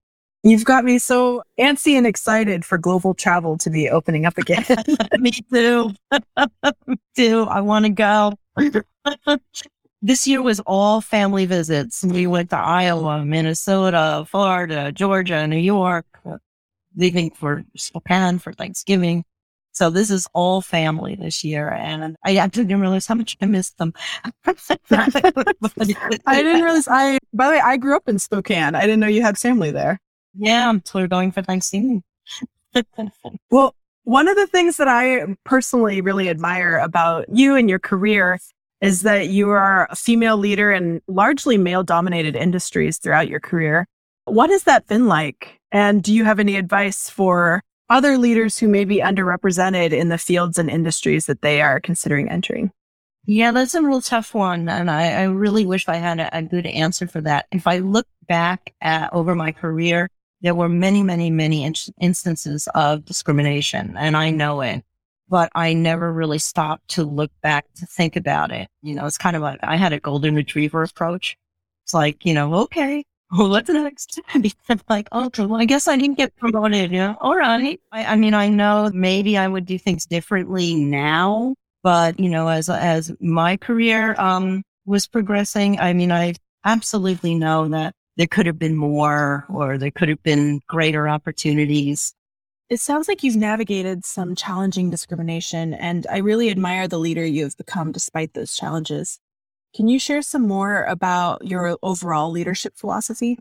You've 0.44 0.64
got 0.64 0.84
me 0.84 0.98
so 0.98 1.42
antsy 1.58 1.96
and 1.96 2.06
excited 2.06 2.64
for 2.64 2.76
global 2.76 3.14
travel 3.14 3.56
to 3.58 3.70
be 3.70 3.88
opening 3.88 4.26
up 4.26 4.36
again. 4.38 4.64
me 5.18 5.30
too. 5.30 5.92
me 6.86 6.96
too. 7.14 7.46
I 7.48 7.60
want 7.60 7.84
to 7.84 7.90
go. 7.90 8.32
this 10.02 10.26
year 10.26 10.42
was 10.42 10.58
all 10.60 11.00
family 11.00 11.46
visits. 11.46 12.02
We 12.02 12.26
went 12.26 12.50
to 12.50 12.56
Iowa, 12.56 13.24
Minnesota, 13.24 14.26
Florida, 14.28 14.90
Georgia, 14.90 15.46
New 15.46 15.58
York, 15.58 16.06
leaving 16.96 17.30
for 17.30 17.64
Japan 17.76 18.40
for 18.40 18.52
Thanksgiving. 18.52 19.24
So 19.72 19.88
this 19.90 20.10
is 20.10 20.28
all 20.34 20.60
family 20.60 21.14
this 21.14 21.42
year. 21.42 21.70
And 21.70 22.16
I 22.24 22.36
actually 22.36 22.64
didn't 22.64 22.82
realize 22.82 23.06
how 23.06 23.14
much 23.14 23.36
I 23.40 23.46
missed 23.46 23.78
them. 23.78 23.94
I 24.46 24.62
didn't 26.42 26.62
realize 26.62 26.88
I, 26.88 27.18
by 27.32 27.46
the 27.46 27.52
way, 27.52 27.60
I 27.60 27.76
grew 27.78 27.96
up 27.96 28.08
in 28.08 28.18
Spokane. 28.18 28.74
I 28.74 28.82
didn't 28.82 29.00
know 29.00 29.06
you 29.06 29.22
had 29.22 29.38
family 29.38 29.70
there. 29.70 29.98
Yeah, 30.34 30.72
so 30.84 31.00
we're 31.00 31.08
going 31.08 31.32
for 31.32 31.42
Thanksgiving. 31.42 32.02
well, 33.50 33.74
one 34.04 34.28
of 34.28 34.36
the 34.36 34.46
things 34.46 34.76
that 34.76 34.88
I 34.88 35.36
personally 35.44 36.00
really 36.00 36.28
admire 36.28 36.76
about 36.78 37.26
you 37.28 37.54
and 37.54 37.68
your 37.68 37.78
career 37.78 38.38
is 38.80 39.02
that 39.02 39.28
you 39.28 39.48
are 39.50 39.86
a 39.90 39.96
female 39.96 40.36
leader 40.36 40.72
in 40.72 41.00
largely 41.06 41.56
male 41.56 41.84
dominated 41.84 42.34
industries 42.34 42.98
throughout 42.98 43.28
your 43.28 43.40
career. 43.40 43.86
What 44.24 44.50
has 44.50 44.64
that 44.64 44.86
been 44.86 45.06
like? 45.06 45.60
And 45.70 46.02
do 46.02 46.12
you 46.12 46.24
have 46.24 46.40
any 46.40 46.56
advice 46.56 47.08
for 47.08 47.62
other 47.92 48.16
leaders 48.16 48.58
who 48.58 48.66
may 48.66 48.84
be 48.84 48.96
underrepresented 48.96 49.92
in 49.92 50.08
the 50.08 50.18
fields 50.18 50.58
and 50.58 50.70
industries 50.70 51.26
that 51.26 51.42
they 51.42 51.60
are 51.60 51.78
considering 51.78 52.28
entering? 52.28 52.72
Yeah, 53.26 53.52
that's 53.52 53.74
a 53.74 53.82
real 53.82 54.00
tough 54.00 54.34
one. 54.34 54.68
And 54.68 54.90
I, 54.90 55.12
I 55.12 55.22
really 55.24 55.66
wish 55.66 55.86
I 55.86 55.96
had 55.96 56.18
a, 56.18 56.38
a, 56.38 56.42
good 56.42 56.66
answer 56.66 57.06
for 57.06 57.20
that. 57.20 57.46
If 57.52 57.66
I 57.68 57.78
look 57.78 58.06
back 58.26 58.74
at 58.80 59.12
over 59.12 59.34
my 59.34 59.52
career, 59.52 60.08
there 60.40 60.54
were 60.54 60.68
many, 60.68 61.02
many, 61.02 61.30
many 61.30 61.64
in- 61.64 61.74
instances 62.00 62.66
of 62.74 63.04
discrimination 63.04 63.94
and 63.96 64.16
I 64.16 64.30
know 64.30 64.62
it, 64.62 64.82
but 65.28 65.52
I 65.54 65.74
never 65.74 66.12
really 66.12 66.38
stopped 66.38 66.88
to 66.90 67.04
look 67.04 67.30
back 67.42 67.66
to 67.76 67.86
think 67.86 68.16
about 68.16 68.50
it. 68.50 68.68
You 68.82 68.94
know, 68.94 69.06
it's 69.06 69.18
kind 69.18 69.36
of 69.36 69.42
like 69.42 69.60
I 69.62 69.76
had 69.76 69.92
a 69.92 70.00
golden 70.00 70.34
retriever 70.34 70.82
approach. 70.82 71.36
It's 71.84 71.94
like, 71.94 72.24
you 72.24 72.34
know, 72.34 72.54
okay, 72.54 73.04
what's 73.36 73.70
next? 73.70 74.20
like, 74.90 75.08
oh, 75.10 75.30
well, 75.38 75.56
I 75.56 75.64
guess 75.64 75.88
I 75.88 75.96
didn't 75.96 76.18
get 76.18 76.36
promoted. 76.36 76.90
Yeah. 76.92 77.14
All 77.18 77.34
right. 77.34 77.80
I, 77.90 78.04
I 78.04 78.16
mean, 78.16 78.34
I 78.34 78.48
know 78.48 78.90
maybe 78.92 79.38
I 79.38 79.48
would 79.48 79.64
do 79.64 79.78
things 79.78 80.04
differently 80.04 80.74
now, 80.74 81.54
but 81.82 82.20
you 82.20 82.28
know, 82.28 82.48
as, 82.48 82.68
as 82.68 83.10
my 83.20 83.56
career, 83.56 84.14
um, 84.18 84.62
was 84.84 85.06
progressing, 85.06 85.80
I 85.80 85.94
mean, 85.94 86.12
I 86.12 86.34
absolutely 86.64 87.34
know 87.34 87.68
that 87.68 87.94
there 88.18 88.26
could 88.26 88.44
have 88.44 88.58
been 88.58 88.76
more 88.76 89.46
or 89.48 89.78
there 89.78 89.90
could 89.90 90.10
have 90.10 90.22
been 90.22 90.60
greater 90.66 91.08
opportunities. 91.08 92.12
It 92.68 92.80
sounds 92.80 93.08
like 93.08 93.22
you've 93.22 93.36
navigated 93.36 94.04
some 94.04 94.34
challenging 94.34 94.90
discrimination, 94.90 95.72
and 95.74 96.06
I 96.10 96.18
really 96.18 96.50
admire 96.50 96.88
the 96.88 96.98
leader 96.98 97.24
you 97.24 97.44
have 97.44 97.56
become 97.56 97.92
despite 97.92 98.34
those 98.34 98.54
challenges. 98.54 99.20
Can 99.74 99.88
you 99.88 99.98
share 99.98 100.22
some 100.22 100.46
more 100.46 100.84
about 100.84 101.46
your 101.46 101.78
overall 101.82 102.30
leadership 102.30 102.74
philosophy? 102.76 103.38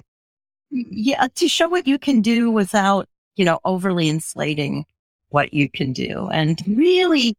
Yeah, 0.70 1.28
to 1.36 1.48
show 1.48 1.68
what 1.68 1.88
you 1.88 2.00
can 2.00 2.22
do 2.22 2.50
without, 2.50 3.08
you 3.36 3.44
know, 3.44 3.60
overly 3.66 4.08
inflating 4.08 4.86
what 5.30 5.54
you 5.54 5.70
can 5.70 5.92
do 5.92 6.30
and 6.32 6.62
really 6.66 7.36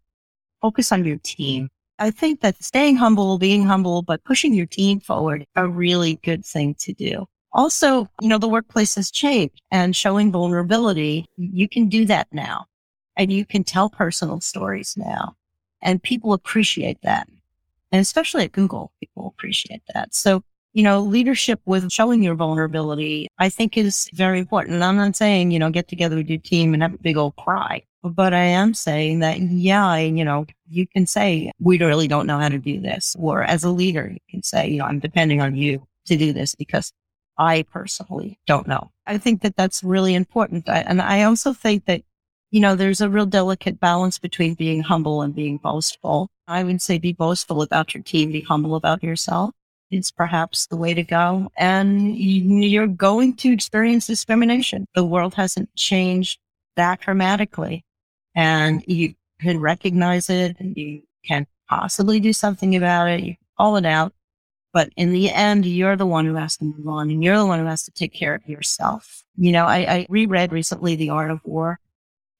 focus 0.61 0.93
on 0.93 1.05
your 1.05 1.19
team. 1.19 1.69
I 1.99 2.11
think 2.11 2.41
that 2.41 2.63
staying 2.63 2.97
humble, 2.97 3.39
being 3.39 3.65
humble, 3.65 4.03
but 4.03 4.25
pushing 4.25 4.53
your 4.53 4.67
team 4.67 5.01
forward, 5.01 5.47
a 5.57 5.69
really 5.69 6.17
good 6.23 6.45
thing 6.45 6.75
to 6.81 6.93
do. 6.93 7.27
Also, 7.53 8.09
you 8.21 8.29
know, 8.29 8.39
the 8.39 8.49
workplace 8.49 8.95
has 8.95 9.11
changed 9.11 9.61
and 9.71 9.95
showing 9.95 10.33
vulnerability, 10.33 11.27
you 11.37 11.69
can 11.69 11.89
do 11.89 12.05
that 12.07 12.29
now 12.33 12.67
and 13.17 13.31
you 13.33 13.45
can 13.45 13.63
tell 13.63 13.91
personal 13.91 14.41
stories 14.41 14.95
now 14.97 15.37
and 15.83 16.03
people 16.03 16.33
appreciate 16.33 16.99
that. 17.03 17.29
And 17.93 18.01
especially 18.01 18.45
at 18.45 18.53
Google, 18.53 18.91
people 19.01 19.27
appreciate 19.27 19.83
that. 19.95 20.15
So, 20.15 20.43
you 20.73 20.83
know, 20.83 21.01
leadership 21.01 21.61
with 21.67 21.93
showing 21.93 22.23
your 22.23 22.35
vulnerability, 22.35 23.29
I 23.39 23.51
think 23.51 23.77
is 23.77 24.09
very 24.15 24.39
important. 24.39 24.75
And 24.75 24.83
I'm 24.83 24.97
not 24.97 25.15
saying, 25.15 25.51
you 25.51 25.59
know, 25.59 25.71
get 25.71 25.89
together 25.89 26.17
with 26.17 26.31
your 26.31 26.41
team 26.41 26.73
and 26.73 26.83
have 26.83 26.95
a 26.95 26.99
big 26.99 27.19
old 27.19 27.37
cry. 27.37 27.83
But 28.03 28.33
I 28.35 28.45
am 28.45 28.75
saying 28.75 29.21
that, 29.21 29.41
yeah, 29.41 29.97
you 29.97 30.25
know, 30.25 30.47
you 30.69 30.89
can 30.89 31.07
say, 31.07 31.53
we 31.61 31.79
really 31.79 32.09
don't 32.09 32.27
know 32.27 32.39
how 32.39 32.49
to 32.49 32.59
do 32.59 32.81
this. 32.81 33.15
Or 33.19 33.43
as 33.43 33.63
a 33.63 33.71
leader, 33.71 34.11
you 34.11 34.19
can 34.29 34.43
say, 34.43 34.69
you 34.69 34.79
know, 34.79 34.87
I'm 34.87 34.99
depending 34.99 35.40
on 35.40 35.55
you 35.55 35.87
to 36.07 36.17
do 36.17 36.33
this 36.33 36.55
because 36.55 36.93
I 37.38 37.63
personally 37.71 38.38
don't 38.47 38.67
know. 38.67 38.90
I 39.07 39.19
think 39.19 39.43
that 39.43 39.57
that's 39.57 39.85
really 39.85 40.15
important. 40.15 40.69
I, 40.69 40.79
and 40.81 41.01
I 41.01 41.25
also 41.25 41.53
think 41.53 41.85
that, 41.85 42.03
you 42.53 42.61
know, 42.61 42.77
there's 42.77 43.00
a 43.00 43.09
real 43.09 43.25
delicate 43.25 43.81
balance 43.81 44.19
between 44.19 44.53
being 44.55 44.83
humble 44.83 45.23
and 45.23 45.35
being 45.35 45.57
boastful. 45.57 46.29
I 46.46 46.63
would 46.63 46.83
say 46.83 46.98
be 46.98 47.15
boastful 47.15 47.63
about 47.63 47.94
your 47.94 48.03
team, 48.03 48.31
be 48.31 48.42
humble 48.42 48.77
about 48.77 49.03
yourself. 49.03 49.53
It's 49.90 50.11
perhaps 50.11 50.67
the 50.67 50.77
way 50.77 50.92
to 50.92 51.03
go. 51.03 51.50
And 51.57 52.15
you're 52.15 52.87
going 52.87 53.37
to 53.37 53.53
experience 53.53 54.07
discrimination. 54.07 54.87
The 54.94 55.05
world 55.05 55.33
hasn't 55.35 55.75
changed 55.77 56.38
that 56.77 57.00
dramatically 57.00 57.85
and 58.37 58.85
you 58.87 59.15
can 59.40 59.59
recognize 59.59 60.29
it 60.29 60.57
and 60.61 60.77
you 60.77 61.03
can 61.25 61.46
possibly 61.71 62.21
do 62.21 62.35
something 62.35 62.77
about 62.77 63.09
it. 63.09 63.21
You 63.21 63.35
call 63.57 63.77
it 63.77 63.87
out. 63.87 64.13
But 64.75 64.90
in 64.96 65.13
the 65.13 65.31
end, 65.31 65.65
you're 65.65 65.96
the 65.96 66.07
one 66.07 66.27
who 66.27 66.35
has 66.35 66.59
to 66.59 66.65
move 66.65 66.87
on 66.87 67.11
and 67.11 67.25
you're 67.25 67.38
the 67.38 67.46
one 67.46 67.61
who 67.61 67.67
has 67.67 67.85
to 67.85 67.90
take 67.92 68.13
care 68.13 68.35
of 68.35 68.46
yourself. 68.46 69.23
You 69.37 69.53
know, 69.53 69.65
I, 69.65 69.79
I 69.79 70.07
reread 70.11 70.53
recently 70.53 70.96
The 70.96 71.11
Art 71.11 71.31
of 71.31 71.40
War. 71.44 71.79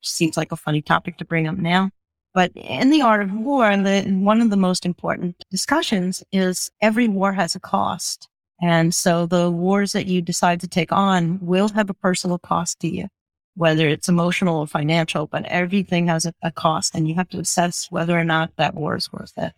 Seems 0.03 0.37
like 0.37 0.53
a 0.53 0.57
funny 0.57 0.83
topic 0.83 1.19
to 1.19 1.25
bring 1.25 1.47
up 1.47 1.57
now. 1.57 1.91
But 2.35 2.53
in 2.55 2.91
the 2.91 3.03
art 3.03 3.23
of 3.23 3.33
war, 3.33 3.77
the, 3.77 4.03
one 4.03 4.41
of 4.41 4.51
the 4.51 4.57
most 4.57 4.87
important 4.87 5.37
discussions 5.51 6.25
is 6.33 6.71
every 6.81 7.09
war 7.09 7.33
has 7.33 7.55
a 7.55 7.61
cost. 7.61 8.29
And 8.61 8.95
so 8.95 9.27
the 9.27 9.51
wars 9.51 9.93
that 9.93 10.07
you 10.07 10.23
decide 10.23 10.61
to 10.61 10.69
take 10.69 10.93
on 10.93 11.39
will 11.43 11.69
have 11.71 11.91
a 11.91 11.95
personal 11.95 12.39
cost 12.39 12.81
to 12.81 12.89
you, 12.89 13.09
whether 13.55 13.87
it's 13.87 14.09
emotional 14.09 14.61
or 14.61 14.67
financial, 14.67 15.27
but 15.27 15.45
everything 15.47 16.07
has 16.07 16.25
a, 16.25 16.33
a 16.43 16.51
cost 16.51 16.95
and 16.95 17.09
you 17.09 17.17
have 17.17 17.29
to 17.31 17.41
assess 17.41 17.89
whether 17.91 18.19
or 18.19 18.25
not 18.25 18.57
that 18.57 18.75
war 18.75 18.97
is 18.97 19.13
worth 19.13 19.33
it. 19.37 19.53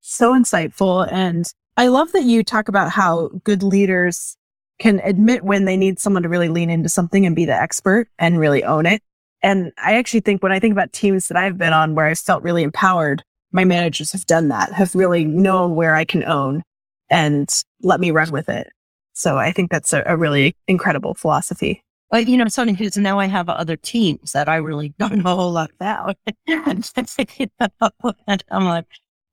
So 0.00 0.34
insightful. 0.34 1.10
And 1.10 1.50
I 1.76 1.86
love 1.86 2.12
that 2.12 2.24
you 2.24 2.42
talk 2.42 2.68
about 2.68 2.90
how 2.90 3.28
good 3.44 3.62
leaders 3.62 4.36
can 4.78 5.00
admit 5.00 5.44
when 5.44 5.64
they 5.64 5.76
need 5.76 5.98
someone 5.98 6.24
to 6.24 6.28
really 6.28 6.48
lean 6.48 6.70
into 6.70 6.88
something 6.88 7.24
and 7.24 7.34
be 7.34 7.44
the 7.44 7.54
expert 7.54 8.08
and 8.18 8.38
really 8.38 8.64
own 8.64 8.86
it. 8.86 9.02
And 9.42 9.72
I 9.82 9.96
actually 9.96 10.20
think 10.20 10.42
when 10.42 10.52
I 10.52 10.58
think 10.58 10.72
about 10.72 10.92
teams 10.92 11.28
that 11.28 11.36
I've 11.36 11.58
been 11.58 11.72
on 11.72 11.94
where 11.94 12.06
I've 12.06 12.18
felt 12.18 12.42
really 12.42 12.62
empowered, 12.62 13.22
my 13.52 13.64
managers 13.64 14.12
have 14.12 14.26
done 14.26 14.48
that, 14.48 14.72
have 14.72 14.94
really 14.94 15.24
known 15.24 15.74
where 15.74 15.94
I 15.94 16.04
can 16.04 16.24
own 16.24 16.62
and 17.10 17.48
let 17.82 18.00
me 18.00 18.10
run 18.10 18.30
with 18.30 18.48
it. 18.48 18.68
So 19.12 19.38
I 19.38 19.52
think 19.52 19.70
that's 19.70 19.92
a, 19.92 20.02
a 20.06 20.16
really 20.16 20.54
incredible 20.66 21.14
philosophy. 21.14 21.82
But 22.10 22.26
you 22.26 22.36
know, 22.36 22.44
it's 22.44 22.56
funny 22.56 22.72
because 22.72 22.96
now 22.96 23.18
I 23.18 23.26
have 23.26 23.48
other 23.48 23.76
teams 23.76 24.32
that 24.32 24.48
I 24.48 24.56
really 24.56 24.90
don't 24.98 25.22
know 25.22 25.32
a 25.32 25.36
whole 25.36 25.52
lot 25.52 25.70
about. 25.70 26.16
and 26.46 26.90
I'm 28.50 28.64
like, 28.64 28.86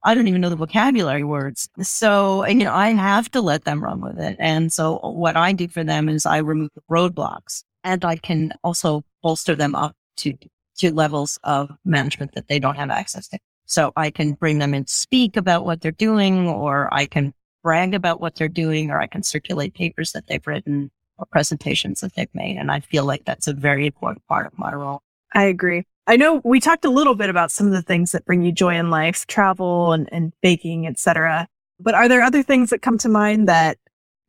I 0.03 0.14
don't 0.14 0.28
even 0.28 0.41
know 0.41 0.49
the 0.49 0.56
vocabulary 0.56 1.24
words. 1.24 1.68
So, 1.82 2.45
you 2.45 2.64
know, 2.64 2.74
I 2.74 2.89
have 2.89 3.32
to 3.32 3.41
let 3.41 3.66
them 3.66 3.84
run 3.84 4.01
with 4.01 4.20
it. 4.20 4.36
And 4.39 4.72
so 4.72 4.99
what 4.99 5.36
I 5.36 5.51
do 5.51 5.68
for 5.68 5.84
them 5.84 6.10
is 6.10 6.28
I 6.28 6.38
remove 6.38 6.70
the 6.76 6.82
roadblocks 6.91 7.64
and 7.84 8.06
I 8.06 8.18
can 8.18 8.53
also 8.64 9.03
bolster 9.26 9.55
them 9.55 9.73
up 9.73 9.95
to, 10.17 10.38
to 10.78 10.93
levels 10.93 11.39
of 11.43 11.71
management 11.84 12.36
that 12.36 12.47
they 12.47 12.59
don't 12.59 12.76
have 12.76 12.91
access 12.91 13.28
to. 13.28 13.39
So 13.65 13.91
I 13.95 14.11
can 14.11 14.34
bring 14.34 14.59
them 14.59 14.76
in, 14.76 14.86
speak 14.86 15.36
about 15.36 15.65
what 15.65 15.82
they're 15.82 15.91
doing, 15.91 16.47
or 16.47 16.93
I 16.93 17.07
can 17.07 17.34
brag 17.63 17.95
about 17.95 18.21
what 18.21 18.36
they're 18.36 18.47
doing, 18.47 18.91
or 18.91 19.01
I 19.01 19.07
can 19.07 19.23
circulate 19.23 19.73
papers 19.73 20.11
that 20.11 20.28
they've 20.28 20.45
written 20.45 20.91
or 21.17 21.26
presentations 21.26 22.01
that 22.01 22.13
they've 22.13 22.36
made. 22.36 22.57
And 22.57 22.71
I 22.71 22.82
feel 22.82 23.03
like 23.03 23.26
that's 23.26 23.47
a 23.47 23.53
very 23.53 23.88
important 23.88 24.23
part 24.28 24.45
of 24.45 24.55
my 24.59 24.71
role. 24.76 25.01
I 25.34 25.45
agree. 25.45 25.86
I 26.05 26.17
know 26.17 26.39
we 26.43 26.59
talked 26.59 26.86
a 26.86 26.91
little 26.91 27.15
bit 27.15 27.32
about 27.32 27.49
some 27.49 27.65
of 27.65 27.73
the 27.73 27.82
things 27.82 28.11
that 28.11 28.26
bring 28.26 28.43
you 28.43 28.51
joy 28.51 28.76
in 28.76 28.91
life, 28.91 29.26
travel 29.26 29.91
and, 29.91 30.07
and 30.11 30.34
baking, 30.43 30.86
etc. 30.86 31.47
But 31.80 31.95
are 31.95 32.07
there 32.07 32.21
other 32.21 32.43
things 32.43 32.69
that 32.69 32.84
come 32.84 32.99
to 32.99 33.09
mind 33.09 33.47
that 33.47 33.80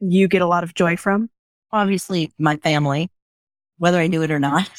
you 0.01 0.27
get 0.27 0.41
a 0.41 0.47
lot 0.47 0.65
of 0.65 0.73
joy 0.73 0.97
from? 0.97 1.29
Obviously, 1.71 2.33
my 2.39 2.57
family, 2.57 3.11
whether 3.79 3.99
I 3.99 4.07
knew 4.07 4.23
it 4.23 4.31
or 4.31 4.39
not. 4.39 4.71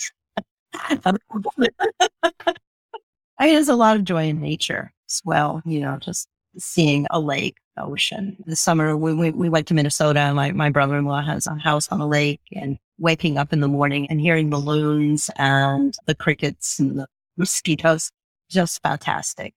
I 3.40 3.46
mean, 3.46 3.54
there's 3.54 3.70
a 3.70 3.76
lot 3.76 3.96
of 3.96 4.04
joy 4.04 4.28
in 4.28 4.42
nature 4.42 4.92
as 5.10 5.22
well, 5.24 5.62
you 5.66 5.80
know, 5.80 5.98
just 5.98 6.28
seeing 6.58 7.08
a 7.12 7.20
lake, 7.20 7.58
ocean. 7.78 8.38
This 8.46 8.60
summer, 8.60 8.98
we, 8.98 9.14
we, 9.14 9.32
we 9.32 9.50
went 9.50 9.68
to 9.68 9.74
Minnesota. 9.74 10.34
My, 10.34 10.52
my 10.52 10.70
brother 10.70 10.98
in 10.98 11.06
law 11.06 11.22
has 11.22 11.46
a 11.48 11.56
house 11.56 11.88
on 11.90 12.02
a 12.02 12.08
lake 12.08 12.42
and 12.52 12.78
waking 12.98 13.38
up 13.38 13.54
in 13.54 13.60
the 13.60 13.68
morning 13.68 14.08
and 14.10 14.20
hearing 14.20 14.50
the 14.50 14.58
loons 14.58 15.30
and 15.38 15.96
the 16.06 16.16
crickets 16.16 16.80
and 16.80 16.98
the 17.00 17.08
mosquitoes. 17.38 18.12
Just 18.50 18.82
fantastic. 18.82 19.54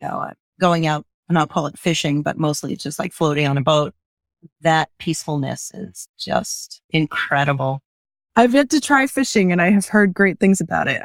You 0.00 0.08
know, 0.08 0.32
going 0.60 0.86
out 0.86 1.06
and 1.28 1.38
I'll 1.38 1.46
call 1.46 1.66
it 1.66 1.78
fishing, 1.78 2.22
but 2.22 2.38
mostly 2.38 2.72
it's 2.72 2.82
just 2.82 2.98
like 2.98 3.12
floating 3.12 3.46
on 3.46 3.56
a 3.56 3.62
boat. 3.62 3.94
That 4.62 4.88
peacefulness 4.98 5.70
is 5.74 6.08
just 6.18 6.82
incredible. 6.90 7.82
I've 8.36 8.54
yet 8.54 8.70
to 8.70 8.80
try 8.80 9.06
fishing 9.06 9.52
and 9.52 9.60
I 9.60 9.70
have 9.70 9.86
heard 9.86 10.14
great 10.14 10.38
things 10.38 10.60
about 10.60 10.88
it. 10.88 11.02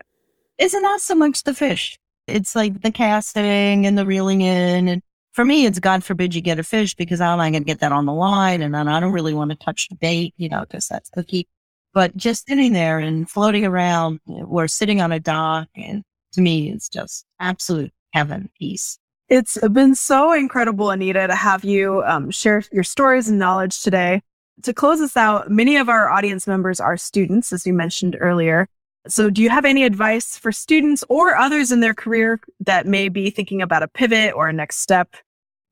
Isn't 0.58 0.82
that 0.82 1.02
so 1.02 1.16
much 1.16 1.44
the 1.44 1.54
fish? 1.54 2.00
It's 2.28 2.56
like 2.56 2.82
the 2.82 2.92
casting 2.92 3.86
and 3.86 3.98
the 3.98 4.06
reeling 4.06 4.42
in. 4.42 4.88
And 4.88 5.02
for 5.34 5.44
me, 5.44 5.66
it's 5.66 5.80
God 5.80 6.04
forbid 6.04 6.34
you 6.34 6.42
get 6.42 6.60
a 6.60 6.64
fish 6.64 6.96
because 6.96 7.22
I'm 7.22 7.38
not 7.38 7.52
going 7.52 7.64
to 7.64 7.68
get 7.68 7.80
that 7.80 7.92
on 7.92 8.06
the 8.06 8.14
line. 8.14 8.62
And 8.62 8.74
then 8.74 8.88
I 8.88 9.00
don't 9.00 9.12
really 9.12 9.34
want 9.34 9.52
to 9.52 9.58
touch 9.58 9.90
the 9.90 9.96
bait, 9.96 10.34
you 10.38 10.50
know, 10.50 10.62
because 10.62 10.88
that's 10.88 11.10
key. 11.28 11.48
But 11.94 12.16
just 12.16 12.48
sitting 12.48 12.74
there 12.74 13.00
and 13.00 13.30
floating 13.30 13.66
around 13.66 14.20
or 14.28 14.68
sitting 14.68 15.02
on 15.02 15.12
a 15.12 15.20
dock, 15.20 15.70
and 15.76 16.04
to 16.34 16.42
me, 16.42 16.70
it's 16.70 16.90
just 16.90 17.26
absolute 17.40 17.92
heaven 18.12 18.50
peace. 18.60 19.00
It's 19.30 19.58
been 19.70 19.96
so 19.96 20.34
incredible, 20.34 20.92
Anita, 20.92 21.28
to 21.28 21.36
have 21.36 21.64
you 21.64 22.04
um, 22.04 22.32
share 22.32 22.64
your 22.72 22.84
stories 22.84 23.30
and 23.30 23.40
knowledge 23.40 23.82
today. 23.82 24.22
To 24.64 24.74
close 24.74 25.02
us 25.02 25.18
out, 25.18 25.50
many 25.50 25.76
of 25.78 25.90
our 25.90 26.10
audience 26.10 26.48
members 26.48 26.80
are 26.80 26.98
students, 26.98 27.52
as 27.52 27.66
you 27.66 27.74
mentioned 27.74 28.18
earlier. 28.20 28.68
So, 29.08 29.30
do 29.30 29.42
you 29.42 29.50
have 29.50 29.66
any 29.66 29.84
advice 29.84 30.38
for 30.38 30.52
students 30.52 31.04
or 31.10 31.36
others 31.36 31.72
in 31.72 31.82
their 31.82 31.94
career 31.94 32.40
that 32.62 32.88
may 32.88 33.10
be 33.10 33.30
thinking 33.30 33.62
about 33.62 33.84
a 33.84 33.88
pivot 33.88 34.34
or 34.34 34.48
a 34.48 34.54
next 34.54 34.78
step? 34.78 35.16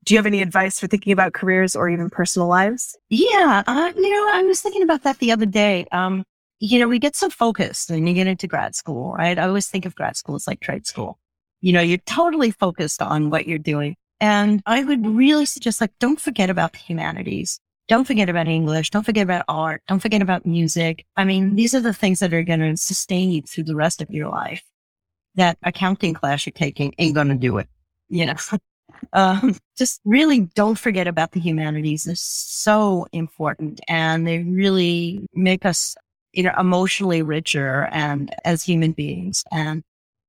do 0.04 0.14
you 0.14 0.18
have 0.18 0.26
any 0.26 0.42
advice 0.42 0.78
for 0.78 0.86
thinking 0.86 1.12
about 1.12 1.32
careers 1.32 1.74
or 1.74 1.88
even 1.88 2.10
personal 2.10 2.48
lives? 2.48 2.96
Yeah, 3.08 3.62
uh, 3.66 3.92
you 3.96 4.10
know, 4.10 4.30
I 4.32 4.42
was 4.42 4.60
thinking 4.60 4.82
about 4.82 5.02
that 5.02 5.18
the 5.18 5.32
other 5.32 5.46
day. 5.46 5.86
Um, 5.92 6.24
you 6.60 6.78
know, 6.78 6.88
we 6.88 6.98
get 6.98 7.16
so 7.16 7.30
focused 7.30 7.90
when 7.90 8.06
you 8.06 8.14
get 8.14 8.26
into 8.26 8.46
grad 8.46 8.74
school, 8.74 9.12
right? 9.14 9.38
I 9.38 9.46
always 9.46 9.66
think 9.66 9.86
of 9.86 9.94
grad 9.94 10.16
school 10.16 10.34
as 10.34 10.46
like 10.46 10.60
trade 10.60 10.86
school. 10.86 11.18
You 11.60 11.72
know, 11.72 11.80
you're 11.80 11.98
totally 11.98 12.50
focused 12.50 13.00
on 13.00 13.30
what 13.30 13.46
you're 13.46 13.58
doing. 13.58 13.96
And 14.20 14.62
I 14.66 14.84
would 14.84 15.06
really 15.06 15.46
suggest 15.46 15.80
like, 15.80 15.92
don't 15.98 16.20
forget 16.20 16.50
about 16.50 16.72
the 16.72 16.78
humanities. 16.78 17.58
Don't 17.86 18.06
forget 18.06 18.28
about 18.30 18.48
English. 18.48 18.90
Don't 18.90 19.04
forget 19.04 19.24
about 19.24 19.44
art. 19.46 19.82
Don't 19.88 20.00
forget 20.00 20.22
about 20.22 20.46
music. 20.46 21.04
I 21.16 21.24
mean, 21.24 21.54
these 21.54 21.74
are 21.74 21.80
the 21.80 21.92
things 21.92 22.20
that 22.20 22.32
are 22.32 22.42
going 22.42 22.60
to 22.60 22.76
sustain 22.76 23.30
you 23.30 23.42
through 23.42 23.64
the 23.64 23.76
rest 23.76 24.00
of 24.00 24.10
your 24.10 24.30
life. 24.30 24.62
That 25.34 25.58
accounting 25.62 26.14
class 26.14 26.46
you're 26.46 26.52
taking 26.52 26.94
ain't 26.98 27.14
going 27.14 27.28
to 27.28 27.34
do 27.34 27.58
it. 27.58 27.68
You 28.08 28.26
know, 28.26 28.36
um, 29.12 29.56
just 29.76 30.00
really 30.04 30.40
don't 30.54 30.78
forget 30.78 31.06
about 31.06 31.32
the 31.32 31.40
humanities. 31.40 32.04
They're 32.04 32.14
so 32.16 33.06
important 33.12 33.80
and 33.86 34.26
they 34.26 34.38
really 34.38 35.26
make 35.34 35.66
us, 35.66 35.94
you 36.32 36.44
know, 36.44 36.54
emotionally 36.58 37.20
richer 37.20 37.88
and 37.92 38.34
as 38.44 38.62
human 38.62 38.92
beings. 38.92 39.44
And, 39.52 39.82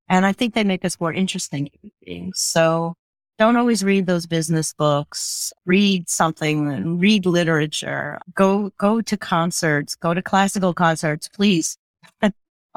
and 0.10 0.26
I 0.26 0.34
think 0.34 0.56
they 0.56 0.64
make 0.66 0.84
us 0.84 1.00
more 1.00 1.14
interesting 1.14 1.70
beings. 2.04 2.40
So 2.40 2.96
don't 3.38 3.58
always 3.58 3.84
read 3.84 4.06
those 4.06 4.26
business 4.26 4.74
books. 4.74 5.52
Read 5.66 6.10
something, 6.10 7.00
read 7.00 7.26
literature, 7.26 8.20
go, 8.34 8.72
go 8.78 9.02
to 9.02 9.18
concerts, 9.18 9.96
go 9.96 10.14
to 10.14 10.22
classical 10.22 10.74
concerts, 10.74 11.28
please. 11.28 11.78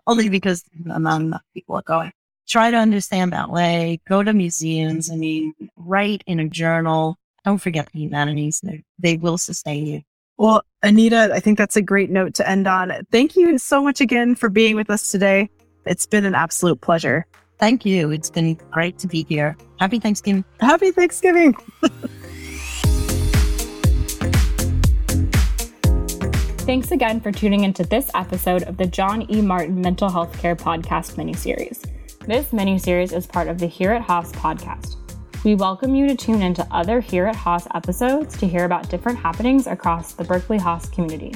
Only 0.06 0.28
because 0.28 0.64
not 0.84 1.20
enough 1.20 1.42
people 1.54 1.76
are 1.76 1.82
going 1.82 2.12
try 2.48 2.70
to 2.70 2.76
understand 2.76 3.30
ballet, 3.30 4.00
go 4.08 4.22
to 4.22 4.32
museums. 4.32 5.10
I 5.10 5.16
mean, 5.16 5.54
write 5.76 6.24
in 6.26 6.40
a 6.40 6.48
journal. 6.48 7.16
Don't 7.44 7.58
forget 7.58 7.88
the 7.92 8.00
humanities. 8.00 8.60
They, 8.62 8.82
they 8.98 9.16
will 9.16 9.38
sustain 9.38 9.86
you. 9.86 10.02
Well, 10.38 10.62
Anita, 10.82 11.30
I 11.32 11.40
think 11.40 11.58
that's 11.58 11.76
a 11.76 11.82
great 11.82 12.10
note 12.10 12.34
to 12.34 12.48
end 12.48 12.66
on. 12.66 12.92
Thank 13.10 13.36
you 13.36 13.58
so 13.58 13.82
much 13.82 14.00
again 14.00 14.34
for 14.34 14.48
being 14.48 14.76
with 14.76 14.90
us 14.90 15.10
today. 15.10 15.50
It's 15.84 16.06
been 16.06 16.24
an 16.24 16.34
absolute 16.34 16.80
pleasure. 16.80 17.26
Thank 17.58 17.84
you. 17.84 18.12
It's 18.12 18.30
been 18.30 18.54
great 18.70 18.98
to 18.98 19.08
be 19.08 19.24
here. 19.28 19.56
Happy 19.80 19.98
Thanksgiving. 19.98 20.44
Happy 20.60 20.92
Thanksgiving. 20.92 21.54
Thanks 26.58 26.92
again 26.92 27.20
for 27.20 27.32
tuning 27.32 27.64
into 27.64 27.82
this 27.82 28.10
episode 28.14 28.62
of 28.64 28.76
the 28.76 28.86
John 28.86 29.28
E. 29.28 29.40
Martin 29.40 29.80
Mental 29.80 30.08
Health 30.08 30.38
Care 30.38 30.54
Podcast 30.54 31.16
miniseries. 31.16 31.84
This 32.26 32.52
mini-series 32.52 33.12
is 33.12 33.26
part 33.26 33.48
of 33.48 33.58
the 33.58 33.66
Here 33.66 33.90
at 33.90 34.02
Haas 34.02 34.30
podcast. 34.32 34.96
We 35.44 35.54
welcome 35.56 35.94
you 35.94 36.06
to 36.06 36.14
tune 36.14 36.42
into 36.42 36.66
other 36.70 37.00
Here 37.00 37.26
at 37.26 37.34
Haas 37.34 37.66
episodes 37.74 38.36
to 38.38 38.46
hear 38.46 38.66
about 38.66 38.88
different 38.90 39.18
happenings 39.18 39.66
across 39.66 40.12
the 40.12 40.24
Berkeley 40.24 40.58
Haas 40.58 40.88
community. 40.90 41.34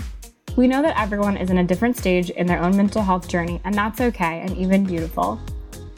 We 0.55 0.69
know 0.69 0.83
that 0.83 1.01
everyone 1.01 1.39
is 1.39 1.51
in 1.51 1.59
a 1.59 1.65
different 1.65 1.97
stage 1.97 2.31
in 2.31 2.47
their 2.47 2.63
own 2.63 2.77
mental 2.77 3.03
health 3.03 3.27
journey, 3.27 3.61
and 3.65 3.75
that's 3.75 4.01
okay 4.03 4.41
and 4.41 4.57
even 4.57 4.85
beautiful. 4.85 5.41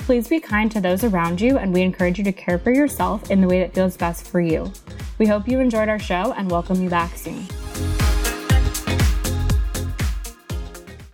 Please 0.05 0.29
be 0.29 0.39
kind 0.39 0.71
to 0.71 0.83
those 0.83 1.03
around 1.03 1.41
you, 1.41 1.57
and 1.57 1.73
we 1.73 1.81
encourage 1.81 2.19
you 2.19 2.25
to 2.25 2.33
care 2.33 2.59
for 2.59 2.71
yourself 2.71 3.31
in 3.31 3.41
the 3.41 3.49
way 3.49 3.61
that 3.61 3.73
feels 3.73 3.97
best 3.97 4.29
for 4.29 4.39
you. 4.39 4.71
We 5.17 5.25
hope 5.25 5.49
you 5.49 5.61
enjoyed 5.61 5.89
our 5.89 5.99
show 5.99 6.35
and 6.37 6.51
welcome 6.51 6.83
you 6.83 6.91
back 6.91 7.17
soon. 7.17 7.47